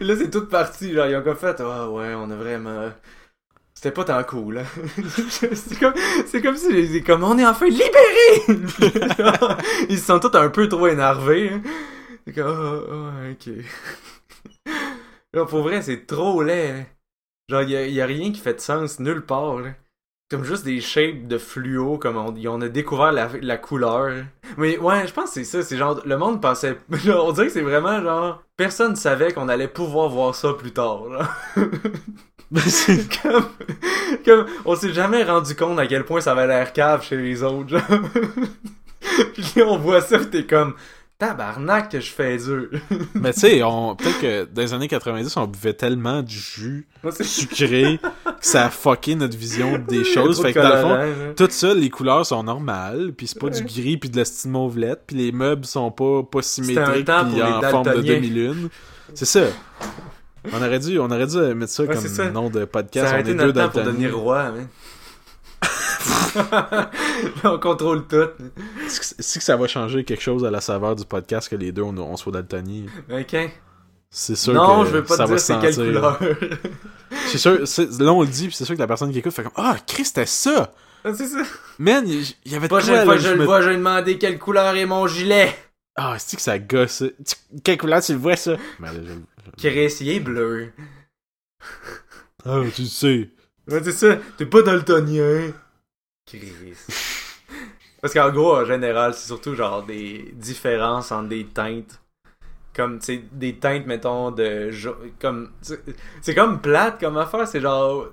[0.00, 2.90] Là, c'est toute partie, genre, ils ont comme fait, ah ouais, on a vraiment.
[3.74, 4.64] C'était pas tant cool, hein.
[5.30, 5.92] c'est comme,
[6.42, 8.46] comme si, comme, on est enfin libérés!
[9.90, 11.62] Ils se sont tous un peu trop énervés, hein.
[12.26, 13.52] C'est comme, ah, ok.
[15.34, 16.86] Là, pour vrai, c'est trop laid, hein.
[17.48, 19.58] Genre, y a, y a rien qui fait de sens nulle part.
[20.28, 24.24] Comme juste des shapes de fluo, comme on, on a découvert la, la couleur.
[24.56, 25.62] Mais ouais, je pense que c'est ça.
[25.62, 26.78] C'est genre, le monde pensait.
[26.90, 28.42] on dirait que c'est vraiment genre.
[28.56, 31.04] Personne savait qu'on allait pouvoir voir ça plus tard.
[31.10, 31.28] Genre.
[33.22, 33.46] comme,
[34.24, 34.46] comme.
[34.64, 37.68] On s'est jamais rendu compte à quel point ça avait l'air cave chez les autres.
[37.68, 38.00] Genre.
[39.34, 40.74] Puis on voit ça, t'es comme.
[41.18, 42.68] Tabarnak que je fais dur.
[43.14, 43.96] Mais tu sais, on...
[43.96, 46.86] peut-être que dans les années 90, on buvait tellement du jus
[47.22, 50.38] sucré que ça a fucké notre vision des choses.
[50.38, 51.34] De Fait que dans le fond, hein.
[51.36, 54.50] tout ça, les couleurs sont normales, puis c'est pas du gris puis de la style
[54.50, 58.68] mauvelette, puis les meubles sont pas, pas symétriques puis en forme de demi-lune.
[59.14, 59.44] C'est ça.
[60.52, 62.30] On aurait dû, on aurait dû mettre ça Ouais, comme ça.
[62.30, 63.12] nom de Ça podcast.
[63.12, 64.68] a on été est notre deux temps pour devenir roi, man.
[67.44, 68.28] on contrôle tout.
[68.84, 71.82] Est-ce que- ça va changer quelque chose à la saveur du podcast que les deux
[71.82, 72.86] on, on soit daltoniens?
[73.10, 73.36] Ok.
[74.10, 76.18] C'est sûr Non, que je veux pas ça te dire c'est quelle couleur.
[77.26, 77.52] C'est sûr,
[78.00, 79.76] là on le dit, puis c'est sûr que la personne qui écoute fait comme Ah,
[79.86, 80.72] Chris, c'était ça!
[81.04, 81.42] Ah, c'est ça.
[81.78, 83.76] Man, il y avait quoi, Prochaine là, fois que je je le vois, je vais
[83.76, 85.54] demander quelle couleur est mon gilet.
[85.96, 87.04] Ah, c'est que ça gosse?
[87.62, 88.56] Quelle couleur tu le vois, ça?
[88.80, 90.72] Je- Chris, il est bleu.
[92.44, 93.30] Ah, tu sais.
[93.68, 94.16] Ouais, c'est ça.
[94.36, 95.52] T'es pas daltonien.
[98.02, 102.00] Parce qu'en gros, en général, c'est surtout genre des différences entre des teintes.
[102.74, 104.70] Comme, tu sais, des teintes, mettons, de.
[105.20, 105.50] Comme.
[105.62, 105.82] c'est-
[106.20, 107.48] C'est comme plate comme affaire.
[107.48, 108.08] C'est genre.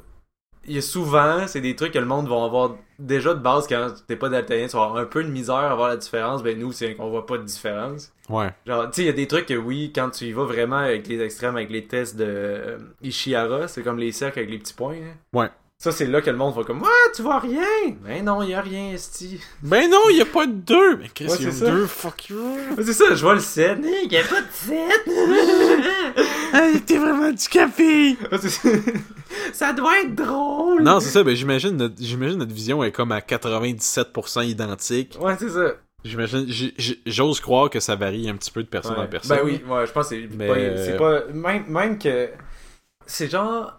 [0.66, 3.68] Il y a souvent, c'est des trucs que le monde va avoir déjà de base
[3.68, 4.66] quand t'es pas daltonien.
[4.68, 6.42] Tu vas avoir un peu de misère à voir la différence.
[6.42, 8.14] Ben, nous, c'est qu'on voit pas de différence.
[8.30, 8.50] Ouais.
[8.66, 10.78] Genre, tu sais, il y a des trucs que oui, quand tu y vas vraiment
[10.78, 14.60] avec les extrêmes, avec les tests de euh, Ishihara, c'est comme les cercles avec les
[14.60, 14.96] petits points.
[14.96, 15.16] hein.
[15.38, 15.50] Ouais.
[15.84, 17.60] Ça, c'est là que le monde va comme, ouais, tu vois rien!
[18.06, 19.38] Ben non, il y a rien, esti.
[19.62, 20.96] Ben non, il y a pas de deux!
[20.96, 22.40] Mais Chris, Ouais, il y a deux, fuck you!
[22.78, 23.80] Ouais, C'est ça, je vois le 7.
[24.06, 24.78] Il y a pas de 7!
[26.54, 28.16] Hey, t'es vraiment du café!
[29.52, 30.84] ça doit être drôle!
[30.84, 35.18] Non, c'est ça, ben j'imagine notre, j'imagine notre vision est comme à 97% identique.
[35.20, 35.74] Ouais, c'est ça.
[36.06, 36.48] J'imagine,
[37.06, 39.04] j'ose croire que ça varie un petit peu de personne Ouais.
[39.04, 39.36] en personne.
[39.36, 41.26] Ben oui, ouais, je pense que c'est Mais, pas, c'est pas.
[41.34, 42.30] Même, même que.
[43.06, 43.78] C'est genre.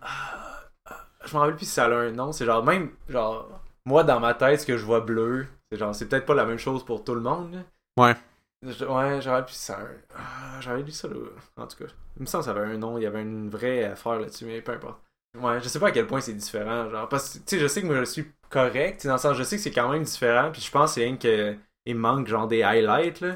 [1.26, 2.32] Je me rappelle plus si ça a un nom.
[2.32, 2.90] C'est genre, même.
[3.08, 3.48] Genre.
[3.86, 5.94] Moi, dans ma tête, ce que je vois bleu, c'est genre.
[5.94, 7.52] C'est peut-être pas la même chose pour tout le monde.
[7.54, 7.60] là.
[8.02, 8.16] Ouais.
[8.62, 9.78] Je- ouais, j'aurais pu ça.
[10.16, 11.14] ah, J'avais lu ça là.
[11.56, 11.90] En tout cas.
[12.16, 12.96] Il me semble que ça avait un nom.
[12.98, 15.00] Il y avait une vraie affaire là-dessus, mais peu importe.
[15.38, 16.88] Ouais, je sais pas à quel point c'est différent.
[16.90, 19.04] Genre, parce que, tu sais, je sais que moi je suis correct.
[19.06, 20.50] Dans le sens, je sais que c'est quand même différent.
[20.52, 21.56] Puis je pense que c'est rien que.
[21.86, 23.28] Il manque genre des highlights là.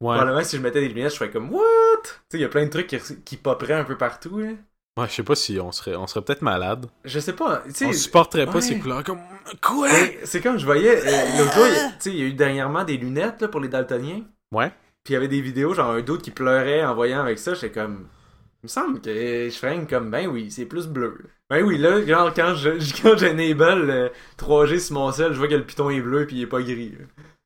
[0.00, 0.16] Ouais.
[0.16, 1.62] Probablement, si je mettais des lunettes, je ferais comme What?
[2.02, 4.38] Tu sais, il y a plein de trucs qui, qui popperaient un peu partout.
[4.40, 4.50] Là.
[4.96, 6.86] Ouais, je sais pas si on serait, on serait peut-être malade.
[7.04, 7.64] Je sais pas.
[7.82, 8.60] On supporterait pas ouais.
[8.60, 9.18] ces couleurs comme.
[9.60, 9.88] Quoi?
[10.22, 11.00] c'est- comme je voyais.
[11.04, 13.42] euh, L'autre jour, il y a- tu sais, il y a eu dernièrement des lunettes
[13.42, 14.22] là, pour les daltoniens.
[14.52, 14.68] Ouais.
[15.02, 17.54] Puis il y avait des vidéos, genre un d'autre qui pleurait en voyant avec ça.
[17.54, 18.06] J'étais comme.
[18.62, 19.10] Il me semble que
[19.50, 21.18] je une comme ben oui, c'est plus bleu.
[21.50, 22.70] Ben oui, là, genre quand je
[23.02, 26.36] quand j'enable euh, 3G sur mon sel, je vois que le piton est bleu puis
[26.36, 26.94] il est pas gris.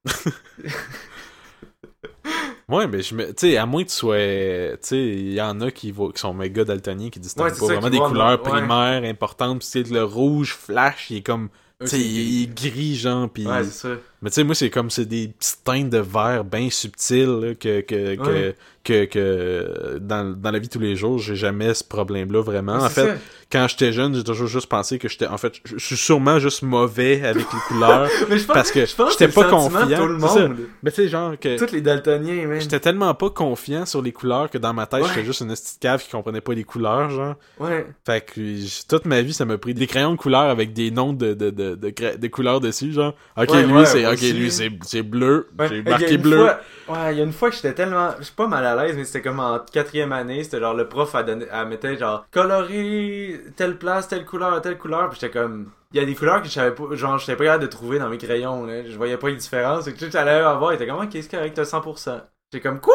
[2.69, 3.29] Ouais, mais je me.
[3.29, 4.17] Tu sais, à moins que tu sois.
[4.19, 7.59] Tu sais, il y en a qui, vont- qui sont méga daltoniens qui distinguent Ouais,
[7.59, 9.61] pas vraiment des voient, couleurs primaires importantes.
[9.61, 11.49] Puis tu sais, le rouge flash, il est comme.
[11.81, 13.31] Tu sais, il est gris, genre.
[13.31, 13.47] Puis.
[13.47, 13.95] Ouais, c'est ça.
[14.23, 17.55] Mais tu sais, moi, c'est comme c'est des petites teintes de vert bien subtiles là,
[17.55, 18.57] que, que, que, Ouais.
[18.83, 22.77] que, que dans, dans la vie de tous les jours, j'ai jamais ce problème-là vraiment.
[22.77, 23.15] En fait, ça.
[23.53, 25.27] quand j'étais jeune, j'ai toujours juste pensé que j'étais.
[25.27, 28.09] En fait, je suis sûrement juste mauvais avec les couleurs.
[28.29, 30.57] Mais pense, parce que j'étais pas de confiant, Tout le monde.
[30.83, 31.57] Mais tu sais, genre que.
[31.59, 32.61] Tous les daltoniens, man.
[32.61, 35.09] J'étais tellement pas confiant sur les couleurs que dans ma tête, Ouais.
[35.15, 37.35] j'étais juste une petite cave qui comprenait pas les couleurs, genre.
[37.61, 37.87] Ouais.
[38.07, 38.41] Fait que
[38.89, 41.51] toute ma vie, ça m'a pris des crayons de couleur avec des noms de, de,
[41.51, 43.15] de, de, couleurs dessus, genre.
[43.37, 45.49] Ok, lui, c'est, ok, lui, c'est, c'est bleu.
[45.59, 46.37] Ouais, J'ai marqué bleu.
[46.37, 48.11] fois- ouais, il y a une fois que j'étais tellement.
[48.19, 50.45] Je suis pas mal à l'aise, mais c'était comme en quatrième année.
[50.45, 55.09] C'était genre le prof a donné, mettait genre colorer telle place, telle couleur, telle couleur.
[55.11, 55.71] Puis j'étais comme.
[55.93, 56.85] Il y a des couleurs que je savais pas.
[56.93, 58.67] Genre, j'étais pas capable de trouver dans mes crayons.
[58.67, 58.85] Là.
[58.87, 59.87] Je voyais pas les différences.
[59.87, 62.21] Et que tu allais avoir, il était comme, ok, c'est correct, t'as 100%.
[62.53, 62.95] J'étais comme, quoi?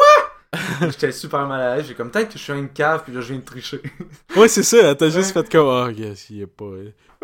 [0.82, 1.86] j'étais super mal à l'aise.
[1.88, 3.80] J'ai comme, peut-être que je suis une cave, puis là, je viens de tricher.
[4.36, 6.66] Ouais, c'est ça, t'as juste fait comme, oh, yes, il est pas.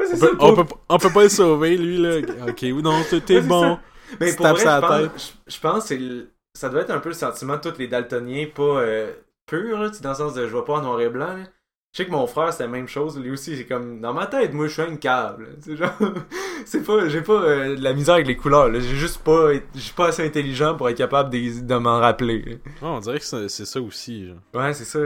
[0.06, 2.18] C'est On peut, pour- on, peut, on peut pas le sauver, lui, là.
[2.48, 3.62] Ok, ou non, t'es, c'est bon.
[3.62, 3.80] ça.
[4.20, 6.26] Mais pour vrai, je pense, je, je pense que c'est
[6.60, 9.12] ça doit être un peu le sentiment de tous les daltoniens pas euh,
[9.46, 11.36] purs, là, dans le sens de je vois pas en noir et blanc.
[11.36, 11.44] là.
[11.92, 13.18] Je sais que mon frère, c'était la même chose.
[13.18, 15.48] Lui aussi, c'est comme, dans ma tête, moi, je suis un câble.
[15.60, 15.90] C'est genre,
[16.64, 18.72] c'est pas, j'ai pas euh, de la misère avec les couleurs.
[18.72, 21.98] J'ai juste pas, été- je suis pas assez intelligent pour être capable de, de m'en
[21.98, 22.44] rappeler.
[22.46, 24.36] Ouais, on dirait que c'est, c'est ça aussi, genre.
[24.54, 25.00] Ouais, c'est ça.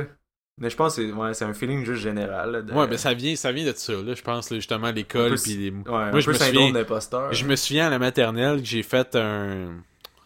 [0.59, 2.53] Mais je pense que c'est, ouais, un feeling juste général.
[2.53, 4.91] là, de- Ouais, ben ça vient, ça vient de ça, là, je pense, là, justement,
[4.93, 5.71] l'école, si- les...
[5.71, 7.33] Ouais, Moi, un je peu me syndrome souviens- d'imposteur.
[7.33, 9.71] Je me souviens à la maternelle que j'ai fait un.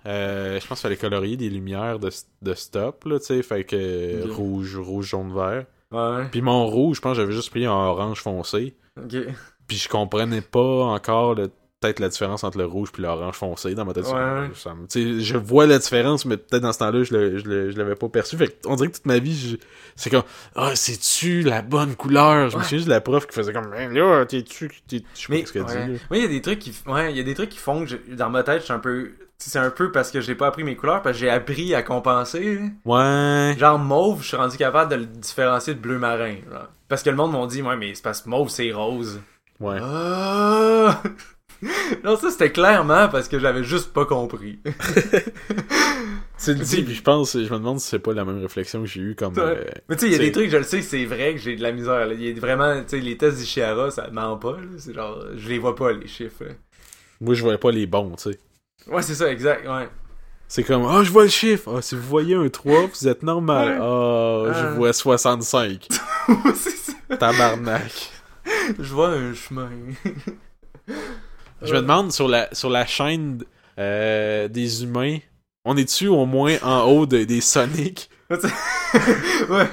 [0.07, 2.11] Euh, je pense qu'il fallait colorier des lumières de,
[2.43, 3.43] de stop, là, tu sais.
[3.43, 5.65] Fait que rouge, rouge, jaune, vert.
[5.91, 8.77] Ouais, Puis mon rouge, je pense que j'avais juste pris un orange foncé.
[9.03, 9.17] ok.
[9.67, 11.51] Puis je comprenais pas encore le-
[11.81, 14.05] peut-être la différence entre le rouge puis l'orange foncé dans ma tête.
[14.07, 14.51] Ouais.
[14.55, 17.39] Ça je vois la différence, mais peut-être dans ce temps-là, je, le-
[17.71, 18.37] je, l'avais pas perçu.
[18.37, 19.57] Fait on dirait que toute ma vie, je-
[19.97, 20.25] c'est comme
[20.57, 22.51] Ah, c'est-tu la bonne couleur?
[22.51, 24.71] Je me souviens juste de la prof qui faisait comme Ben là, t'es-tu.
[24.89, 25.87] t'es- Je sais pas ce qu'elle ouais.
[25.87, 26.01] dit.
[26.11, 27.85] Moi, il y a des trucs qui, ouais, il y a des trucs qui font
[27.85, 30.35] que je- dans ma tête, je suis un peu c'est un peu parce que j'ai
[30.35, 32.59] pas appris mes couleurs, parce que j'ai appris à compenser.
[32.61, 32.71] hein.
[32.85, 33.55] Ouais.
[33.57, 36.35] Genre mauve, je suis rendu capable de le différencier de bleu marin.
[36.51, 36.67] genre.
[36.89, 39.21] Parce que le monde m'ont dit, ouais, mais c'est parce que mauve, c'est rose.
[39.61, 39.79] Ouais.
[39.81, 41.01] Ah!
[42.05, 44.59] non, ça c'était clairement parce que j'avais juste pas compris.
[46.45, 48.83] Tu le dis, puis je pense, je me demande si c'est pas la même réflexion
[48.83, 49.35] que j'ai eu comme.
[49.39, 51.41] Euh, Mais tu sais, il y a des trucs, je le sais, c'est vrai que
[51.41, 52.07] j'ai de la misère.
[52.07, 52.15] là.
[52.15, 54.53] Il y a vraiment, tu sais, les tests d'Ishihara, ça ment pas.
[54.53, 54.69] là.
[54.79, 56.45] C'est genre, je les vois pas, les chiffres.
[56.45, 56.53] là.
[57.21, 58.39] moi, je voyais pas les bons, tu sais.
[58.87, 59.89] Ouais, c'est ça, exact, ouais.
[60.47, 61.75] C'est comme, ah, je vois le chiffre.
[61.77, 63.71] Ah, si vous voyez un 3, vous êtes normal.
[63.71, 63.79] Ouais.
[63.81, 64.71] Ah, je Ah.
[64.77, 65.89] vois 65.
[66.55, 67.17] c'est ça.
[67.19, 68.13] Tabarnak.
[68.79, 69.71] Je vois un chemin.
[71.63, 73.43] Je me demande, sur la, sur la chaîne
[73.79, 75.19] euh, des humains,
[75.65, 78.09] on est-tu au moins en haut de- des Sonic?
[78.31, 78.39] ouais.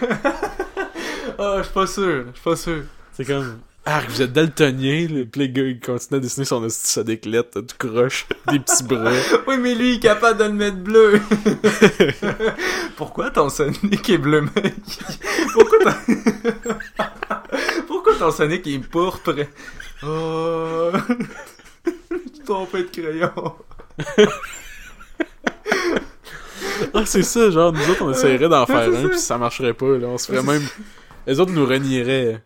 [1.38, 2.84] Ah, je suis pas sûr, je suis pas sûr.
[3.12, 5.24] C'est comme, ah, vous êtes daltonien, là.
[5.30, 9.12] Puis les gars, ils continuent à dessiner son lettre, tout croche, des petits bras.
[9.48, 11.20] Oui, mais lui, il est capable de le mettre bleu.
[12.96, 14.76] Pourquoi ton Sonic est bleu, mec?
[15.52, 15.94] Pourquoi ton...
[17.88, 19.36] Pourquoi ton Sonic est pourpre?
[20.04, 20.92] Oh...
[22.34, 23.32] Tu trompé de crayon.
[26.94, 29.10] Ah, c'est ça, genre, nous autres, on essaierait d'en faire un, ça.
[29.10, 30.08] puis ça marcherait pas, là.
[30.08, 30.62] On se ferait même.
[31.28, 32.44] Les autres nous renieraient.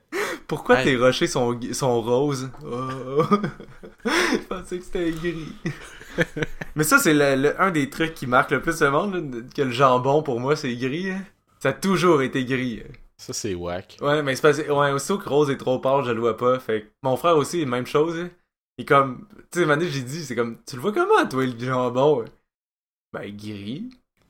[0.48, 0.86] Pourquoi Hey.
[0.86, 2.50] tes rochers sont, sont roses?
[2.64, 3.22] Oh.
[4.06, 5.54] Je pensais que c'était gris.
[6.76, 9.40] Mais ça, c'est le, le- un des trucs qui marque le plus le monde, là,
[9.56, 11.12] que le jambon, pour moi, c'est gris.
[11.12, 11.22] hein.
[11.60, 12.82] Ça a toujours été gris.
[12.84, 12.92] hein.
[13.18, 13.98] Ça, c'est whack.
[14.02, 16.38] Ouais, mais c'est parce que, ouais, aussitôt que Rose est trop pâle, je le vois
[16.38, 16.58] pas.
[16.60, 18.16] Fait que mon frère aussi, même chose.
[18.18, 18.30] hein.
[18.80, 21.60] Est comme, tu sais, Mané, j'ai dit, c'est comme, tu le vois comment, toi, le
[21.60, 22.24] jambon?
[23.12, 23.36] Ben.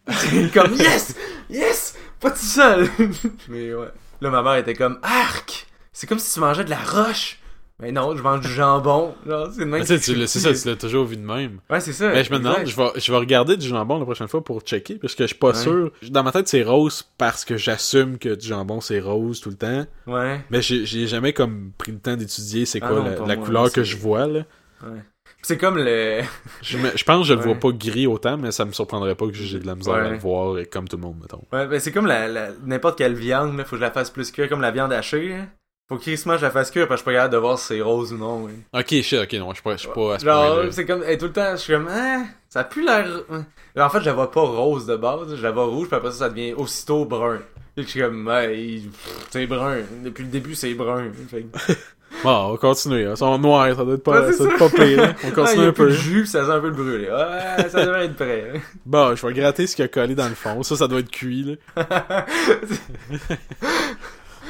[0.07, 1.15] C'est comme, yes!
[1.51, 1.95] Yes!
[2.19, 2.89] Pas tout seul!
[3.47, 3.91] mais ouais.
[4.21, 5.67] Là, ma mère était comme, arc!
[5.93, 7.37] C'est comme si tu mangeais de la roche!
[7.81, 9.15] Mais non, je mange du jambon.
[9.23, 9.69] C'est le même.
[9.79, 11.59] Mais tu sais, tu l'as- c'est ça, tu l'as toujours vu de même.
[11.69, 12.09] Ouais, c'est ça.
[12.09, 14.61] Mais je me demande, je vais, je vais regarder du jambon la prochaine fois pour
[14.61, 15.53] checker, parce que je suis pas Ouais.
[15.55, 15.91] sûr.
[16.09, 19.55] Dans ma tête, c'est rose parce que j'assume que du jambon, c'est rose tout le
[19.55, 19.85] temps.
[20.07, 20.41] Ouais.
[20.49, 23.35] Mais j'ai jamais comme pris le temps d'étudier c'est Ah quoi non, la, pas la
[23.37, 24.39] moi, couleur que je vois, là.
[24.83, 24.99] Ouais.
[25.41, 26.19] C'est comme le.
[26.61, 27.45] Je, me- je pense que je le Ouais.
[27.45, 30.09] vois pas gris autant, mais ça me surprendrait pas que j'ai de la misère à
[30.09, 31.41] le voir, et comme tout le monde, mettons.
[31.53, 34.09] Ouais, ben c'est comme la, la- n'importe quelle viande, là, faut que je la fasse
[34.09, 35.33] plus cuire, comme la viande hachée.
[35.35, 35.47] Hein.
[35.89, 37.57] Faut que Chris je la fasse cuire parce que je suis pas capable de voir
[37.57, 38.43] si c'est rose ou non.
[38.43, 38.51] ouais.
[38.73, 41.01] Ok, shit, ok, non, je suis pas, je suis pas à ce Genre, c'est comme,
[41.01, 43.07] tout le temps, je suis comme, hein, ça a plus l'air.
[43.31, 43.43] hein.
[43.75, 46.11] En fait, je la vois pas rose de base, je la vois rouge, puis après
[46.11, 47.39] ça, ça devient aussitôt brun.
[47.75, 49.77] Et je suis comme, pff, c'est brun.
[50.03, 51.05] Depuis le début, c'est brun.
[51.31, 51.73] Fait que-
[52.23, 53.05] Bon, on va continuer.
[53.05, 53.11] hein.
[53.13, 54.97] Ils sont noirs, ça doit être pas, Ouais, ça doit être pas pire.
[54.97, 55.13] là.
[55.23, 55.85] On Ah, continue y a un peu.
[55.85, 57.07] de jus, ça sent un peu le brûlé.
[57.09, 58.51] Ouais, ça devrait être prêt.
[58.55, 58.59] hein.
[58.85, 60.61] Bon, je vais gratter ce qui a collé dans le fond.
[60.63, 62.25] Ça, ça doit être cuit, là.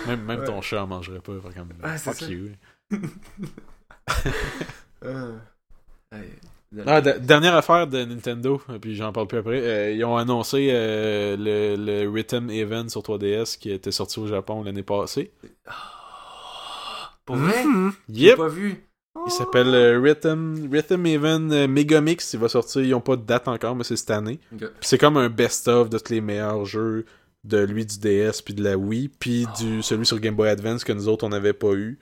[0.09, 0.45] Même, même Ouais.
[0.45, 1.33] ton chat en mangerait pas.
[1.33, 2.25] fait comme, Ouais, c'est fuck ça.
[2.27, 2.49] you.
[5.05, 5.37] Euh.
[6.85, 9.59] Ah, dernière affaire de Nintendo, puis j'en parle plus après.
[9.61, 14.27] euh, ils ont annoncé euh, le, le Rhythm Event sur 3DS qui était sorti au
[14.27, 15.31] Japon l'année passée.
[17.25, 17.63] Pour vrai?
[18.09, 18.37] J'ai Yep!
[18.37, 18.83] pas vu.
[19.25, 22.33] Il s'appelle euh, Rhythm, Rhythm Event euh, Megamix.
[22.33, 22.81] Il va sortir.
[22.83, 24.39] Ils ont pas de date encore, mais c'est cette année.
[24.81, 27.05] C'est comme un best-of de tous les meilleurs jeux
[27.43, 30.83] de lui du DS puis de la Wii, puis du celui sur Game Boy Advance
[30.83, 31.97] que nous autres on n'avait pas eu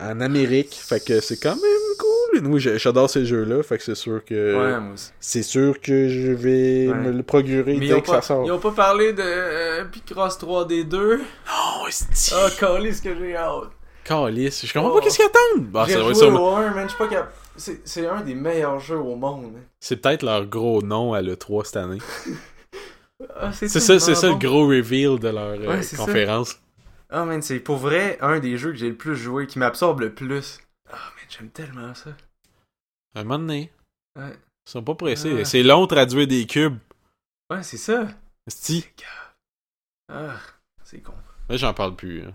[0.00, 0.74] en Amérique.
[0.74, 2.58] Fait que c'est quand même cool.
[2.58, 6.88] J'ai- j'adore ces jeux-là, fait que c'est sûr que Ouais, c'est sûr que je vais
[6.88, 6.94] Ouais.
[6.94, 8.46] me le procurer Mais dès que pas, ça sort.
[8.46, 11.20] ils ont pas parlé de euh, Picross 3D2.
[11.20, 13.68] Oh, c'est Ah, calé ce que j'ai hâte.
[14.04, 14.66] Calice.
[14.66, 14.94] Je comprends Oh.
[14.98, 15.70] pas qu'est-ce qu'ils attendent.
[15.70, 17.30] Bah, j'ai ça va être joué sûrement- au 1, man, je sais pas capable.
[17.54, 19.52] C'est c'est un des meilleurs jeux au monde.
[19.78, 21.98] C'est peut-être leur gros nom à l'E3 cette année.
[23.36, 26.58] Ah, C'est ça, c'est ça le gros reveal de leur euh, Ouais, c'est conférence.
[27.10, 30.00] Ah, man, c'est pour vrai un des jeux que j'ai le plus joué, qui m'absorbe
[30.00, 30.60] le plus.
[30.90, 32.10] Ah, man, j'aime tellement ça.
[33.14, 33.70] Un moment donné.
[34.18, 34.32] Ouais.
[34.66, 35.38] Ils sont pas pressés.
[35.40, 35.44] Ah.
[35.44, 36.78] C'est long de traduire des cubes.
[37.50, 38.08] Ouais, c'est ça.
[38.48, 38.86] Si.
[40.08, 40.36] Ah,
[40.84, 41.12] c'est con.
[41.48, 42.22] Là, j'en parle plus.
[42.22, 42.32] hein.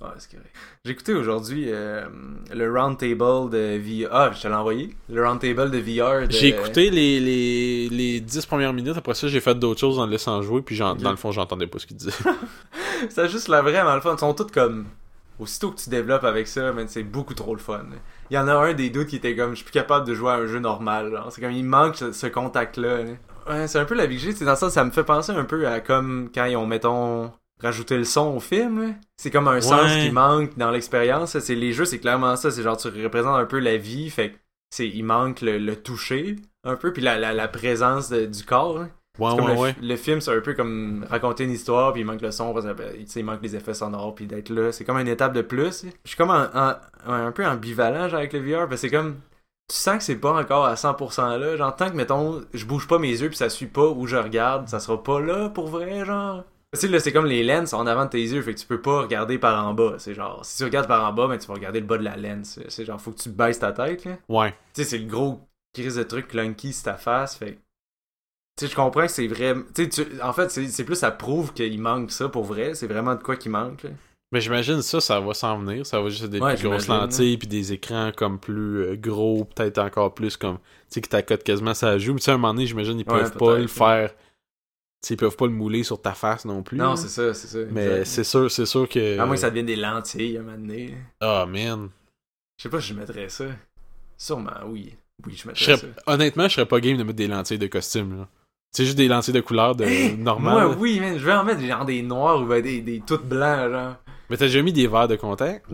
[0.00, 0.50] Ouais, c'est correct.
[0.84, 2.04] J'ai écouté aujourd'hui euh,
[2.52, 4.08] le roundtable de VR.
[4.12, 4.96] Ah, je te l'ai envoyé.
[5.08, 6.26] Le roundtable de VR.
[6.26, 8.96] de- J'ai écouté les, les, les 10 premières minutes.
[8.96, 10.62] Après ça, j'ai fait d'autres choses en le laissant jouer.
[10.62, 10.98] Puis j'en- Ok.
[11.02, 12.10] dans le fond, j'entendais pas ce qu'il disait.
[13.08, 14.14] C'est juste la vraiment le fun.
[14.16, 14.86] Ils sont tous comme.
[15.38, 17.82] Aussitôt que tu développes avec ça, c'est beaucoup trop le fun.
[18.30, 20.14] Il y en a un des doutes qui était comme je suis plus capable de
[20.14, 21.20] jouer à un jeu normal.
[21.30, 22.98] C'est comme il manque ce, ce contact-là.
[23.02, 23.10] là.
[23.48, 24.32] Ouais, c'est un peu la vie que j'ai.
[24.32, 27.32] C'est dans ça, ça me fait penser un peu à comme quand ils ont, mettons,
[27.64, 28.94] rajouté le son au film.
[29.16, 31.38] C'est comme un sens qui manque dans l'expérience.
[31.38, 32.50] C'est les jeux, c'est clairement ça.
[32.50, 34.10] C'est genre tu représentes un peu la vie.
[34.10, 34.34] Fait
[34.70, 38.44] c'est il manque le, le toucher un peu puis la, la, la présence de- du
[38.44, 38.78] corps.
[38.78, 38.88] là.
[39.20, 39.76] Ouais, ouais, le, ouais.
[39.80, 42.66] le film, c'est un peu comme raconter une histoire, puis il manque le son, parce
[42.66, 44.72] que, ben, il manque les effets sonores, puis d'être là.
[44.72, 45.84] C'est comme une étape de plus.
[46.04, 46.74] Je suis comme en- en-
[47.06, 49.14] un peu ambivalent avec le VR, parce que c'est comme.
[49.70, 51.56] tu sens que c'est pas encore à 100% là.
[51.56, 54.16] Genre, tant que, mettons, je bouge pas mes yeux puis ça suit pas où je
[54.16, 56.42] regarde, ça sera pas là pour vrai, genre.
[56.78, 58.80] Tu là, c'est comme les lens en avant de tes yeux, fait que tu peux
[58.80, 59.94] pas regarder par en bas.
[59.98, 62.04] C'est genre, si tu regardes par en bas, ben tu vas regarder le bas de
[62.04, 62.58] la lens.
[62.68, 64.12] C'est genre, faut que tu baisses ta tête, là.
[64.28, 64.50] Ouais.
[64.74, 65.40] Tu sais, c'est le gros
[65.72, 67.58] crise de truc clunky sur ta face, fait
[68.56, 69.54] Tu sais, je comprends que c'est vrai.
[69.74, 72.74] Tu sais, en fait, c'est plus ça prouve qu'il manque ça pour vrai.
[72.74, 73.90] C'est vraiment de quoi qui manque, là.
[74.32, 75.86] Mais j'imagine ça, ça va s'en venir.
[75.86, 78.96] Ça va juste être des Ouais, plus grosses lentilles, puis des écrans comme plus euh,
[78.96, 80.56] gros, peut-être encore plus comme.
[80.58, 82.14] Tu sais, que t'accotes quasiment ça joue.
[82.14, 84.12] Mais tu sais, à un moment donné, j'imagine, ils Ouais, peuvent pas le faire.
[85.10, 86.76] Ils peuvent pas le mouler sur ta face non plus.
[86.78, 87.58] Non, c'est ça, c'est ça.
[87.70, 89.18] Mais c'est sûr, c'est sûr que.
[89.18, 90.94] À moins que ça devienne des lentilles à un moment donné.
[91.20, 91.90] Ah, man.
[92.58, 93.46] Je sais pas si je mettrais ça.
[94.16, 94.94] Sûrement, oui.
[95.26, 95.86] Oui, je Je mettrais serais- ça.
[96.12, 98.28] Honnêtement, je serais pas game de mettre des lentilles de costume, là.
[98.72, 100.52] C'est juste des lentilles de couleur de Hey, normal.
[100.52, 100.76] Moi, là.
[100.78, 103.70] oui, man, je vais en mettre genre des noirs ou ben des, des toutes blancs,
[103.70, 103.96] genre.
[104.30, 105.66] Mais t'as déjà mis des verres de contact?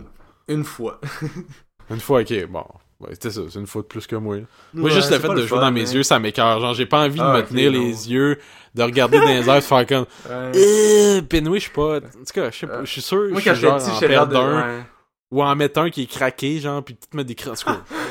[0.47, 0.99] Une fois.
[1.89, 2.65] Une fois, ok, bon.
[3.01, 4.37] Ouais, c'était ça, c'est une de plus que moi.
[4.37, 4.41] là.
[4.73, 5.93] Moi, Ouais, juste le fait de le jouer fun, dans mes hein.
[5.93, 6.59] yeux, ça m'écœure.
[6.59, 7.79] Genre, j'ai pas envie de Ah, me tenir non.
[7.79, 8.37] les yeux,
[8.75, 10.05] de regarder dans les airs, de faire comme.
[10.29, 10.51] Ouais.
[10.55, 11.97] Euh, Pinouille, je suis pas.
[11.97, 13.27] En tout cas, je sais pas, je suis sûr.
[13.31, 14.31] Moi, je quand suis j'étais petit, en j'étais l'air de.
[14.33, 14.83] perdre un, ouais.
[15.31, 17.35] Ou en mettre un qui est craqué, genre, puis peut-être mettre des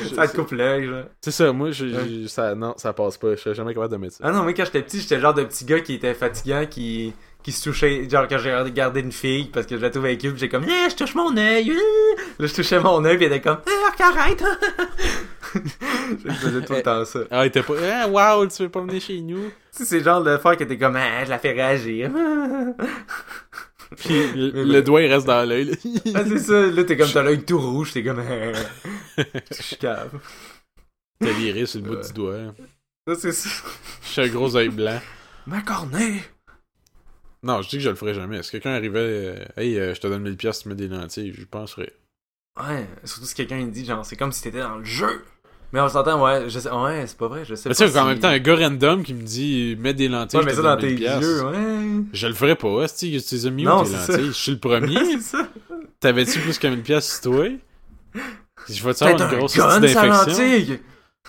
[0.09, 1.05] je- Ça te coupe l'œil, genre.
[1.21, 3.33] C'est ça, moi, je, ça, non, ça passe pas.
[3.37, 4.25] Je serais jamais capable de mettre ça.
[4.27, 6.65] Ah non, mais quand j'étais petit, j'étais le genre de petit gars qui était fatigant,
[6.69, 7.13] qui,
[7.43, 8.09] qui se touchait.
[8.09, 10.91] Genre, quand j'ai regardé une fille, parce que je la trouvais cute, j'étais comme, eh,
[10.91, 11.71] je touche mon œil.
[11.73, 12.21] eh.
[12.43, 14.43] Là, je touchais mon œil, puis elle était comme, eh, arrête.
[15.55, 17.21] je faisais tout le temps ça.
[17.31, 17.75] Ah, il était pas.
[17.83, 19.45] Ah, wow, tu veux pas venir chez nous?
[19.45, 22.11] Tu sais, c'est le genre de faire que t'es comme, ah, je la fais réagir.
[23.97, 25.73] Puis le, Mais le doigt, il reste dans l'œil.
[26.15, 26.67] ah, c'est ça.
[26.67, 28.53] Là, t'es comme, t'as l'œil tout rouge, t'es comme, ah.
[29.51, 30.11] je suis cave.
[31.21, 32.07] T'as l'iris sur le bout Ouais.
[32.07, 32.37] du doigt.
[33.09, 33.49] Ça, c'est ça.
[34.03, 35.01] Suis un gros œil blanc.
[35.47, 36.23] Ma cornée.
[37.43, 38.43] Non, je dis que je le ferai jamais.
[38.43, 41.33] Si quelqu'un arrivait, euh, hey, euh, je te donne 1000 pièces, tu mets des lentilles,
[41.35, 41.93] je penserais.
[42.61, 45.25] Ouais, surtout si quelqu'un il dit, genre, c'est comme si t'étais dans le jeu.
[45.73, 47.85] Mais on s'entend, ouais, je sais, ouais, c'est pas vrai, je sais Mais pas.
[47.87, 50.39] tu sais, en si- même temps, un gars random qui me dit, mets des lentilles,
[50.41, 51.23] Ouais, je mais te ça dans tes 1000 piastres.
[51.23, 52.05] yeux, ouais.
[52.13, 54.27] Je le ferais pas, si tu les as mis où, tes lentilles?
[54.27, 54.99] Je suis le premier.
[56.01, 57.47] T'avais-tu plus que 1000 pièces sur toi?
[58.69, 60.47] Je vais-tu Peut-être avoir une un grosse d'infection?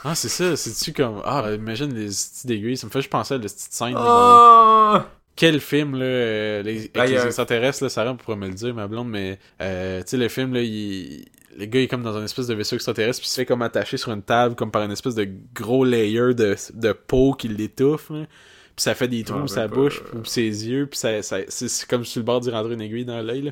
[0.04, 1.22] Ah, c'est ça, c'est-tu comme...
[1.24, 3.94] Ah, imagine les petites d'aiguilles, ça me fait juste penser à la petite scène.
[3.96, 4.98] Oh!
[5.36, 8.53] Quel film, là, euh, les, avec Ben, y les extraterrestres, là, Sarah pourrait me le
[8.53, 11.26] dire, ma blonde, mais, euh, tu sais, le film, là, il...
[11.58, 13.45] Le gars il est comme dans un espèce de vaisseau extraterrestre, puis il se fait
[13.45, 17.34] comme attaché sur une table, comme par une espèce de gros layer de, de peau
[17.34, 18.26] qui l'étouffe, là.
[18.74, 21.90] Puis ça fait des trous Ah, sa bouche, pour ses yeux, puis ça, ça, c'est
[21.90, 23.52] comme sur le bord d'y rentrer une aiguille dans l'œil, là.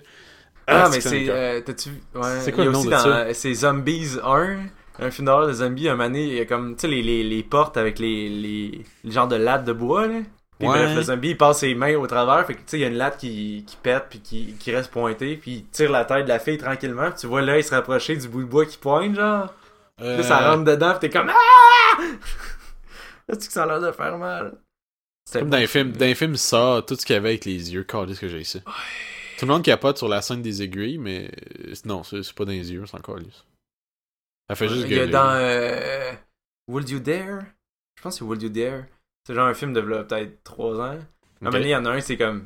[0.65, 1.89] Ah, mais c'est euh, T'as-tu.
[2.15, 2.39] Ouais.
[2.39, 3.33] C'est quoi le nom de ça?
[3.33, 4.59] C'est Zombies 1.
[5.01, 7.23] Un film d'horreur de zombies, un donné, il y a comme, tu sais, les, les,
[7.23, 10.19] les portes avec les, les, les genres de lattes de bois, là.
[10.59, 10.77] Puis Ouais.
[10.77, 12.83] bref, le zombie, il passe ses mains au travers, fait que, tu sais, il y
[12.83, 16.03] a une latte qui, qui pète, puis qui, qui reste pointée, puis il tire la
[16.05, 18.65] tête de la fille tranquillement, puis tu vois l'œil se rapprocher du bout de bois
[18.65, 19.53] qui pointe, genre.
[20.01, 21.97] Euh, Là, ça rentre dedans, pis t'es comme Ah!
[23.29, 24.57] Est-ce que ça a l'air de faire mal?
[25.31, 27.73] Comme dans les films, dans les films, ça, tout ce qu'il y avait avec les
[27.73, 28.59] yeux, ce que j'ai ça.
[29.37, 31.29] Tout le monde capote sur la scène des aiguilles, mais
[31.67, 33.45] euh, non, c'est c'est pas dans les yeux, c'est encore lisse.
[34.53, 36.11] Fait juste Il y a dans euh,
[36.67, 37.41] Would You Dare?
[37.95, 38.83] Je pense que c'est Would You Dare.
[39.25, 40.83] C'est genre un film de peut-être 3 ans.
[40.83, 41.01] À un Ok.
[41.41, 42.45] moment donné, il y en a un, c'est comme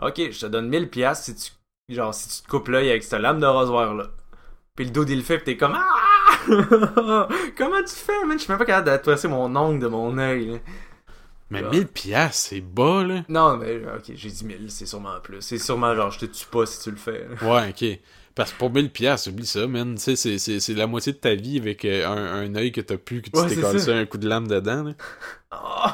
[0.00, 3.02] Ok, je te donne 1000 piastres si tu genre si tu te coupes l'œil avec
[3.02, 4.06] cette lame de rasoir là.
[4.76, 5.88] Puis le dos il le fait, pis t'es comme Ah!
[7.56, 8.38] Comment tu fais, man?
[8.38, 10.60] Je suis même pas capable d'attraper mon ongle de mon œil.
[11.50, 11.70] Mais Ah.
[11.70, 13.24] 1000 piastres, c'est bas, là.
[13.28, 15.42] Non, mais ok, j'ai dit 1000, c'est sûrement plus.
[15.42, 17.28] C'est sûrement genre je te tue pas si tu le fais.
[17.28, 17.46] là.
[17.46, 18.00] Ouais, ok.
[18.34, 19.94] Parce que pour 1000 piastres, oublie ça, man.
[19.96, 22.72] Tu sais, c'est- c'est c'est la moitié de ta vie avec euh, un, un œil
[22.72, 23.94] que t'as pu, que tu Ouais, t'es collé ça.
[23.96, 24.92] un coup de lame dedans, là.
[25.54, 25.90] Oh,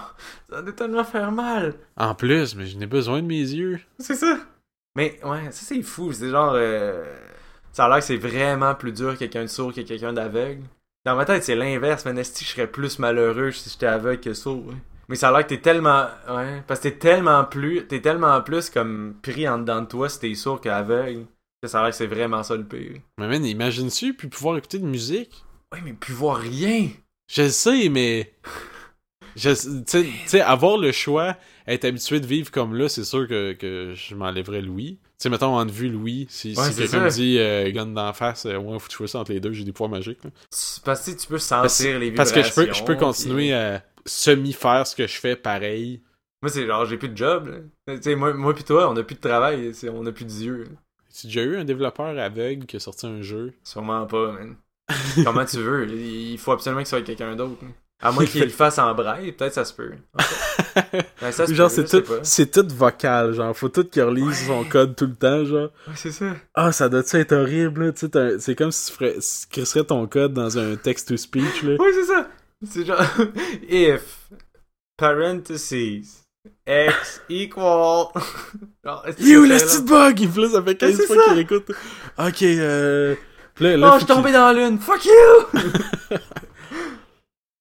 [0.50, 1.74] ça doit tellement faire mal.
[1.96, 3.80] En plus, mais je n'ai besoin de mes yeux.
[3.98, 4.38] C'est ça.
[4.96, 6.12] Mais ouais, ça c'est fou.
[6.12, 6.52] C'est genre.
[6.54, 7.04] euh,
[7.72, 10.62] Ça a l'air que c'est vraiment plus dur quelqu'un de sourd que quelqu'un d'aveugle.
[11.04, 12.04] Dans ma tête, c'est l'inverse.
[12.04, 14.64] Mais Nasty, je serais plus malheureux si j'étais aveugle que sourd.
[14.68, 14.74] ouais?
[15.08, 16.06] Mais ça a l'air que t'es tellement.
[16.28, 16.62] Ouais.
[16.68, 17.86] Parce que t'es tellement plus.
[17.88, 21.26] T'es tellement plus comme pris en dedans de toi si t'es sourd qu'aveugle.
[21.66, 23.00] Ça a l'air que c'est vraiment ça le pire.
[23.18, 25.42] Mais man, imagine-tu, puis pouvoir écouter de musique?
[25.72, 26.88] Ouais, mais plus voir rien.
[27.30, 28.32] Je le sais, mais.
[29.36, 29.54] Tu
[30.26, 31.36] sais- avoir le choix,
[31.66, 34.98] être habitué de vivre comme là, c'est sûr que, que je m'enlèverais Louis.
[35.02, 38.12] Tu sais, mettons, en vue Louis, si, Ouais, si quelqu'un me dit euh, gun d'en
[38.12, 40.22] face, euh, ouais, faut que ça entre les deux, j'ai des pouvoirs magiques.
[40.24, 40.30] là.
[40.84, 42.34] Parce que tu peux Parce, sentir les vibrations.
[42.34, 46.02] parce que je peux, je peux continuer puis- à semi-faire ce que je fais pareil.
[46.42, 47.48] Moi, c'est genre, j'ai plus de job.
[47.86, 47.96] là.
[47.96, 49.72] Tu sais, moi, moi pis toi, on a plus de travail.
[49.92, 50.66] On a plus d'yeux.
[51.18, 53.52] Tu déjà eu un développeur aveugle qui a sorti un jeu?
[53.64, 54.56] Sûrement pas, man.
[55.24, 55.88] Comment tu veux?
[55.90, 57.58] Il faut absolument que ce soit quelqu'un d'autre.
[58.00, 59.92] À moins qu'il le fasse en braille, peut-être ça se peut.
[61.20, 64.62] Ben, ça se genre, c'est tout, c'est tout vocal, genre, faut tout qu'il relise son
[64.64, 65.70] code tout le temps, genre.
[65.88, 66.36] Ouais, c'est ça.
[66.54, 69.42] Ah, ça doit être horrible, là, tu sais, t'as- c'est comme si tu ferais, si
[69.42, 71.76] tu crisserais ton code dans un text-to-speech, là.
[71.80, 72.28] Oui, c'est ça.
[72.64, 73.02] C'est genre,
[73.68, 74.30] if,
[74.96, 76.22] parentheses,
[76.66, 78.06] x equal.
[78.84, 79.60] Genre, que You, c'est le là?
[79.60, 80.20] petit bug!
[80.20, 81.70] Il là, ça fait 15 c'est fois qu'il écoute.
[82.18, 83.14] Ok, euh...
[83.54, 84.78] puis Là, là, Oh, je suis tombé dans la lune.
[84.78, 85.60] Fuck you!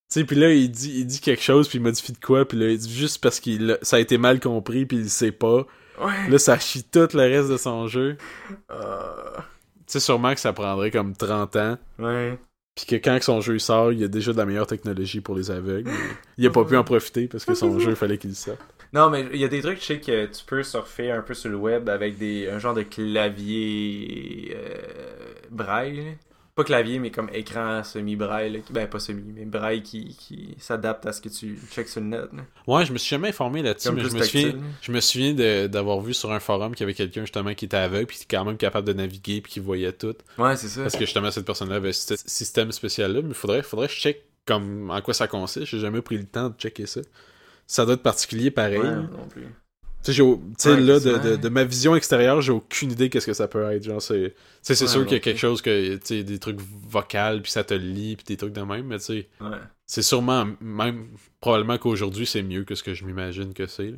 [0.09, 2.47] Tu sais, puis là, il dit, il dit quelque chose, puis il modifie de quoi,
[2.47, 3.41] puis là, il dit juste parce
[3.73, 5.65] a- ça a été mal compris, puis il sait pas.
[5.99, 6.29] Ouais.
[6.29, 8.15] Là, ça chie tout le reste de son jeu.
[8.71, 9.11] Euh,
[9.79, 12.39] Tu sais, sûrement que ça prendrait comme 30 ans, ouais.
[12.77, 15.19] Puis que quand que son jeu sort, il y a déjà de la meilleure technologie
[15.19, 15.89] pour les aveugles.
[16.37, 18.59] il a pas pu en profiter parce que son jeu, il fallait qu'il sorte.
[18.93, 21.33] Non, mais il y a des trucs, je sais que tu peux surfer un peu
[21.33, 24.77] sur le web avec des un genre de clavier euh,
[25.49, 26.17] braille.
[26.57, 28.63] Pas clavier, mais comme écran semi-braille.
[28.71, 32.07] Ben, pas semi, mais braille qui, qui s'adapte à ce que tu checks sur le
[32.07, 32.34] net.
[32.34, 32.41] là.
[32.65, 36.01] Ouais, je me suis jamais informé là-dessus, mais je me souviens, je me souviens d'avoir
[36.01, 38.38] vu sur un forum qu'il y avait quelqu'un justement qui était aveugle, puis qui était
[38.38, 40.15] quand même capable de naviguer, puis qui voyait tout.
[40.39, 40.81] Ouais, c'est ça.
[40.81, 44.23] Parce que justement, cette personne-là avait ce système spécial-là, mais faudrait, faudrait que je check
[44.47, 45.67] comme en quoi ça consiste.
[45.67, 47.01] J'ai jamais pris le temps de checker ça.
[47.67, 48.79] Ça doit être particulier pareil.
[48.79, 49.45] Ouais, non plus.
[50.13, 50.13] Tu
[50.57, 53.47] sais, Ouais, là, de, de, de ma vision extérieure, j'ai aucune idée qu'est-ce que ça
[53.47, 53.84] peut être.
[53.84, 56.23] Genre, c'est, tu sais, c'est Ouais, sûr qu'il y a quelque chose que, tu sais,
[56.23, 59.29] des trucs vocales, puis ça te lit, puis des trucs de même, mais tu sais,
[59.41, 59.57] Ouais.
[59.85, 61.07] c'est sûrement, même,
[61.41, 63.95] probablement qu'aujourd'hui, c'est mieux que ce que je m'imagine que c'est.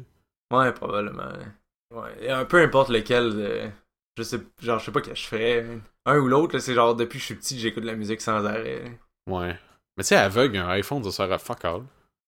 [0.51, 1.31] Ouais, probablement.
[1.93, 2.09] Ouais.
[2.21, 3.67] Et un peu importe lequel, euh,
[4.17, 5.65] je sais, genre, je sais pas que je ferais.
[6.07, 8.21] Un ou l'autre, là, c'est genre, depuis que je suis petit, j'écoute de la musique
[8.21, 8.97] sans arrêt.
[9.29, 9.55] Ouais.
[9.95, 11.83] Mais tu sais, aveugle, un iPhone, ça sert à fuck all.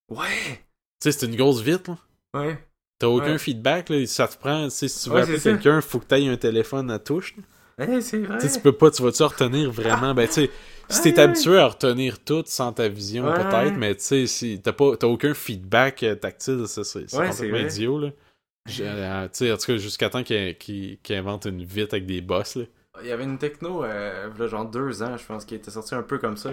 [0.08, 0.60] Ouais!
[1.00, 1.98] Tu sais, c'est une grosse vite, là.
[2.34, 2.64] Ouais.
[3.02, 3.38] T'as aucun Ouais.
[3.38, 4.06] feedback, là.
[4.06, 7.00] Ça te prend, si tu veux Ouais, appeler quelqu'un, faut que t'ailles un téléphone à
[7.00, 7.34] touche.
[7.76, 8.38] Ouais, c'est vrai.
[8.38, 10.14] Tu peux pas, tu vas-tu retenir vraiment?
[10.14, 10.50] Ben, tu sais,
[10.88, 11.20] si t'es Ouais.
[11.24, 13.34] habitué à retenir tout sans ta vision, Ouais.
[13.34, 17.58] peut-être, mais tu sais, si t'as pas, t'as aucun feedback euh, tactile, ça, c'est complètement
[17.58, 18.10] idiot, là.
[18.78, 22.06] Euh, tu sais, en tout cas, jusqu'à temps qu'il qu'il- qu'il invente une vitre avec
[22.06, 22.64] des bosses, là.
[23.00, 25.96] Il y avait une techno, euh, là, genre deux ans, je pense, qui était sortie
[25.96, 26.52] un peu comme ça.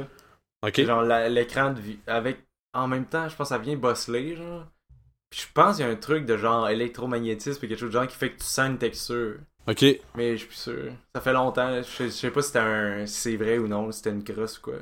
[0.65, 0.81] Ok?
[0.83, 1.99] Genre l'écran de vie.
[2.07, 2.39] Avec.
[2.73, 4.65] En même temps, je pense que ça vient bosseler, genre.
[5.29, 7.93] Puis je pense qu'il y a un truc de genre électromagnétisme et quelque chose de
[7.99, 9.35] genre qui fait que tu sens une texture.
[9.67, 9.85] Ok.
[10.15, 10.91] Mais je suis plus sûr.
[11.13, 11.81] Ça fait longtemps, là.
[11.81, 13.05] je sais, je sais pas si c'était un.
[13.05, 14.73] si c'est vrai ou non, si c'était une crosse ou quoi.
[14.73, 14.79] là.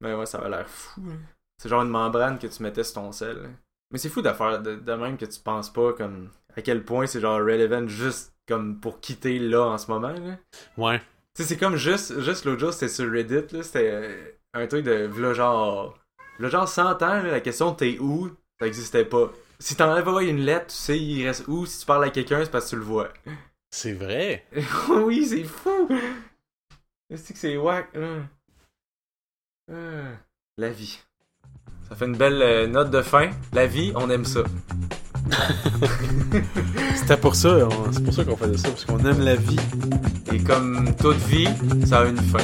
[0.00, 1.00] Mais ouais, ça avait l'air fou.
[1.06, 1.14] là.
[1.62, 3.36] C'est genre une membrane que tu mettais sur ton sel.
[3.36, 3.48] là.
[3.92, 7.06] Mais c'est fou d'affaire de, de même que tu penses pas comme à quel point
[7.06, 10.08] c'est genre relevant juste comme pour quitter là en ce moment.
[10.12, 10.36] Là.
[10.76, 10.98] Ouais.
[11.34, 14.66] Tu sais, c'est comme juste, juste l'autre jour, c'était sur Reddit, là, c'était euh, un
[14.66, 15.98] truc de, v'là genre,
[16.38, 18.30] v'là genre 100 ans, là, la question t'es où,
[18.60, 19.32] ça existait pas.
[19.58, 22.50] Si t'envoies une lettre, tu sais il reste où, si tu parles à quelqu'un, c'est
[22.50, 23.08] parce que tu le vois.
[23.70, 24.46] C'est vrai.
[24.90, 25.88] oui, c'est fou!
[27.10, 27.88] Est-ce que c'est wack?
[27.96, 28.26] hein?
[29.72, 30.16] Ah,
[30.58, 30.98] La vie.
[31.88, 33.30] Ça fait une belle euh, note de fin.
[33.52, 34.40] La vie, on aime ça.
[36.96, 39.58] C'était pour ça, on- c'est pour ça qu'on faisait ça, parce qu'on aime la vie.
[40.32, 41.48] Et comme toute vie,
[41.86, 42.38] ça a une fin.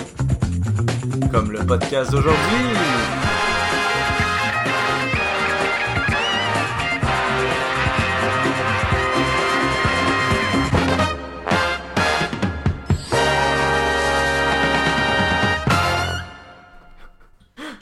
[1.31, 2.39] Comme le podcast d'aujourd'hui.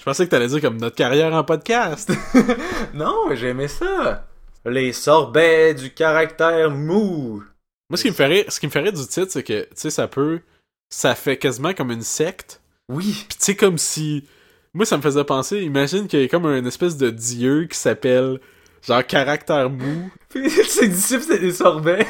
[0.08, 2.10] Pensais que t'allais dire comme notre carrière en podcast.
[2.94, 4.26] Non, mais j'aimais ça.
[4.64, 7.44] Les sorbets du caractère mou.
[7.90, 9.90] Moi, ce qui me rire, ce qui me rire du titre, c'est que, tu sais,
[9.90, 10.40] ça peut,
[10.88, 12.62] ça fait quasiment comme une secte.
[12.88, 13.26] Oui.
[13.28, 14.26] Puis tu sais, comme si,
[14.72, 17.76] moi, ça me faisait penser, imagine qu'il y a comme un espèce de dieu qui
[17.76, 18.40] s'appelle,
[18.80, 20.10] genre, caractère mou.
[20.30, 22.06] Puis ses disciples, c'était des sorbets.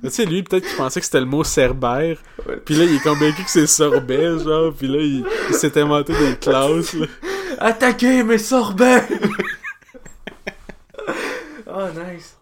[0.04, 2.18] Mais Tu sais, lui, peut-être qu'il pensait que c'était le mot cerbère.
[2.46, 2.56] Ouais.
[2.62, 4.74] Puis là, il est convaincu que c'est sorbet, genre.
[4.74, 7.06] Puis là, il, il s'est inventé des classes, là.
[7.58, 9.02] Attaquez mes sorbets!
[11.66, 12.36] oh, nice.